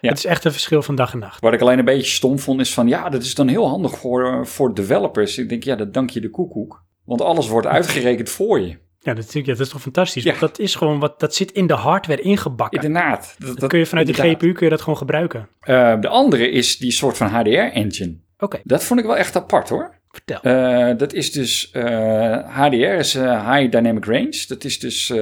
Ja. 0.00 0.08
Het 0.08 0.18
is 0.18 0.24
echt 0.24 0.44
een 0.44 0.52
verschil 0.52 0.82
van 0.82 0.94
dag 0.94 1.12
en 1.12 1.18
nacht. 1.18 1.40
wat 1.40 1.52
ik 1.52 1.60
alleen 1.60 1.78
een 1.78 1.84
beetje 1.84 2.10
stom 2.10 2.38
vond 2.38 2.60
is 2.60 2.74
van, 2.74 2.88
ja, 2.88 3.08
dat 3.08 3.22
is 3.22 3.34
dan 3.34 3.48
heel 3.48 3.68
handig 3.68 3.98
voor, 3.98 4.24
eh, 4.26 4.44
voor 4.44 4.74
developers. 4.74 5.38
Ik 5.38 5.48
denk, 5.48 5.62
ja, 5.64 5.76
dat 5.76 5.94
dank 5.94 6.10
je 6.10 6.20
de 6.20 6.30
koekoek. 6.30 6.84
Want 7.04 7.20
alles 7.20 7.48
wordt 7.48 7.66
uitgerekend 7.66 8.30
voor 8.30 8.60
je. 8.60 8.76
Ja, 9.02 9.14
dat, 9.14 9.32
ja, 9.32 9.42
dat 9.42 9.60
is 9.60 9.68
toch 9.68 9.80
fantastisch? 9.80 10.22
Ja. 10.22 10.34
Dat 10.40 10.58
is 10.58 10.74
gewoon 10.74 10.98
wat, 10.98 11.20
dat 11.20 11.34
zit 11.34 11.50
in 11.52 11.66
de 11.66 11.74
hardware 11.74 12.20
ingebakken. 12.22 12.82
Inderdaad. 12.82 13.34
Dat, 13.38 13.48
Dat 13.48 13.58
dat- 13.60 13.68
kun 13.68 13.78
je 13.78 13.86
vanuit 13.86 14.06
de. 14.06 14.12
GPU 14.12 14.52
kun 14.52 14.64
je 14.64 14.70
dat 14.70 14.80
gewoon 14.80 14.98
gebruiken. 14.98 15.48
Eh, 15.60 16.00
de 16.00 16.08
andere 16.08 16.50
is 16.50 16.78
die 16.78 16.90
soort 16.90 17.16
van 17.16 17.26
HDR-engine. 17.28 18.16
Oké, 18.38 18.60
Dat 18.64 18.84
vond 18.84 19.00
ik 19.00 19.06
wel 19.06 19.16
echt 19.16 19.36
apart 19.36 19.68
hoor. 19.68 19.98
vertel. 20.10 20.40
Eh, 20.40 20.96
dat 20.98 21.12
is 21.12 21.32
dus 21.32 21.70
HDR, 22.46 22.74
is 22.74 23.12
High 23.14 23.70
Dynamic 23.70 24.04
Range. 24.04 24.44
Dat 24.48 24.64
is 24.64 24.78
dus 24.78 25.12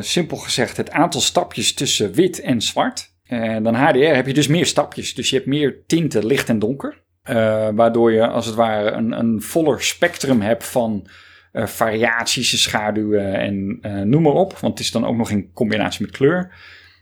simpel 0.00 0.36
gezegd 0.36 0.76
het 0.76 0.90
aantal 0.90 1.20
stapjes 1.20 1.74
tussen 1.74 2.12
wit 2.12 2.40
en 2.40 2.60
zwart. 2.62 3.09
En 3.30 3.62
dan 3.62 3.74
HDR 3.74 3.98
heb 3.98 4.26
je 4.26 4.34
dus 4.34 4.46
meer 4.46 4.66
stapjes. 4.66 5.14
Dus 5.14 5.30
je 5.30 5.36
hebt 5.36 5.48
meer 5.48 5.82
tinten, 5.86 6.26
licht 6.26 6.48
en 6.48 6.58
donker. 6.58 7.02
Eh, 7.22 7.68
waardoor 7.74 8.12
je 8.12 8.26
als 8.26 8.46
het 8.46 8.54
ware 8.54 8.90
een, 8.90 9.12
een 9.12 9.42
voller 9.42 9.82
spectrum 9.82 10.40
hebt 10.40 10.64
van 10.64 11.06
eh, 11.52 11.66
variaties, 11.66 12.62
schaduwen 12.62 13.34
en 13.34 13.78
eh, 13.80 14.00
noem 14.00 14.22
maar 14.22 14.32
op. 14.32 14.58
Want 14.58 14.78
het 14.78 14.86
is 14.86 14.90
dan 14.90 15.06
ook 15.06 15.16
nog 15.16 15.30
in 15.30 15.52
combinatie 15.52 16.02
met 16.06 16.16
kleur. 16.16 16.54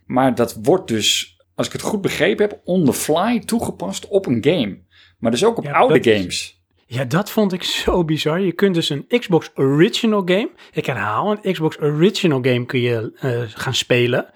Maar 0.07 0.35
dat 0.35 0.59
wordt 0.63 0.89
dus, 0.89 1.39
als 1.55 1.67
ik 1.67 1.73
het 1.73 1.83
goed 1.83 2.01
begrepen 2.01 2.49
heb, 2.49 2.61
on 2.65 2.85
the 2.85 2.93
fly 2.93 3.39
toegepast 3.39 4.09
op 4.09 4.27
een 4.27 4.45
game. 4.45 4.79
Maar 5.19 5.31
dus 5.31 5.45
ook 5.45 5.59
op 5.59 5.65
Ja, 5.65 5.73
oude 5.73 6.13
games. 6.13 6.63
Ja, 6.87 7.05
dat 7.05 7.31
vond 7.31 7.53
ik 7.53 7.63
zo 7.63 8.05
bizar. 8.05 8.41
Je 8.41 8.53
kunt 8.53 8.75
dus 8.75 8.91
een 8.91 9.07
Xbox 9.19 9.51
Original 9.55 10.23
game, 10.25 10.51
ik 10.73 10.87
herhaal, 10.87 11.31
een 11.31 11.53
Xbox 11.53 11.81
Original 11.81 12.39
game 12.43 12.67
kun 12.67 12.81
je 12.81 13.13
eh, 13.21 13.43
gaan 13.49 13.75
spelen 13.75 14.31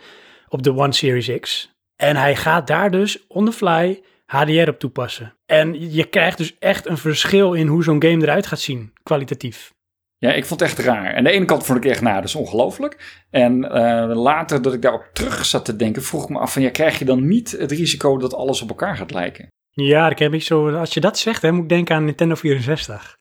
op 0.48 0.62
de 0.62 0.74
One 0.74 0.92
Series 0.92 1.40
X. 1.40 1.71
En 2.02 2.16
hij 2.16 2.36
gaat 2.36 2.66
daar 2.66 2.90
dus 2.90 3.26
on 3.28 3.44
the 3.44 3.52
fly 3.52 4.02
HDR 4.26 4.68
op 4.68 4.78
toepassen. 4.78 5.34
En 5.46 5.92
je 5.92 6.04
krijgt 6.04 6.38
dus 6.38 6.56
echt 6.58 6.86
een 6.86 6.98
verschil 6.98 7.52
in 7.52 7.66
hoe 7.66 7.82
zo'n 7.82 8.02
game 8.02 8.22
eruit 8.22 8.46
gaat 8.46 8.60
zien, 8.60 8.92
kwalitatief. 9.02 9.72
Ja, 10.18 10.32
ik 10.32 10.44
vond 10.44 10.60
het 10.60 10.68
echt 10.68 10.78
raar. 10.78 11.14
En 11.14 11.24
de 11.24 11.30
ene 11.30 11.44
kant 11.44 11.64
vond 11.66 11.84
ik 11.84 11.90
echt, 11.90 12.00
nou, 12.00 12.14
dat 12.14 12.24
is 12.24 12.34
ongelooflijk. 12.34 13.22
En 13.30 13.70
eh, 13.70 14.16
later 14.16 14.62
dat 14.62 14.74
ik 14.74 14.82
daarop 14.82 15.08
terug 15.12 15.44
zat 15.44 15.64
te 15.64 15.76
denken, 15.76 16.02
vroeg 16.02 16.22
ik 16.22 16.28
me 16.28 16.38
af 16.38 16.52
van, 16.52 16.62
ja, 16.62 16.70
krijg 16.70 16.98
je 16.98 17.04
dan 17.04 17.26
niet 17.28 17.50
het 17.50 17.72
risico 17.72 18.18
dat 18.18 18.34
alles 18.34 18.62
op 18.62 18.68
elkaar 18.68 18.96
gaat 18.96 19.10
lijken? 19.12 19.46
Ja, 19.70 20.10
ik 20.10 20.18
heb 20.18 20.34
ik 20.34 20.42
zo, 20.42 20.70
als 20.70 20.94
je 20.94 21.00
dat 21.00 21.18
zegt, 21.18 21.42
hè, 21.42 21.52
moet 21.52 21.62
ik 21.62 21.68
denken 21.68 21.96
aan 21.96 22.04
Nintendo 22.04 22.34
64. 22.34 23.16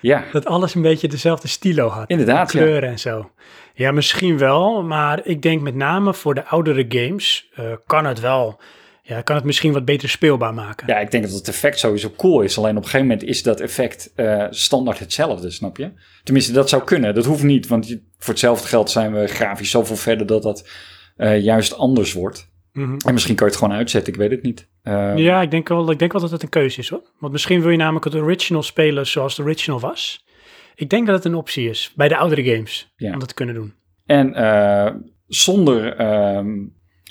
Ja, 0.00 0.24
Dat 0.32 0.46
alles 0.46 0.74
een 0.74 0.82
beetje 0.82 1.08
dezelfde 1.08 1.48
stilo 1.48 1.88
had. 1.88 2.10
inderdaad. 2.10 2.52
Ja. 2.52 2.60
kleuren 2.60 2.88
en 2.88 2.98
zo. 2.98 3.30
Ja, 3.78 3.92
misschien 3.92 4.38
wel, 4.38 4.82
maar 4.82 5.26
ik 5.26 5.42
denk 5.42 5.62
met 5.62 5.74
name 5.74 6.14
voor 6.14 6.34
de 6.34 6.44
oudere 6.44 6.84
games 6.88 7.48
eh, 7.54 7.72
kan 7.86 8.04
het 8.04 8.20
wel. 8.20 8.60
Ja, 9.02 9.20
kan 9.20 9.36
het 9.36 9.44
misschien 9.44 9.72
wat 9.72 9.84
beter 9.84 10.08
speelbaar 10.08 10.54
maken. 10.54 10.86
ja, 10.86 10.98
ik 10.98 11.10
denk 11.10 11.24
dat 11.24 11.32
het 11.32 11.48
effect 11.48 11.78
sowieso 11.78 12.10
cool 12.16 12.40
is. 12.40 12.58
Alleen 12.58 12.70
op 12.70 12.76
een 12.76 12.88
gegeven 12.88 13.06
moment 13.06 13.24
is 13.28 13.42
dat 13.42 13.60
effect 13.60 14.12
eh, 14.14 14.46
standaard 14.50 14.98
hetzelfde, 14.98 15.50
snap 15.50 15.76
je? 15.76 15.90
Tenminste, 16.24 16.52
dat 16.52 16.68
zou 16.68 16.84
kunnen. 16.84 17.14
Dat 17.14 17.24
hoeft 17.24 17.42
niet, 17.42 17.66
want 17.66 17.86
voor 18.18 18.32
hetzelfde 18.32 18.68
geld 18.68 18.90
zijn 18.90 19.12
we 19.12 19.26
grafisch 19.26 19.70
zoveel 19.70 19.96
verder 19.96 20.26
dat 20.26 20.42
dat 20.42 20.68
eh, 21.16 21.40
juist 21.40 21.76
anders 21.76 22.12
wordt. 22.12 22.50
Mhm. 22.72 22.96
En 23.06 23.12
misschien 23.12 23.34
kan 23.34 23.46
je 23.46 23.52
het 23.52 23.62
gewoon 23.62 23.76
uitzetten, 23.76 24.12
ik 24.12 24.18
weet 24.18 24.30
het 24.30 24.42
niet. 24.42 24.68
Ja, 25.16 25.42
ik 25.42 25.50
denk, 25.50 25.68
wel, 25.68 25.90
ik 25.90 25.98
denk 25.98 26.12
wel 26.12 26.20
dat 26.20 26.30
het 26.30 26.42
een 26.42 26.48
keuze 26.48 26.80
is 26.80 26.88
hoor. 26.88 27.02
Want 27.18 27.32
misschien 27.32 27.60
wil 27.60 27.70
je 27.70 27.76
namelijk 27.76 28.04
het 28.04 28.14
original 28.14 28.62
spelen 28.62 29.06
zoals 29.06 29.36
de 29.36 29.42
original 29.42 29.80
was. 29.80 30.25
Ik 30.78 30.90
denk 30.90 31.06
dat 31.06 31.14
het 31.16 31.24
een 31.24 31.34
optie 31.34 31.68
is 31.68 31.92
bij 31.96 32.08
de 32.08 32.16
oudere 32.16 32.44
games 32.44 32.92
Ja. 32.96 33.12
om 33.12 33.18
dat 33.18 33.28
te 33.28 33.34
kunnen 33.34 33.54
doen. 33.54 33.74
En 34.06 34.34
eh, 34.34 34.94
zonder 35.26 35.96
ehm, 35.96 36.48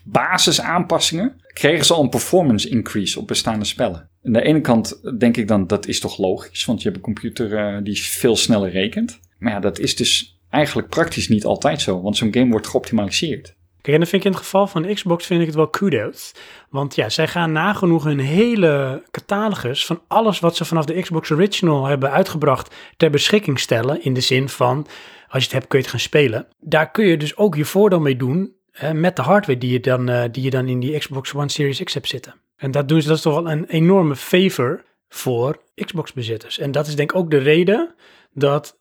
basisaanpassingen 0.04 1.36
kregen 1.54 1.86
ze 1.86 1.94
al 1.94 2.04
een 2.04 2.10
performance 2.10 2.70
increase 2.70 3.20
op 3.20 3.28
bestaande 3.28 3.66
spellen. 3.66 4.10
Aan 4.24 4.32
de 4.34 4.42
ene 4.42 4.62
kant 4.62 5.20
denk 5.20 5.38
ik 5.38 5.48
dan, 5.48 5.68
dat 5.68 5.88
is 5.88 6.00
toch 6.00 6.18
logisch, 6.18 6.66
want 6.66 6.80
je 6.82 6.86
hebt 6.90 6.98
een 6.98 7.14
computer 7.14 7.58
eh, 7.58 7.84
die 7.84 8.02
veel 8.02 8.36
sneller 8.36 8.72
rekent. 8.72 9.20
Maar 9.38 9.52
ja, 9.54 9.60
dat 9.60 9.80
is 9.80 9.96
dus 9.96 10.40
eigenlijk 10.50 10.90
praktisch 10.90 11.28
niet 11.30 11.46
altijd 11.46 11.82
zo, 11.82 12.02
want 12.02 12.18
zo'n 12.18 12.34
game 12.34 12.52
wordt 12.52 12.68
geoptimaliseerd. 12.68 13.55
Kijk, 13.86 13.98
en 13.98 14.04
dan 14.04 14.12
vind 14.12 14.22
ik 14.22 14.28
in 14.28 14.36
het 14.36 14.46
geval 14.46 14.68
van 14.68 14.94
Xbox 14.94 15.26
vind 15.26 15.40
ik 15.40 15.46
het 15.46 15.56
wel 15.56 15.68
kudos. 15.68 16.32
Want 16.70 16.96
ja, 16.96 17.10
zij 17.10 17.28
gaan 17.28 17.52
nagenoeg 17.52 18.04
hun 18.04 18.20
hele 18.20 19.04
catalogus 19.12 19.86
van 19.86 20.02
alles 20.08 20.40
wat 20.40 20.56
ze 20.56 20.66
vanaf 20.66 20.86
de 20.86 21.02
Xbox 21.02 21.32
Original 21.32 21.86
hebben 21.86 22.12
uitgebracht 22.12 22.76
ter 22.98 23.10
beschikking 23.10 23.60
stellen. 23.60 24.04
In 24.04 24.14
de 24.14 24.22
zin 24.22 24.50
van, 24.50 24.88
als 25.28 25.44
je 25.44 25.50
het 25.50 25.52
hebt 25.52 25.68
kun 25.68 25.78
je 25.78 25.84
het 25.84 25.94
gaan 25.94 26.04
spelen. 26.04 26.48
Daar 26.60 26.92
kun 26.92 27.06
je 27.06 27.18
dus 27.18 27.38
ook 27.38 27.56
je 27.56 27.66
voordeel 27.66 28.00
mee 28.00 28.16
doen 28.16 28.56
hè, 28.72 28.94
met 28.94 29.16
de 29.16 29.22
hardware 29.22 29.60
die 29.60 29.72
je, 29.72 29.80
dan, 29.80 30.10
eh, 30.10 30.24
die 30.32 30.44
je 30.44 30.50
dan 30.50 30.68
in 30.68 30.80
die 30.80 30.98
Xbox 30.98 31.34
One 31.34 31.50
Series 31.50 31.84
X 31.84 31.94
hebt 31.94 32.08
zitten. 32.08 32.36
En 32.58 32.72
dat 32.72 32.88
doen 32.88 33.02
ze, 33.02 33.08
dat 33.08 33.22
toch 33.22 33.34
wel 33.34 33.52
een 33.52 33.66
enorme 33.66 34.16
favor 34.16 34.84
voor 35.10 35.62
Xbox 35.76 36.14
bezitters. 36.14 36.60
En 36.60 36.72
dat 36.72 36.88
is 36.88 36.96
denk 36.96 37.12
ik 37.12 37.18
ook 37.18 37.32
de 37.32 37.38
reden 37.38 37.96
dat 38.34 38.80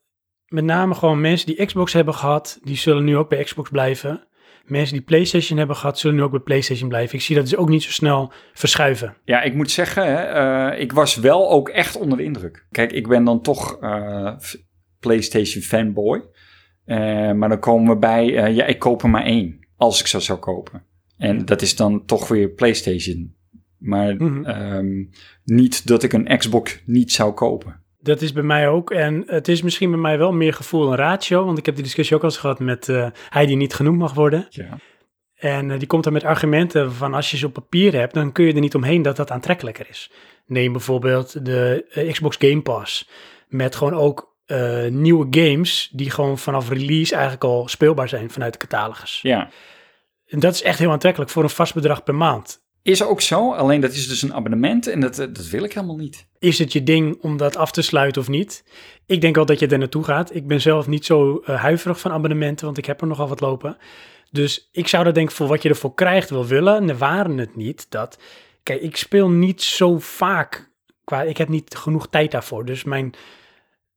met 0.48 0.64
name 0.64 0.94
gewoon 0.94 1.20
mensen 1.20 1.46
die 1.46 1.66
Xbox 1.66 1.92
hebben 1.92 2.14
gehad, 2.14 2.58
die 2.62 2.76
zullen 2.76 3.04
nu 3.04 3.16
ook 3.16 3.28
bij 3.28 3.44
Xbox 3.44 3.70
blijven. 3.70 4.26
Mensen 4.64 4.96
die 4.96 5.04
PlayStation 5.04 5.58
hebben 5.58 5.76
gehad, 5.76 5.98
zullen 5.98 6.16
nu 6.16 6.22
ook 6.22 6.30
bij 6.30 6.40
PlayStation 6.40 6.88
blijven. 6.88 7.14
Ik 7.14 7.22
zie 7.24 7.34
dat 7.36 7.44
dus 7.44 7.56
ook 7.56 7.68
niet 7.68 7.82
zo 7.82 7.90
snel 7.90 8.32
verschuiven. 8.52 9.16
Ja, 9.24 9.42
ik 9.42 9.54
moet 9.54 9.70
zeggen, 9.70 10.06
hè, 10.06 10.14
eh, 10.72 10.80
ik 10.80 10.92
was 10.92 11.16
wel 11.16 11.50
ook 11.50 11.68
echt 11.68 11.96
onder 11.96 12.18
de 12.18 12.24
indruk. 12.24 12.66
Kijk, 12.70 12.92
ik 12.92 13.08
ben 13.08 13.24
dan 13.24 13.42
toch 13.42 13.78
eh, 13.80 14.34
PlayStation 15.00 15.62
fanboy. 15.62 16.24
Eh, 16.84 17.32
maar 17.32 17.48
dan 17.48 17.58
komen 17.58 17.88
we 17.94 17.98
bij, 17.98 18.26
ja, 18.54 18.64
ik 18.64 18.78
koop 18.78 19.02
er 19.02 19.10
maar 19.10 19.24
één. 19.24 19.58
Als 19.76 20.00
ik 20.00 20.06
ze 20.06 20.20
zou 20.20 20.38
kopen. 20.38 20.82
En 21.18 21.44
dat 21.44 21.62
is 21.62 21.76
dan 21.76 22.04
toch 22.04 22.28
weer 22.28 22.48
PlayStation. 22.48 23.34
Maar 23.78 24.14
Mhm. 24.16 24.44
ehm, 24.44 25.04
niet 25.44 25.86
dat 25.86 26.02
ik 26.02 26.12
een 26.12 26.38
Xbox 26.38 26.82
niet 26.86 27.12
zou 27.12 27.32
kopen. 27.32 27.80
Dat 28.04 28.22
is 28.22 28.32
bij 28.32 28.42
mij 28.42 28.68
ook. 28.68 28.90
En 28.90 29.22
het 29.26 29.48
is 29.48 29.62
misschien 29.62 29.90
bij 29.90 29.98
mij 29.98 30.18
wel 30.18 30.32
meer 30.32 30.54
gevoel 30.54 30.90
en 30.90 30.96
ratio. 30.96 31.44
Want 31.44 31.58
ik 31.58 31.66
heb 31.66 31.74
die 31.74 31.84
discussie 31.84 32.16
ook 32.16 32.22
al 32.22 32.28
eens 32.28 32.38
gehad 32.38 32.58
met 32.58 32.88
eh, 32.88 33.06
hij 33.28 33.46
die 33.46 33.56
niet 33.56 33.74
genoemd 33.74 33.98
mag 33.98 34.14
worden. 34.14 34.46
Ja. 34.50 34.78
En 35.34 35.70
eh, 35.70 35.78
die 35.78 35.86
komt 35.86 36.04
dan 36.04 36.12
met 36.12 36.24
argumenten 36.24 36.92
van 36.92 37.14
als 37.14 37.30
je 37.30 37.36
ze 37.36 37.46
op 37.46 37.52
papier 37.52 37.92
hebt, 37.92 38.14
dan 38.14 38.32
kun 38.32 38.44
je 38.44 38.52
er 38.52 38.60
niet 38.60 38.74
omheen 38.74 39.02
dat 39.02 39.16
dat 39.16 39.30
aantrekkelijker 39.30 39.86
is. 39.88 40.10
Neem 40.46 40.72
bijvoorbeeld 40.72 41.44
de 41.44 41.86
eh, 41.90 42.12
Xbox 42.12 42.36
Game 42.38 42.62
Pass. 42.62 43.08
Met 43.48 43.76
gewoon 43.76 43.94
ook 43.94 44.32
nieuwe 44.88 45.26
games 45.30 45.90
die 45.92 46.10
gewoon 46.10 46.38
vanaf 46.38 46.68
release 46.68 47.12
eigenlijk 47.12 47.44
al 47.44 47.68
speelbaar 47.68 48.08
zijn 48.08 48.30
vanuit 48.30 48.52
de 48.52 48.58
catalogus. 48.58 49.20
ja. 49.22 49.50
En 50.26 50.40
dat 50.40 50.54
is 50.54 50.62
echt 50.62 50.78
heel 50.78 50.90
aantrekkelijk 50.90 51.30
voor 51.30 51.42
een 51.42 51.50
vast 51.50 51.74
bedrag 51.74 52.02
per 52.02 52.14
maand. 52.14 52.63
Is 52.84 53.02
ook 53.02 53.20
zo, 53.20 53.52
alleen 53.52 53.80
dat 53.80 53.92
is 53.92 54.08
dus 54.08 54.22
een 54.22 54.34
abonnement 54.34 54.86
en 54.86 55.00
dat, 55.00 55.18
eh, 55.18 55.26
dat 55.32 55.48
wil 55.48 55.64
ik 55.64 55.72
helemaal 55.72 55.96
niet. 55.96 56.26
Is 56.38 56.58
het 56.58 56.72
je 56.72 56.82
ding 56.82 57.18
om 57.20 57.36
dat 57.36 57.56
af 57.56 57.70
te 57.72 57.82
sluiten 57.82 58.22
of 58.22 58.28
niet? 58.28 58.64
Ik 59.06 59.20
denk 59.20 59.34
wel 59.34 59.46
dat 59.46 59.58
je 59.58 59.66
er 59.66 59.78
naartoe 59.78 60.04
gaat. 60.04 60.34
Ik 60.34 60.46
ben 60.46 60.60
zelf 60.60 60.86
niet 60.86 61.04
zo 61.04 61.38
eh, 61.38 61.60
huiverig 61.60 62.00
van 62.00 62.12
abonnementen, 62.12 62.64
want 62.64 62.78
ik 62.78 62.84
heb 62.84 63.00
er 63.00 63.06
nogal 63.06 63.28
wat 63.28 63.40
lopen. 63.40 63.76
Dus 64.30 64.68
ik 64.72 64.88
zou 64.88 65.04
dat 65.04 65.14
denk 65.14 65.28
ik 65.28 65.34
voor 65.34 65.46
wat 65.46 65.62
je 65.62 65.68
ervoor 65.68 65.94
krijgt 65.94 66.30
wel 66.30 66.46
willen. 66.46 66.88
En 66.88 66.98
waren 66.98 67.38
het 67.38 67.56
niet 67.56 67.86
dat... 67.90 68.18
Kijk, 68.62 68.80
ik 68.80 68.96
speel 68.96 69.30
niet 69.30 69.62
zo 69.62 69.98
vaak. 69.98 70.70
Qua, 71.04 71.22
ik 71.22 71.36
heb 71.36 71.48
niet 71.48 71.76
genoeg 71.76 72.08
tijd 72.08 72.30
daarvoor. 72.30 72.64
Dus 72.64 72.84
mijn... 72.84 73.14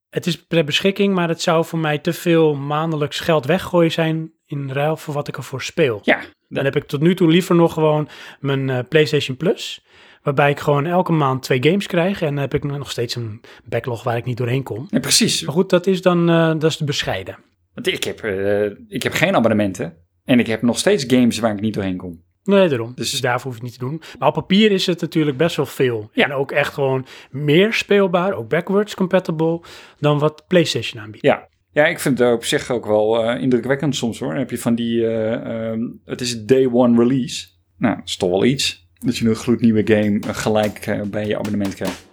Het 0.10 0.26
is 0.26 0.46
ter 0.48 0.64
beschikking, 0.64 1.14
maar 1.14 1.28
het 1.28 1.42
zou 1.42 1.66
voor 1.66 1.80
mij 1.80 1.98
te 1.98 2.14
veel 2.14 2.56
maandelijks 2.56 3.20
geld 3.20 3.46
weggooien 3.46 3.92
zijn 3.92 4.32
in 4.48 4.72
ruil 4.72 4.98
voor 4.98 5.14
wat 5.14 5.28
ik 5.28 5.38
ervoor 5.38 5.62
speel. 5.62 6.00
Ja, 6.04 6.20
Dan 6.50 6.64
heb 6.64 6.76
ik 6.76 6.84
tot 6.84 7.02
nu 7.02 7.16
toe 7.16 7.28
liever 7.30 7.56
nog 7.56 7.74
gewoon 7.74 8.08
mijn 8.40 8.70
eh, 8.70 8.80
PlayStation 8.90 9.38
Plus. 9.38 9.86
Waarbij 10.24 10.50
ik 10.50 10.60
gewoon 10.60 10.86
elke 10.86 11.12
maand 11.12 11.44
twee 11.44 11.64
games 11.64 11.88
krijg. 11.88 12.22
En 12.22 12.28
dan 12.28 12.38
heb 12.38 12.54
ik 12.54 12.64
nog 12.64 12.92
steeds 12.92 13.16
een 13.16 13.42
backlog 13.66 14.04
waar 14.04 14.18
ik 14.18 14.26
niet 14.26 14.38
doorheen 14.38 14.64
kom. 14.64 14.88
ja 14.90 15.00
precies. 15.00 15.42
Maar 15.44 15.54
goed, 15.54 15.70
dat 15.70 15.88
is 15.88 16.02
dan 16.02 16.30
eh, 16.30 16.48
dat 16.48 16.64
is 16.64 16.78
de 16.78 16.86
bescheiden. 16.86 17.38
Want 17.74 17.88
ik 17.88 18.04
heb, 18.04 18.20
eh, 18.24 18.64
ik 18.88 19.04
heb 19.04 19.14
geen 19.14 19.36
abonnementen 19.36 19.98
en 20.24 20.40
ik 20.40 20.48
heb 20.48 20.62
nog 20.62 20.78
steeds 20.78 21.04
games 21.08 21.40
waar 21.40 21.54
ik 21.54 21.62
niet 21.62 21.74
doorheen 21.74 21.98
kom. 21.98 22.26
Nee, 22.44 22.68
daarom. 22.70 22.92
Dus- 22.96 23.12
Dus, 23.12 23.22
daarvoor 23.22 23.52
hoef 23.52 23.60
je 23.60 23.66
het 23.66 23.72
niet 23.72 23.80
te 23.80 23.86
doen. 23.90 24.02
Maar 24.20 24.28
op 24.28 24.34
papier 24.34 24.72
is 24.72 24.86
het 24.86 25.02
natuurlijk 25.02 25.38
best 25.38 25.56
wel 25.56 25.66
veel. 25.66 26.10
Ja. 26.14 26.26
En 26.26 26.34
ook 26.34 26.52
echt 26.52 26.74
gewoon 26.74 27.06
meer 27.32 27.74
speelbaar, 27.74 28.34
ook 28.34 28.50
backwards 28.50 28.96
compatible, 28.96 29.62
dan 30.00 30.20
wat 30.20 30.44
PlayStation 30.48 31.02
aanbiedt. 31.04 31.26
Ja. 31.26 31.48
Ja, 31.78 31.86
ik 31.86 32.00
vind 32.00 32.20
het 32.20 32.34
op 32.34 32.46
zich 32.46 32.72
ook 32.72 32.86
wel 32.86 33.24
eh, 33.24 33.42
indrukwekkend 33.42 33.96
soms 33.96 34.20
hoor. 34.20 34.36
Heb 34.36 34.50
je 34.50 34.58
van 34.58 34.76
die, 34.76 35.08
eh, 35.08 35.70
ehm, 35.70 35.82
het 36.06 36.22
is 36.22 36.46
day 36.46 36.70
one 36.72 37.04
release. 37.04 37.48
Nou, 37.78 37.96
dat 37.96 38.08
is 38.08 38.18
toch 38.18 38.30
wel 38.30 38.46
iets. 38.46 38.88
Dat 39.00 39.18
je 39.18 39.30
een 39.30 39.36
gloednieuwe 39.36 39.82
game 39.86 40.20
eh, 40.20 40.36
gelijk 40.36 41.02
bij 41.08 41.28
je 41.28 41.38
abonnement 41.38 41.76
krijgt. 41.76 42.07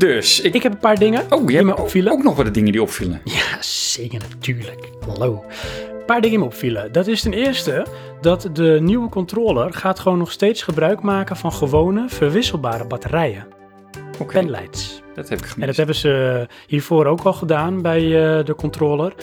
Dus, 0.00 0.40
ik, 0.40 0.54
Ik 0.54 0.62
heb 0.62 0.72
een 0.72 0.78
paar 0.78 0.98
dingen 0.98 1.26
oh, 1.30 1.46
die 1.46 1.62
me 1.62 1.72
ook, 1.72 1.78
opvielen. 1.78 2.12
ook 2.12 2.22
nog 2.22 2.36
wat 2.36 2.44
de 2.44 2.50
dingen 2.50 2.72
die 2.72 2.82
opvielen. 2.82 3.20
Ja, 3.24 3.62
zeker 3.62 4.20
natuurlijk. 4.30 4.88
Hallo. 5.06 5.44
Een 5.98 6.04
paar 6.06 6.20
dingen 6.20 6.30
die 6.30 6.38
me 6.38 6.44
opvielen. 6.44 6.92
Dat 6.92 7.06
is 7.06 7.22
ten 7.22 7.32
eerste 7.32 7.86
dat 8.20 8.48
de 8.52 8.78
nieuwe 8.82 9.08
controller 9.08 9.72
gaat 9.72 9.98
gewoon 9.98 10.18
nog 10.18 10.30
steeds 10.32 10.62
gebruik 10.62 11.02
maken 11.02 11.36
van 11.36 11.52
gewone 11.52 12.04
verwisselbare 12.08 12.86
batterijen. 12.86 13.46
Oké, 14.18 14.32
Penlights. 14.32 15.02
dat 15.14 15.28
heb 15.28 15.38
ik 15.38 15.44
En 15.44 15.48
dat 15.50 15.54
gemist. 15.60 15.76
hebben 15.76 15.94
ze 15.94 16.46
hiervoor 16.66 17.06
ook 17.06 17.20
al 17.22 17.32
gedaan 17.32 17.82
bij 17.82 18.02
eh, 18.02 18.44
de 18.44 18.54
controller. 18.54 19.14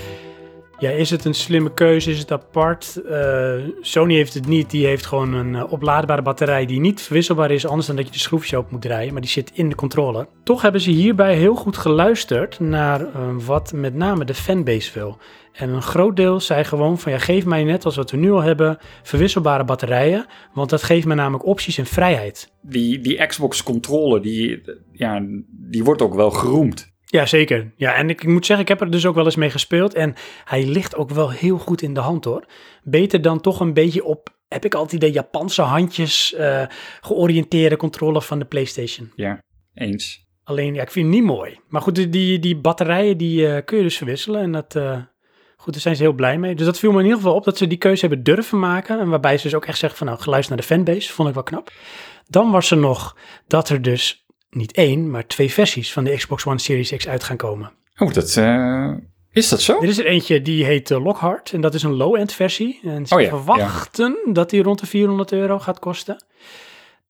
Ja, 0.80 0.89
is 0.89 1.09
het 1.09 1.25
een 1.25 1.34
slimme 1.34 1.73
keuze? 1.73 2.11
Is 2.11 2.19
het 2.19 2.32
apart? 2.32 3.01
Eh, 3.05 3.53
Sony 3.82 4.13
heeft 4.13 4.34
het 4.34 4.47
niet. 4.47 4.69
Die 4.69 4.86
heeft 4.86 5.05
gewoon 5.05 5.34
een 5.34 5.55
eh, 5.55 5.71
oplaadbare 5.71 6.21
batterij 6.21 6.65
die 6.65 6.80
niet 6.80 7.01
verwisselbaar 7.01 7.51
is, 7.51 7.65
anders 7.65 7.88
dan 7.88 7.95
dat 7.95 8.05
je 8.05 8.11
de 8.11 8.19
schroefjes 8.19 8.53
open 8.53 8.71
moet 8.71 8.82
draaien. 8.82 9.13
Maar 9.13 9.21
die 9.21 9.30
zit 9.30 9.51
in 9.53 9.69
de 9.69 9.75
controller. 9.75 10.28
Toch 10.43 10.61
hebben 10.61 10.82
ze 10.82 10.89
hierbij 10.89 11.36
heel 11.36 11.55
goed 11.55 11.78
geluisterd 11.78 12.59
naar 12.59 13.01
eh, 13.01 13.30
wat 13.45 13.73
met 13.73 13.93
name 13.93 14.25
de 14.25 14.34
fanbase 14.34 14.91
wil. 14.93 15.17
En 15.53 15.69
een 15.69 15.82
groot 15.82 16.15
deel 16.15 16.39
zei 16.39 16.63
gewoon 16.63 16.99
van 16.99 17.11
ja, 17.11 17.17
geef 17.17 17.45
mij 17.45 17.63
net 17.63 17.86
als 17.86 17.95
wat 17.95 18.11
we 18.11 18.17
nu 18.17 18.32
al 18.32 18.41
hebben, 18.41 18.78
verwisselbare 19.03 19.63
batterijen. 19.63 20.25
Want 20.53 20.69
dat 20.69 20.84
geeft 20.84 21.05
me 21.05 21.15
namelijk 21.15 21.45
opties 21.45 21.78
en 21.78 21.86
vrijheid. 21.86 22.51
Die, 22.61 22.99
die 22.99 23.25
Xbox 23.25 23.63
controller, 23.63 24.21
die, 24.21 24.61
ja, 24.91 25.21
die 25.49 25.84
wordt 25.84 26.01
ook 26.01 26.15
wel 26.15 26.32
geroemd. 26.32 26.95
Ja, 27.10 27.26
zeker. 27.26 27.72
Ja, 27.76 27.93
en 27.95 28.10
ik, 28.10 28.22
ik 28.22 28.30
moet 28.30 28.45
zeggen, 28.45 28.66
ik 28.66 28.72
heb 28.72 28.82
er 28.82 28.91
dus 28.91 29.05
ook 29.05 29.16
wel 29.16 29.26
eens 29.26 29.36
mee 29.36 29.49
gespeeld. 29.49 29.93
En 29.93 30.14
hij 30.43 30.66
ligt 30.66 30.95
ook 30.95 31.10
wel 31.10 31.32
heel 31.32 31.58
goed 31.58 31.82
in 31.82 31.93
de 31.93 31.99
hand 31.99 32.26
hoor. 32.26 32.45
Beter 32.84 33.22
dan 33.22 33.41
toch 33.41 33.60
een 33.60 33.74
beetje 33.74 34.03
op, 34.03 34.30
heb 34.47 34.66
ik 34.66 34.74
altijd 34.74 35.01
de 35.01 35.12
Japanse 35.12 35.62
handjes 35.62 36.34
eh, 36.34 36.66
georiënteerde 37.01 37.78
controller 37.78 38.22
van 38.22 38.39
de 38.39 38.45
PlayStation. 38.45 39.12
Ja, 39.16 39.43
eens. 39.74 40.26
Alleen, 40.43 40.74
ja, 40.74 40.82
ik 40.82 40.91
vind 40.91 41.05
het 41.05 41.16
niet 41.16 41.24
mooi. 41.24 41.60
Maar 41.68 41.82
goed, 41.82 42.12
die, 42.12 42.39
die, 42.39 42.58
batterijen 42.58 43.18
die 43.18 43.47
eh, 43.47 43.66
kun 43.66 43.78
je 43.78 43.84
dus 43.84 43.97
verwisselen. 43.97 44.41
En 44.41 44.51
dat, 44.51 44.76
eh, 44.76 45.01
goed, 45.58 45.74
daar 45.74 45.82
zijn 45.82 45.95
ze 45.95 46.01
heel 46.01 46.14
blij 46.14 46.38
mee. 46.38 46.55
Dus 46.55 46.66
dat 46.66 46.80
viel 46.80 46.91
me 46.91 46.97
in 46.97 47.03
ieder 47.03 47.20
geval 47.20 47.36
op 47.36 47.43
dat 47.43 47.58
ze 47.58 47.68
die 47.68 47.78
keuze 47.78 48.05
hebben 48.05 48.24
durven 48.24 48.60
maken. 48.60 48.99
En 48.99 49.10
waarbij 49.10 49.38
ze 49.38 49.43
dus 49.43 49.55
ook 49.55 49.66
echt 49.66 49.78
zeggen 49.78 49.97
van, 49.97 50.08
nou, 50.08 50.20
geluisterd 50.20 50.58
naar 50.58 50.68
de 50.68 50.74
fanbase. 50.74 51.14
Vond 51.14 51.28
ik 51.28 51.34
wel 51.34 51.43
knap. 51.43 51.72
Dan 52.28 52.51
was 52.51 52.72
er 52.72 52.78
nog 52.78 53.18
dat 53.47 53.70
er 53.70 53.82
dus 53.82 54.26
niet 54.50 54.72
één, 54.72 55.10
maar 55.10 55.28
twee 55.28 55.52
versies 55.52 55.93
van 55.93 56.04
de 56.04 56.16
Xbox 56.16 56.45
One 56.45 56.60
Series 56.60 56.95
X 56.95 57.08
uit 57.08 57.24
gaan 57.24 57.38
komen. 57.38 57.72
Oh, 57.98 58.14
dat, 58.14 58.38
eh, 58.38 58.93
is 59.32 59.50
dat 59.50 59.62
zo? 59.62 59.82
Er 59.82 59.88
is 59.88 59.98
er 59.98 60.06
eentje 60.06 60.41
die 60.41 60.66
heet 60.66 60.89
uh, 60.89 61.04
Lockhart 61.04 61.54
en 61.54 61.62
dat 61.62 61.74
is 61.74 61.84
een 61.84 61.95
low-end 61.95 62.34
versie. 62.34 62.80
En 62.84 63.06
ze 63.06 63.16
Oh 63.16 63.22
ja, 63.22 63.28
verwachten 63.28 64.18
dat 64.34 64.50
die 64.50 64.64
rond 64.64 64.80
de 64.80 64.86
400 64.86 65.32
euro 65.32 65.60
gaat 65.60 65.80
kosten. 65.80 66.26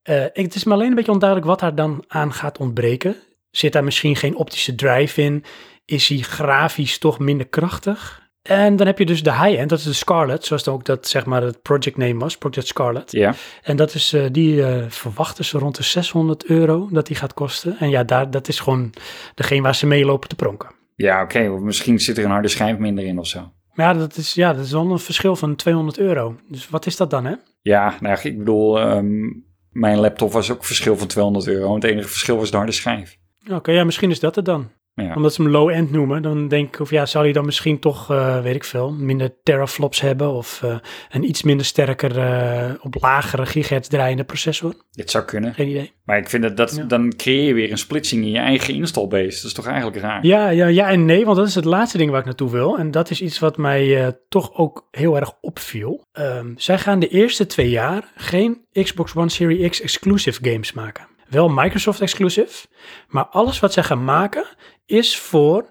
Eh, 0.01 0.25
het 0.33 0.55
is 0.55 0.63
me 0.63 0.73
alleen 0.73 0.89
een 0.89 0.95
beetje 0.95 1.11
onduidelijk 1.11 1.49
wat 1.49 1.59
daar 1.59 1.75
dan 1.75 2.03
aan 2.07 2.33
gaat 2.33 2.57
ontbreken. 2.57 3.15
Zit 3.51 3.73
daar 3.73 3.83
misschien 3.83 4.15
geen 4.15 4.35
optische 4.35 4.75
drive 4.75 5.21
in? 5.21 5.43
Is 5.85 6.07
hij 6.07 6.17
grafisch 6.17 6.97
toch 6.97 7.19
minder 7.19 7.47
krachtig? 7.47 8.26
En 8.47 8.75
dan 8.75 8.87
heb 8.87 8.97
je 8.97 9.05
dus 9.05 9.23
de 9.23 9.31
high-end, 9.31 9.69
dat 9.69 9.79
is 9.79 9.85
de 9.85 9.93
Scarlet, 9.93 10.45
zoals 10.45 10.63
dan 10.63 10.73
ook 10.73 10.85
dat 10.85 11.07
zeg 11.07 11.25
maar 11.25 11.41
het 11.41 11.61
project 11.61 11.97
name 11.97 12.17
was, 12.17 12.37
Project 12.37 12.67
Scarlet. 12.67 13.11
Ja. 13.11 13.33
En 13.63 13.75
dat 13.75 13.93
is, 13.93 14.13
eh, 14.13 14.25
die 14.31 14.63
eh, 14.63 14.85
verwachten 14.87 15.45
ze 15.45 15.57
rond 15.57 15.75
de 15.75 15.83
600 15.83 16.45
euro 16.45 16.87
dat 16.91 17.07
die 17.07 17.15
gaat 17.15 17.33
kosten. 17.33 17.77
En 17.79 17.89
ja, 17.89 18.03
daar, 18.03 18.31
dat 18.31 18.47
is 18.47 18.59
gewoon 18.59 18.93
degene 19.35 19.61
waar 19.61 19.75
ze 19.75 19.85
mee 19.85 20.05
lopen 20.05 20.29
te 20.29 20.35
pronken. 20.35 20.69
Ja, 20.95 21.21
oké. 21.21 21.49
Misschien 21.49 21.99
zit 21.99 22.17
er 22.17 22.23
een 22.23 22.31
harde 22.31 22.47
schijf 22.47 22.77
minder 22.77 23.05
in 23.05 23.19
of 23.19 23.27
zo. 23.27 23.51
Maar 23.73 23.93
ja, 23.93 23.99
dat 23.99 24.17
is, 24.17 24.33
ja, 24.33 24.53
dat 24.53 24.65
is 24.65 24.71
wel 24.71 24.91
een 24.91 24.99
verschil 24.99 25.35
van 25.35 25.55
200 25.55 25.99
euro. 25.99 26.35
Dus 26.49 26.69
wat 26.69 26.85
is 26.85 26.95
dat 26.95 27.09
dan, 27.09 27.25
hè? 27.25 27.33
Ja, 27.61 27.95
nou, 27.99 28.15
ja, 28.15 28.29
ik 28.29 28.37
bedoel, 28.37 28.79
ehm, 28.79 29.31
mijn 29.71 29.97
laptop 29.97 30.31
was 30.31 30.51
ook 30.51 30.65
verschil 30.65 30.97
van 30.97 31.07
200 31.07 31.47
euro. 31.47 31.73
Het 31.73 31.83
enige 31.83 32.07
verschil 32.07 32.37
was 32.37 32.51
de 32.51 32.57
harde 32.57 32.71
schijf. 32.71 33.17
Oké, 33.51 33.71
ja, 33.71 33.83
misschien 33.83 34.09
is 34.11 34.19
dat 34.19 34.35
het 34.35 34.45
dan. 34.45 34.69
Ja. 35.03 35.13
Omdat 35.15 35.33
ze 35.33 35.41
hem 35.41 35.51
low-end 35.51 35.91
noemen, 35.91 36.21
dan 36.21 36.47
denk 36.47 36.67
ik, 36.67 36.79
of 36.79 36.89
ja, 36.89 37.05
zal 37.05 37.21
hij 37.21 37.31
dan 37.31 37.45
misschien 37.45 37.79
toch, 37.79 38.11
eh, 38.11 38.41
weet 38.41 38.55
ik 38.55 38.63
veel, 38.63 38.91
minder 38.91 39.41
teraflops 39.43 40.01
hebben 40.01 40.31
of 40.31 40.63
eh, 40.63 40.75
een 41.09 41.23
iets 41.29 41.43
minder 41.43 41.65
sterker, 41.65 42.17
eh, 42.17 42.73
op 42.81 42.95
lagere 43.01 43.45
gigahertz 43.45 43.87
draaiende 43.87 44.23
processor? 44.23 44.73
Dit 44.91 45.11
zou 45.11 45.25
kunnen. 45.25 45.53
Geen 45.53 45.67
idee. 45.69 45.91
Maar 46.03 46.17
ik 46.17 46.29
vind 46.29 46.43
dat, 46.43 46.57
dat 46.57 46.75
Ja. 46.75 46.83
dan 46.83 47.13
creëer 47.15 47.47
je 47.47 47.53
weer 47.53 47.71
een 47.71 47.77
splitsing 47.77 48.23
in 48.23 48.31
je 48.31 48.37
eigen 48.37 48.73
installbase. 48.73 49.35
Dat 49.35 49.43
is 49.43 49.53
toch 49.53 49.67
eigenlijk 49.67 49.97
raar? 49.97 50.25
Ja, 50.25 50.49
ja, 50.49 50.67
ja 50.67 50.89
en 50.89 51.05
nee, 51.05 51.25
want 51.25 51.37
dat 51.37 51.47
is 51.47 51.55
het 51.55 51.65
laatste 51.65 51.97
ding 51.97 52.09
waar 52.09 52.19
ik 52.19 52.25
naartoe 52.25 52.51
wil. 52.51 52.77
En 52.77 52.91
dat 52.91 53.09
is 53.09 53.21
iets 53.21 53.39
wat 53.39 53.57
mij 53.57 54.15
toch 54.29 54.53
ook 54.53 54.87
heel 54.91 55.15
erg 55.15 55.31
opviel. 55.41 56.05
Ehm, 56.11 56.51
zij 56.55 56.77
gaan 56.77 56.99
de 56.99 57.07
eerste 57.07 57.45
twee 57.45 57.69
jaar 57.69 58.11
geen 58.15 58.65
Xbox 58.71 59.15
One 59.15 59.29
Series 59.29 59.69
X 59.69 59.81
exclusive 59.81 60.49
games 60.51 60.73
maken. 60.73 61.06
Wel 61.29 61.49
Microsoft 61.49 62.01
exclusive, 62.01 62.67
maar 63.07 63.25
alles 63.25 63.59
wat 63.59 63.73
zij 63.73 63.83
gaan 63.83 64.03
maken 64.03 64.45
is 64.85 65.17
voor 65.17 65.69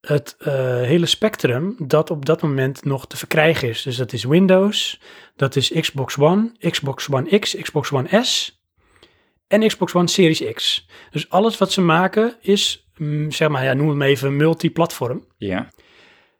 het 0.00 0.36
eh, 0.38 0.54
hele 0.80 1.06
spectrum 1.06 1.74
dat 1.78 2.10
op 2.10 2.26
dat 2.26 2.42
moment 2.42 2.84
nog 2.84 3.06
te 3.06 3.16
verkrijgen 3.16 3.68
is. 3.68 3.82
Dus 3.82 3.96
dat 3.96 4.12
is 4.12 4.24
Windows, 4.24 5.00
dat 5.36 5.56
is 5.56 5.72
Xbox 5.80 6.18
One, 6.18 6.52
Xbox 6.70 7.10
One 7.10 7.38
X, 7.38 7.56
Xbox 7.56 7.92
One 7.92 8.22
S 8.22 8.60
en 9.52 9.66
Xbox 9.66 9.94
One 9.94 10.08
Series 10.08 10.42
X. 10.52 10.86
Dus 11.10 11.30
alles 11.30 11.58
wat 11.58 11.72
ze 11.72 11.80
maken 11.80 12.34
is, 12.40 12.88
mm, 12.96 13.30
zeg 13.30 13.48
maar, 13.48 13.64
ja, 13.64 13.72
noem 13.72 13.88
het 13.88 13.96
maar 13.96 14.08
even 14.08 14.36
multiplatform. 14.36 15.24
Ja. 15.36 15.68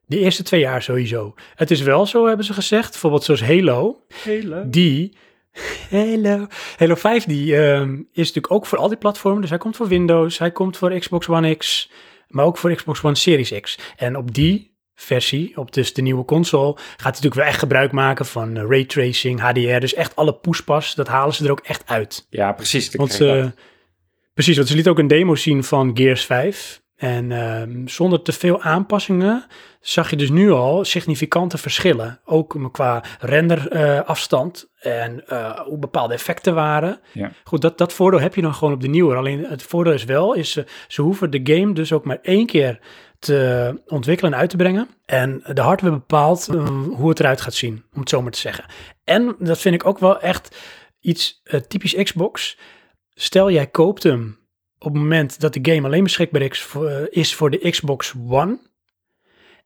De 0.07 0.19
eerste 0.19 0.43
twee 0.43 0.61
jaar 0.61 0.83
sowieso. 0.83 1.35
Het 1.55 1.71
is 1.71 1.81
wel 1.81 2.07
zo, 2.07 2.27
hebben 2.27 2.47
ze 2.47 2.53
gezegd, 2.53 2.91
bijvoorbeeld 2.91 3.25
zoals 3.25 3.43
Halo, 3.43 4.05
Hele. 4.23 4.69
die 4.69 5.17
Halo. 5.91 6.47
Halo 6.77 6.95
5 6.95 7.25
die, 7.25 7.57
ehm, 7.57 7.93
is 7.95 8.27
natuurlijk 8.27 8.53
ook 8.53 8.67
voor 8.67 8.79
al 8.79 8.89
die 8.89 8.97
platformen. 8.97 9.41
Dus 9.41 9.51
hij 9.51 9.59
komt 9.59 9.77
voor 9.77 9.89
Windows, 9.89 10.39
hij 10.39 10.51
komt 10.51 10.77
voor 10.77 10.99
Xbox 10.99 11.29
One 11.29 11.55
X, 11.55 11.91
maar 12.29 12.45
ook 12.45 12.59
voor 12.59 12.75
Xbox 12.75 13.03
One 13.03 13.15
Series 13.15 13.61
X. 13.61 13.79
En 13.97 14.17
op 14.17 14.35
die 14.35 14.77
versie, 14.95 15.57
op 15.57 15.73
dus 15.73 15.93
de 15.95 16.03
nieuwe 16.03 16.25
console, 16.25 16.73
gaat 16.75 16.97
hij 16.97 17.07
natuurlijk 17.07 17.35
wel 17.35 17.45
echt 17.45 17.59
gebruik 17.59 17.93
maken 17.93 18.27
van 18.27 18.57
uh, 18.57 18.65
raytracing, 18.69 19.41
HDR. 19.41 19.79
Dus 19.79 19.95
echt 19.95 20.17
alle 20.17 20.35
poespas, 20.35 20.95
dat 20.95 21.09
halen 21.09 21.35
ze 21.35 21.45
er 21.45 21.51
ook 21.51 21.61
echt 21.61 21.87
uit. 21.87 22.27
Ja, 22.31 22.53
precies. 22.53 22.95
Want 22.95 23.13
ze, 23.13 23.53
precies, 24.35 24.57
want 24.57 24.69
ze 24.69 24.75
liet 24.75 24.89
ook 24.89 24.99
een 24.99 25.07
demo 25.07 25.35
zien 25.35 25.65
van 25.65 25.91
Gears 25.95 26.25
5. 26.25 26.82
En 27.03 27.33
ehm, 27.33 27.87
zonder 27.87 28.23
te 28.23 28.33
veel 28.33 28.63
aanpassingen 28.63 29.45
zag 29.81 30.11
je 30.11 30.17
dus 30.17 30.31
nu 30.31 30.51
al 30.51 30.85
significante 30.85 31.59
verschillen. 31.59 32.21
Ook 32.25 32.69
qua 32.73 33.05
renderafstand 33.21 34.71
en 34.79 35.27
eh, 35.27 35.61
hoe 35.61 35.79
bepaalde 35.79 36.15
effecten 36.15 36.55
waren. 36.55 37.01
Ja. 37.13 37.31
Goed, 37.45 37.61
dat, 37.61 37.79
dat 37.79 37.93
voordeel 37.93 38.21
heb 38.21 38.35
je 38.35 38.43
dan 38.43 38.55
gewoon 38.55 38.75
op 38.75 38.81
de 38.81 38.89
nieuwe. 38.89 39.15
Alleen 39.15 39.45
het 39.45 39.63
voordeel 39.63 39.93
is 39.93 40.05
wel, 40.05 40.35
is 40.35 40.53
ze, 40.53 40.67
ze 40.89 41.03
hoeven 41.03 41.31
de 41.31 41.41
game 41.43 41.73
dus 41.73 41.93
ook 41.93 42.05
maar 42.05 42.19
één 42.23 42.47
keer 42.47 42.79
te 43.19 43.81
ontwikkelen 43.87 44.33
en 44.33 44.39
uit 44.39 44.51
te 44.51 44.57
brengen. 44.57 44.89
En 45.05 45.43
de 45.53 45.61
hardware 45.61 45.95
bepaalt 45.95 46.49
eh, 46.49 46.67
hoe 46.91 47.09
het 47.09 47.21
eruit 47.21 47.41
gaat 47.41 47.55
zien, 47.55 47.85
om 47.93 48.01
het 48.01 48.09
zo 48.09 48.23
maar 48.23 48.33
te 48.33 48.39
zeggen. 48.39 48.65
En 49.05 49.37
dat 49.39 49.59
vind 49.59 49.75
ik 49.75 49.87
ook 49.87 49.99
wel 49.99 50.21
echt 50.21 50.57
iets 51.01 51.41
eh, 51.45 51.61
typisch 51.61 51.95
Xbox. 51.95 52.59
Stel 53.15 53.51
jij 53.51 53.67
koopt 53.67 54.03
hem 54.03 54.42
op 54.83 54.93
het 54.93 55.03
moment 55.03 55.41
dat 55.41 55.55
de 55.55 55.73
game 55.73 55.87
alleen 55.87 56.03
beschikbaar 56.03 56.43
is 56.43 56.63
voor, 56.63 56.89
eh, 56.89 57.05
is 57.11 57.35
voor 57.35 57.51
de 57.51 57.71
Xbox 57.71 58.15
One. 58.29 58.59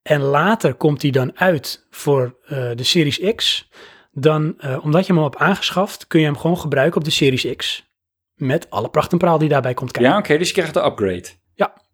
En 0.03 0.21
later 0.21 0.75
komt 0.75 1.01
die 1.01 1.13
dan 1.13 1.39
uit 1.39 1.87
voor 1.91 2.39
eh, 2.47 2.71
de 2.75 2.85
Series 2.85 3.35
X. 3.35 3.69
Dan, 4.13 4.55
eh, 4.59 4.85
omdat 4.85 5.07
je 5.07 5.13
hem 5.13 5.23
al 5.23 5.29
hebt 5.29 5.41
aangeschaft, 5.41 6.07
kun 6.07 6.21
je 6.21 6.27
hem 6.27 6.37
gewoon 6.37 6.59
gebruiken 6.59 6.99
op 6.99 7.05
de 7.05 7.11
Series 7.11 7.57
X. 7.57 7.91
Met 8.35 8.71
alle 8.71 8.89
pracht 8.89 9.13
en 9.13 9.19
praal 9.19 9.39
die 9.39 9.49
daarbij 9.49 9.75
komt 9.75 9.93
kijken. 9.93 10.13
Ja, 10.13 10.19
oké, 10.19 10.39
dus 10.39 10.49
je 10.49 10.55
krijgt 10.55 10.75
de 10.75 10.85
upgrade. 10.85 11.29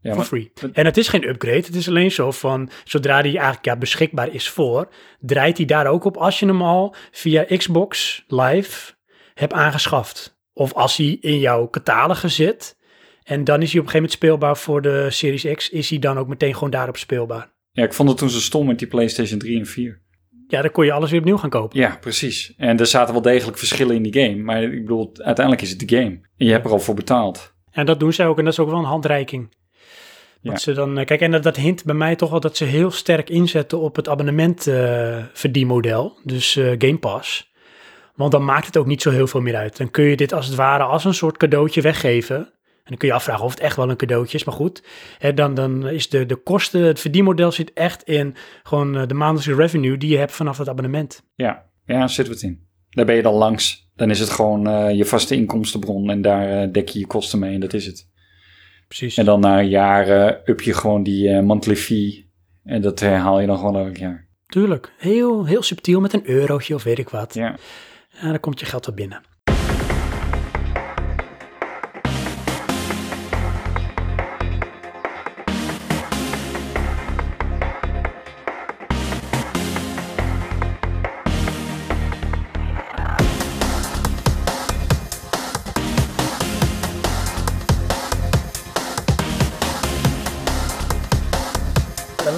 Ja, 0.03 0.14
maar- 0.14 0.25
free. 0.25 0.53
En 0.73 0.85
het 0.85 0.97
is 0.97 1.09
geen 1.09 1.29
upgrade, 1.29 1.57
het 1.57 1.75
is 1.75 1.89
alleen 1.89 2.11
zo 2.11 2.31
van, 2.31 2.70
zodra 2.85 3.23
die 3.23 3.33
eigenlijk 3.33 3.64
ja, 3.64 3.77
beschikbaar 3.77 4.35
is 4.35 4.49
voor, 4.49 4.89
draait 5.20 5.57
hij 5.57 5.66
daar 5.66 5.87
ook 5.87 6.05
op 6.05 6.16
als 6.16 6.39
je 6.39 6.47
hem 6.47 6.62
al 6.62 6.95
via 7.11 7.45
Xbox 7.57 8.25
Live 8.27 8.93
hebt 9.35 9.53
aangeschaft. 9.53 10.41
Of 10.53 10.73
als 10.73 10.97
hij 10.97 11.18
in 11.20 11.39
jouw 11.39 11.70
catalogus 11.70 12.35
zit 12.35 12.77
en 13.25 13.45
dan 13.45 13.62
is 13.62 13.73
hij 13.73 13.81
op 13.81 13.87
een 13.87 13.93
gegeven 13.93 13.95
moment 13.95 14.12
speelbaar 14.12 14.57
voor 14.57 14.83
de 14.83 15.11
Series 15.11 15.47
X, 15.55 15.70
is 15.70 15.91
hij 15.91 15.99
dan 15.99 16.18
ook 16.18 16.29
meteen 16.29 16.55
gewoon 16.55 16.70
daarop 16.70 16.97
speelbaar. 16.97 17.53
Ja, 17.73 17.85
ik 17.85 17.93
vond 17.93 18.09
het 18.09 18.18
toen 18.18 18.31
zo 18.31 18.39
stom 18.39 18.66
met 18.66 18.79
die 18.79 18.89
PlayStation 18.89 19.39
3 19.39 19.59
en 19.59 19.66
4. 19.66 20.01
Ja, 20.49 20.62
dan 20.62 20.70
kon 20.70 20.85
je 20.85 20.93
alles 20.93 21.11
weer 21.11 21.20
opnieuw 21.20 21.37
gaan 21.37 21.51
kopen. 21.51 21.79
Ja, 21.79 21.97
precies. 22.01 22.55
En 22.57 22.79
er 22.79 22.87
zaten 22.87 23.12
wel 23.12 23.23
degelijk 23.23 23.59
verschillen 23.59 23.97
in 23.97 24.03
die 24.03 24.23
game. 24.23 24.43
Maar 24.43 24.62
ik 24.62 24.83
bedoel, 24.83 25.11
uiteindelijk 25.14 25.64
is 25.64 25.70
het 25.70 25.89
de 25.89 25.97
game. 25.97 26.20
En 26.37 26.47
je 26.47 26.51
hebt 26.51 26.64
er 26.64 26.70
al 26.70 26.79
voor 26.79 26.95
betaald. 26.95 27.55
En 27.70 27.87
dat 27.87 28.01
doen 28.01 28.12
zij 28.12 28.27
ook 28.27 28.39
en 28.39 28.45
dat 28.45 28.53
is 28.53 28.59
ook 28.59 28.70
wel 28.70 28.79
een 28.79 28.85
handreiking. 28.85 29.55
Ja. 30.41 30.51
Dat 30.51 30.61
ze 30.61 30.73
dan, 30.73 30.99
eh, 30.99 31.07
kijk, 31.07 31.20
en 31.20 31.31
dat, 31.31 31.43
dat 31.43 31.57
hint 31.57 31.85
bij 31.85 31.95
mij 31.95 32.16
toch 32.16 32.31
wel 32.31 32.41
dat 32.41 32.57
ze 32.57 32.64
heel 32.64 32.91
sterk 32.91 33.31
inzetten 33.31 33.81
op 33.81 33.97
het 33.97 34.09
abonnement 34.09 34.66
eh, 34.66 35.16
verdienmodel, 35.33 36.18
dus 36.25 36.57
eh, 36.57 36.70
Game 36.79 36.99
Pass. 36.99 37.53
Want 38.14 38.33
dan 38.33 38.45
maakt 38.45 38.66
het 38.66 38.77
ook 38.77 38.87
niet 38.87 39.03
zo 39.03 39.11
heel 39.11 39.27
veel 39.27 39.41
meer 39.41 39.57
uit. 39.57 39.77
Dan 39.77 39.91
kun 39.91 40.05
je 40.05 40.16
dit 40.16 40.33
als 40.33 40.47
het 40.47 40.55
ware 40.55 40.83
als 40.83 41.05
een 41.05 41.14
soort 41.14 41.37
cadeautje 41.37 41.81
weggeven. 41.81 42.53
En 42.85 42.89
dan 42.89 42.97
kun 42.97 43.09
je 43.09 43.14
afvragen 43.14 43.45
of 43.45 43.51
het 43.51 43.61
echt 43.61 43.76
wel 43.76 43.91
een 43.91 43.97
cadeautje 43.97 44.39
is. 44.39 44.45
Maar 44.45 44.55
goed, 44.55 44.83
hè, 45.18 45.35
dan, 45.35 45.55
dan 45.55 45.89
is 45.89 46.09
de, 46.09 46.26
de 46.26 46.37
kosten, 46.37 46.83
het 46.83 47.01
verdienmodel 47.01 47.53
zit 47.53 47.72
echt 47.72 48.03
in 48.03 48.35
gewoon 48.62 48.97
eh, 48.97 49.07
de 49.07 49.14
maandelijkse 49.14 49.62
revenue 49.62 49.97
die 49.97 50.11
je 50.11 50.18
hebt 50.18 50.33
vanaf 50.33 50.59
het 50.59 50.68
abonnement. 50.68 51.22
Ja, 51.35 51.70
ja, 51.85 51.99
daar 51.99 52.11
zit 52.11 52.28
wat 52.28 52.43
in. 52.43 52.70
Daar 52.91 53.05
ben 53.05 53.14
je 53.14 53.22
dan 53.22 53.35
langs. 53.35 53.91
Dan 53.95 54.11
is 54.11 54.20
het 54.20 54.30
gewoon 54.30 54.66
eh, 54.66 54.97
je 54.97 55.05
vaste 55.05 55.35
inkomstenbron. 55.35 56.11
En 56.11 56.22
daar 56.22 56.62
eh, 56.62 56.72
dek 56.72 56.89
je 56.89 56.99
je 56.99 57.07
kosten 57.07 57.39
mee 57.39 57.55
en 57.55 57.61
dat 57.61 57.72
is 57.72 57.87
het. 57.87 58.09
Precies. 58.89 59.16
En 59.16 59.24
dan 59.24 59.41
na 59.41 59.59
een 59.59 59.68
jaar 59.68 60.09
eh, 60.09 60.49
up 60.49 60.61
je 60.61 60.74
gewoon 60.74 61.03
die 61.03 61.41
monthly 61.41 61.76
fee. 61.76 62.30
En 62.64 62.83
dat 62.83 63.01
herhaal 63.01 63.41
je 63.41 63.47
dan 63.47 63.59
gewoon 63.59 63.76
elk 63.76 63.97
jaar. 63.97 64.28
Tuurlijk, 64.47 64.93
heel, 64.99 65.45
heel 65.45 65.62
subtiel 65.62 66.01
met 66.01 66.12
een 66.12 66.28
eurotje 66.28 66.74
of 66.74 66.83
weet 66.83 66.99
ik 66.99 67.09
wat. 67.09 67.35
Ja. 67.35 67.57
En 68.20 68.28
dan 68.28 68.41
komt 68.41 68.61
je 68.61 68.66
geld 68.66 68.87
wel 68.87 68.95
binnen. 68.95 69.20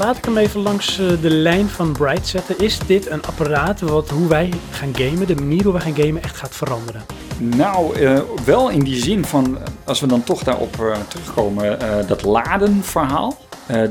Laat 0.04 0.16
ik 0.16 0.24
hem 0.24 0.36
even 0.36 0.60
langs 0.60 0.98
eh, 0.98 1.06
de 1.20 1.30
lijn 1.30 1.68
van 1.68 1.92
Bright 1.92 2.26
zetten. 2.26 2.58
Is 2.58 2.78
dit 2.78 3.10
een 3.10 3.22
apparaat 3.22 3.80
wat 3.80 4.10
hoe 4.10 4.28
wij 4.28 4.52
gaan 4.70 4.96
gamen, 4.96 5.26
de 5.26 5.34
manier 5.34 5.62
hoe 5.62 5.72
wij 5.72 5.82
gaan 5.82 5.94
gamen, 5.94 6.22
echt 6.22 6.36
gaat 6.36 6.54
veranderen? 6.54 7.02
Nou, 7.38 7.96
eh, 7.96 8.20
wel 8.44 8.70
in 8.70 8.80
die 8.80 8.96
zin 8.96 9.24
van, 9.24 9.58
eh, 9.58 9.64
als 9.84 10.00
we 10.00 10.06
dan 10.06 10.24
toch 10.24 10.42
daarop 10.42 11.04
terugkomen, 11.08 11.80
eh, 11.80 12.06
dat 12.06 12.22
ladenverhaal. 12.22 13.36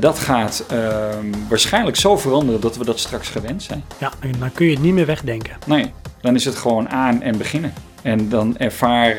dat 0.00 0.18
gaat 0.18 0.64
ehm, 0.68 1.32
waarschijnlijk 1.48 1.96
zo 1.96 2.16
veranderen 2.16 2.60
dat 2.60 2.76
we 2.76 2.84
dat 2.84 2.98
straks 2.98 3.28
gewend 3.28 3.62
zijn. 3.62 3.84
Ja, 3.98 4.12
en 4.20 4.32
dan 4.38 4.52
kun 4.52 4.66
je 4.66 4.72
het 4.72 4.82
niet 4.82 4.94
meer 4.94 5.06
wegdenken. 5.06 5.56
Nee, 5.66 5.92
dan 6.20 6.34
is 6.34 6.44
het 6.44 6.54
gewoon 6.54 6.88
aan 6.88 7.22
en 7.22 7.38
beginnen. 7.38 7.72
En 8.02 8.28
dan 8.28 8.58
ervaar 8.58 9.16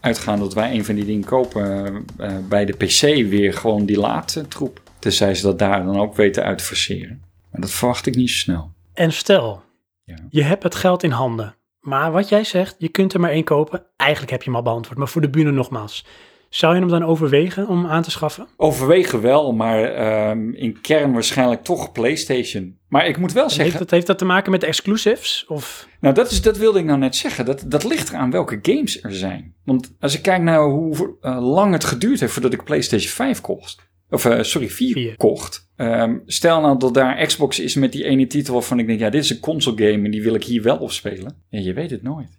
uitgaan 0.00 0.38
dat 0.38 0.54
wij 0.54 0.72
een 0.72 0.84
van 0.84 0.94
die 0.94 1.04
dingen 1.04 1.24
kopen 1.24 2.04
bij 2.48 2.64
de 2.64 2.72
PC 2.72 3.00
weer 3.30 3.52
gewoon 3.52 3.84
die 3.84 3.98
laadtroep. 3.98 4.80
Tenzij 5.06 5.34
ze 5.34 5.42
dat 5.42 5.58
daar 5.58 5.84
dan 5.84 6.00
ook 6.00 6.14
weten 6.16 6.44
uit 6.44 6.58
te 6.58 6.64
verseren. 6.64 7.22
Maar 7.50 7.60
dat 7.60 7.70
verwacht 7.70 8.06
ik 8.06 8.14
niet 8.14 8.30
zo 8.30 8.36
snel. 8.36 8.72
En 8.94 9.12
stel, 9.12 9.62
Ja. 10.04 10.16
je 10.30 10.42
hebt 10.42 10.62
het 10.62 10.74
geld 10.74 11.02
in 11.02 11.10
handen. 11.10 11.54
Maar 11.80 12.12
wat 12.12 12.28
jij 12.28 12.44
zegt, 12.44 12.74
je 12.78 12.88
kunt 12.88 13.14
er 13.14 13.20
maar 13.20 13.30
één 13.30 13.44
kopen. 13.44 13.84
Eigenlijk 13.96 14.30
heb 14.30 14.42
je 14.42 14.46
hem 14.50 14.56
al 14.58 14.62
beantwoord, 14.64 14.98
maar 14.98 15.08
voor 15.08 15.20
de 15.20 15.30
bühne 15.30 15.50
nogmaals. 15.50 16.06
Zou 16.48 16.74
je 16.74 16.80
hem 16.80 16.88
dan 16.88 17.04
overwegen 17.04 17.68
om 17.68 17.86
aan 17.86 18.02
te 18.02 18.10
schaffen? 18.10 18.46
Overwegen 18.56 19.20
wel, 19.20 19.52
maar 19.52 19.84
ehm, 19.84 20.50
in 20.50 20.80
kern 20.80 21.12
waarschijnlijk 21.12 21.64
toch 21.64 21.92
PlayStation. 21.92 22.78
Maar 22.88 23.06
ik 23.06 23.18
moet 23.18 23.32
wel 23.32 23.44
En 23.44 23.50
zeggen, 23.50 23.64
heeft, 23.66 23.78
dat, 23.78 23.90
heeft 23.90 24.06
dat 24.06 24.18
te 24.18 24.24
maken 24.24 24.50
met 24.50 24.62
exclusives? 24.64 25.44
Of 25.48 25.88
nou 26.00 26.14
dat, 26.14 26.30
is, 26.30 26.42
dat 26.42 26.56
wilde 26.56 26.78
ik 26.78 26.84
nou 26.84 26.98
net 26.98 27.16
zeggen. 27.16 27.44
Dat, 27.44 27.64
dat 27.66 27.84
ligt 27.84 28.08
eraan 28.08 28.30
welke 28.30 28.58
games 28.62 29.02
er 29.02 29.14
zijn. 29.14 29.54
Want 29.64 29.94
als 30.00 30.14
ik 30.16 30.22
kijk 30.22 30.42
naar 30.42 30.64
hoe 30.64 31.16
eh, 31.20 31.38
lang 31.52 31.72
het 31.72 31.84
geduurd 31.84 32.20
heeft 32.20 32.32
voordat 32.32 32.52
ik 32.52 32.64
PlayStation 32.64 33.10
5 33.12 33.40
kocht. 33.40 33.84
Of 34.10 34.24
eh, 34.24 34.42
sorry, 34.42 34.70
4 34.70 34.92
Vier. 34.92 35.16
kocht. 35.16 35.70
Ehm, 35.76 36.18
stel 36.26 36.60
nou 36.60 36.78
dat 36.78 36.94
daar 36.94 37.26
Xbox 37.26 37.58
is 37.58 37.74
met 37.74 37.92
die 37.92 38.04
ene 38.04 38.26
titel 38.26 38.54
waarvan 38.54 38.78
ik 38.78 38.86
denk, 38.86 39.00
ja, 39.00 39.10
dit 39.10 39.22
is 39.24 39.30
een 39.30 39.40
console 39.40 39.76
game 39.76 40.04
en 40.04 40.10
die 40.10 40.22
wil 40.22 40.34
ik 40.34 40.44
hier 40.44 40.62
wel 40.62 40.76
op 40.76 40.92
spelen. 40.92 41.42
Ja, 41.48 41.60
je 41.60 41.72
weet 41.72 41.90
het 41.90 42.02
nooit. 42.02 42.38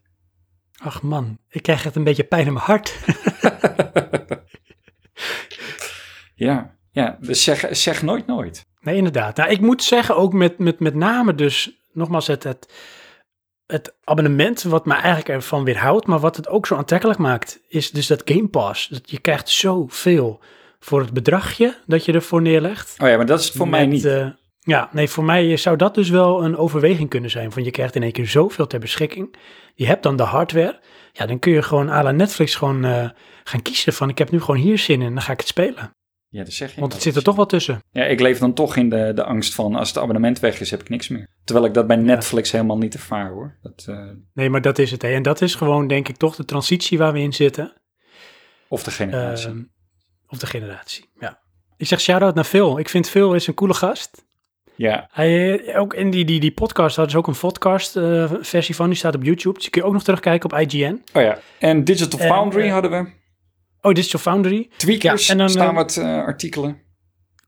Ach 0.77 1.01
man, 1.01 1.37
ik 1.49 1.61
krijg 1.61 1.85
echt 1.85 1.95
een 1.95 2.03
beetje 2.03 2.23
pijn 2.23 2.45
in 2.45 2.53
mijn 2.53 2.65
hart. 2.65 2.95
Ja, 6.37 6.75
ja 6.91 7.17
dus 7.21 7.43
zeg, 7.43 7.67
zeg 7.71 8.03
nooit 8.03 8.27
nooit. 8.27 8.65
Nee, 8.79 8.95
inderdaad. 8.95 9.37
Nou, 9.37 9.49
ik 9.49 9.59
moet 9.59 9.83
zeggen, 9.83 10.15
ook 10.15 10.33
met, 10.33 10.57
met, 10.57 10.79
met 10.79 10.95
name 10.95 11.35
dus, 11.35 11.79
nogmaals, 11.93 12.27
het, 12.27 12.43
het, 12.43 12.73
het 13.65 13.95
abonnement 14.03 14.63
wat 14.63 14.85
me 14.85 14.93
eigenlijk 14.93 15.29
ervan 15.29 15.63
weerhoudt, 15.63 16.07
maar 16.07 16.19
wat 16.19 16.35
het 16.35 16.47
ook 16.47 16.67
zo 16.67 16.75
aantrekkelijk 16.75 17.19
maakt, 17.19 17.59
is 17.67 17.91
dus 17.91 18.07
dat 18.07 18.21
Game 18.25 18.47
Pass. 18.47 18.87
Dat 18.87 19.11
je 19.11 19.19
krijgt 19.19 19.49
zoveel 19.49 20.39
voor 20.79 21.01
het 21.01 21.13
bedragje 21.13 21.77
dat 21.85 22.05
je 22.05 22.11
ervoor 22.13 22.41
neerlegt. 22.41 22.95
Oh 23.01 23.07
ja, 23.07 23.15
maar 23.17 23.25
dat 23.25 23.39
is 23.39 23.45
het 23.45 23.55
voor 23.55 23.67
mij 23.69 23.85
niet. 23.85 24.05
eh, 24.05 24.27
ja, 24.59 24.89
nee, 24.91 25.07
voor 25.09 25.23
mij 25.23 25.57
zou 25.57 25.77
dat 25.77 25.95
dus 25.95 26.09
wel 26.09 26.43
een 26.43 26.57
overweging 26.57 27.09
kunnen 27.09 27.29
zijn. 27.29 27.49
Want 27.49 27.65
je 27.65 27.71
krijgt 27.71 27.95
in 27.95 28.03
één 28.03 28.11
keer 28.11 28.27
zoveel 28.27 28.67
ter 28.67 28.79
beschikking. 28.79 29.35
Je 29.73 29.85
hebt 29.85 30.03
dan 30.03 30.15
de 30.17 30.23
hardware. 30.23 30.79
Ja, 31.11 31.25
dan 31.25 31.39
kun 31.39 31.51
je 31.51 31.61
gewoon 31.61 31.89
à 31.89 32.03
la 32.03 32.11
Netflix 32.11 32.55
gewoon 32.55 32.85
eh, 32.85 33.09
gaan 33.43 33.61
kiezen 33.61 33.93
van 33.93 34.09
ik 34.09 34.17
heb 34.17 34.31
nu 34.31 34.39
gewoon 34.41 34.59
hier 34.59 34.77
zin 34.77 35.01
in, 35.01 35.13
dan 35.13 35.21
ga 35.23 35.31
ik 35.31 35.39
het 35.39 35.47
spelen. 35.47 35.91
ja, 36.29 36.43
dat 36.43 36.53
zeg 36.53 36.73
je. 36.73 36.79
Want 36.79 36.93
het 36.93 37.01
zit 37.01 37.15
er 37.15 37.23
toch 37.23 37.35
wel 37.35 37.45
tussen. 37.45 37.79
Ja, 37.91 38.03
ik 38.03 38.19
leef 38.19 38.39
dan 38.39 38.53
toch 38.53 38.75
in 38.75 38.89
de, 38.89 39.11
de 39.15 39.23
angst 39.23 39.53
van 39.55 39.75
als 39.75 39.87
het 39.87 39.97
abonnement 39.97 40.39
weg 40.39 40.59
is, 40.59 40.71
heb 40.71 40.81
ik 40.81 40.89
niks 40.89 41.07
meer. 41.07 41.27
Terwijl 41.43 41.67
ik 41.67 41.73
dat 41.73 41.87
bij 41.87 41.95
Netflix 41.95 42.51
helemaal 42.51 42.77
niet 42.77 42.93
ervaar 42.93 43.29
hoor. 43.29 43.57
Dat, 43.61 43.85
eh, 43.89 44.05
Nee, 44.33 44.49
maar 44.49 44.61
dat 44.61 44.77
is 44.79 44.91
het. 44.91 45.01
Hè. 45.01 45.09
En 45.13 45.21
dat 45.23 45.41
is 45.41 45.55
gewoon, 45.55 45.87
denk 45.87 46.07
ik, 46.09 46.17
toch 46.17 46.35
de 46.35 46.45
transitie 46.45 46.97
waar 46.97 47.13
we 47.13 47.19
in 47.19 47.33
zitten. 47.33 47.73
of 48.67 48.83
de 48.83 48.91
generatie. 48.91 49.47
Ehm, 49.47 49.61
of 50.27 50.37
de 50.37 50.45
generatie, 50.47 51.09
ja. 51.19 51.39
Ik 51.77 51.87
zeg 51.87 51.99
shout-out 52.01 52.35
naar 52.35 52.43
Phil. 52.43 52.77
Ik 52.79 52.89
vind 52.89 53.09
Phil 53.09 53.33
is 53.33 53.47
een 53.47 53.53
coole 53.53 53.73
gast. 53.73 54.25
ja, 54.75 55.07
Hij, 55.11 55.59
eh, 55.65 55.79
ook 55.79 55.93
in 55.93 56.09
die, 56.09 56.25
die, 56.25 56.39
die 56.39 56.51
podcast 56.51 56.95
hadden 56.95 57.11
ze 57.13 57.17
ook 57.17 57.27
een 57.27 57.37
podcast 57.39 57.95
eh, 57.95 58.31
versie 58.39 58.75
van. 58.75 58.87
Die 58.87 58.97
staat 58.97 59.15
op 59.15 59.23
YouTube. 59.23 59.53
Dus 59.53 59.61
die 59.63 59.71
kun 59.71 59.81
je 59.81 59.87
ook 59.87 59.93
nog 59.93 60.03
terugkijken 60.03 60.51
op 60.51 60.59
IGN. 60.59 61.01
oh 61.13 61.21
ja. 61.21 61.39
En 61.59 61.83
Digital 61.83 62.19
En, 62.19 62.27
Foundry 62.27 62.61
eh, 62.65 62.71
hadden 62.71 62.91
we. 62.91 63.11
Oh, 63.81 63.93
Digital 63.93 64.19
Foundry. 64.19 64.69
Tweakers 64.77 65.25
ja, 65.27 65.31
en 65.31 65.37
dan, 65.37 65.49
staan 65.49 65.75
wat 65.75 65.97
eh, 65.97 66.05
artikelen. 66.05 66.81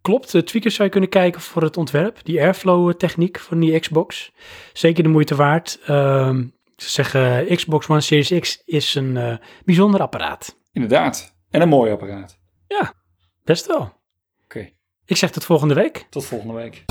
Klopt, 0.02 0.32
de 0.32 0.44
tweakers 0.44 0.74
zou 0.76 0.86
je 0.86 0.92
kunnen 0.94 1.10
kijken 1.10 1.42
voor 1.42 1.62
het 1.62 1.78
ontwerp. 1.78 2.20
Die 2.24 2.42
airflow 2.42 2.94
techniek 2.94 3.40
van 3.40 3.60
die 3.60 3.80
Xbox. 3.80 4.32
Zeker 4.74 5.04
de 5.04 5.10
moeite 5.10 5.36
waard. 5.36 5.80
Ehm, 5.86 6.44
Ze 6.76 6.90
zeggen 6.90 7.56
Xbox 7.56 7.88
One 7.90 8.02
Series 8.02 8.40
X 8.40 8.62
is 8.66 8.96
een 8.96 9.40
bijzonder 9.66 10.02
apparaat. 10.02 10.58
Inderdaad. 10.72 11.36
En 11.50 11.62
een 11.62 11.70
mooi 11.70 11.92
apparaat. 11.92 12.39
Best 13.44 13.66
wel. 13.66 13.94
Oké, 14.44 14.70
Ik 15.06 15.18
zeg 15.18 15.32
tot 15.32 15.46
volgende 15.46 15.74
week. 15.74 16.06
tot 16.10 16.26
volgende 16.26 16.54
week. 16.54 16.86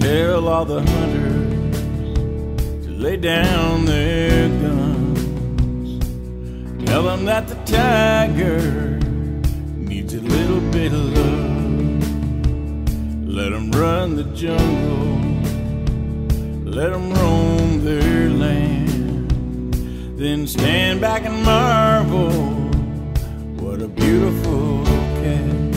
Tell 0.00 0.46
all 0.46 0.64
the 0.64 0.80
hunters 0.80 1.76
to 2.86 2.90
lay 2.92 3.16
down 3.16 3.84
their 3.84 4.48
guns. 4.48 6.04
Tell 6.86 7.02
them 7.02 7.24
that 7.26 7.48
the 7.48 7.56
tiger 7.66 8.60
needs 9.76 10.14
a 10.14 10.20
little 10.20 10.60
bit 10.70 10.92
of 10.92 11.00
love. 11.16 11.49
Let 13.32 13.50
them 13.52 13.70
run 13.70 14.16
the 14.16 14.24
jungle. 14.34 15.20
Let 16.64 16.90
them 16.90 17.12
roam 17.14 17.84
their 17.84 18.28
land. 18.28 19.30
Then 20.18 20.48
stand 20.48 21.00
back 21.00 21.24
and 21.24 21.44
marvel. 21.44 22.32
What 23.64 23.80
a 23.82 23.88
beautiful 23.88 24.84
cat. 25.22 25.70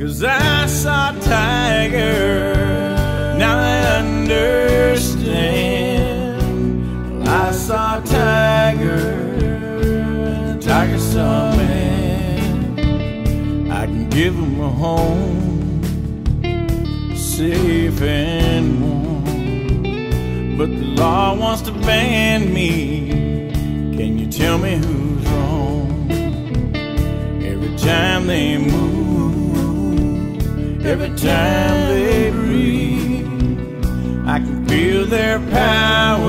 Cause 0.00 0.24
I 0.24 0.66
saw 0.66 1.12
tiger, 1.20 2.54
now 3.38 3.58
I 3.58 3.98
understand. 4.00 5.22
I 7.28 7.52
saw 7.52 8.00
tiger, 8.00 8.98
tiger 10.60 10.98
saw 10.98 11.54
man. 11.56 12.80
I 13.70 13.86
can 13.86 14.08
give 14.10 14.34
him 14.34 14.60
a 14.60 14.68
home, 14.68 15.35
safe 17.36 18.00
and 18.00 18.80
warm. 18.80 20.56
But 20.56 20.70
the 20.70 20.86
law 21.02 21.34
wants 21.34 21.60
to 21.62 21.72
ban 21.72 22.50
me. 22.54 23.10
Can 23.94 24.16
you 24.18 24.26
tell 24.26 24.56
me 24.56 24.76
who's 24.76 25.26
wrong? 25.26 26.10
Every 27.44 27.76
time 27.76 28.26
they 28.26 28.56
move, 28.56 29.56
every 30.86 31.10
time 31.10 31.88
they 31.90 32.30
breathe, 32.30 33.26
I 34.26 34.38
can 34.38 34.66
feel 34.66 35.04
their 35.04 35.38
power, 35.38 36.25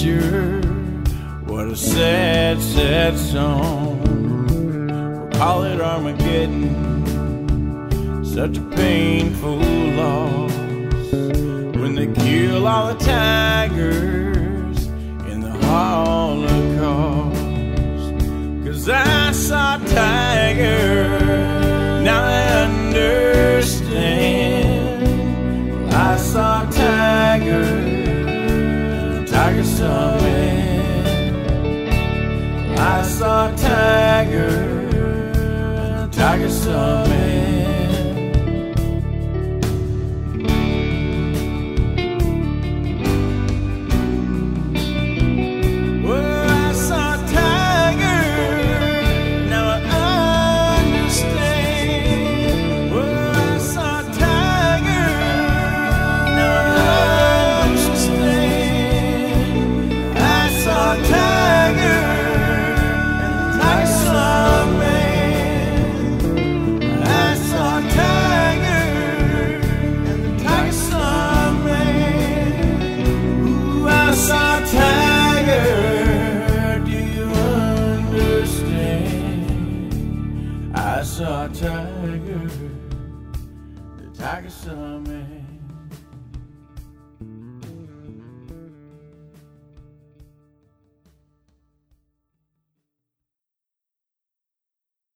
picture. 0.00 0.60
What 1.46 1.68
a 1.68 1.76
sad, 1.76 2.60
sad 2.60 3.18
song. 3.18 4.00
We'll 4.46 5.30
call 5.38 5.64
it 5.64 5.80
Armageddon. 5.80 6.74
Such 8.24 8.58
a 8.58 8.62
painful 8.76 9.56
loss 9.56 10.52
when 11.12 11.94
they 11.94 12.06
kill 12.24 12.66
all 12.66 12.94
the 12.94 13.04
tigers 13.04 14.86
in 15.30 15.40
the 15.40 15.50
Holocaust. 15.66 17.40
Cause 18.64 18.88
I 18.88 19.32
saw 19.32 19.76
a 19.76 19.84
tiger, 33.48 34.50
the 34.90 36.08
tiger 36.12 36.50
saw 36.50 37.19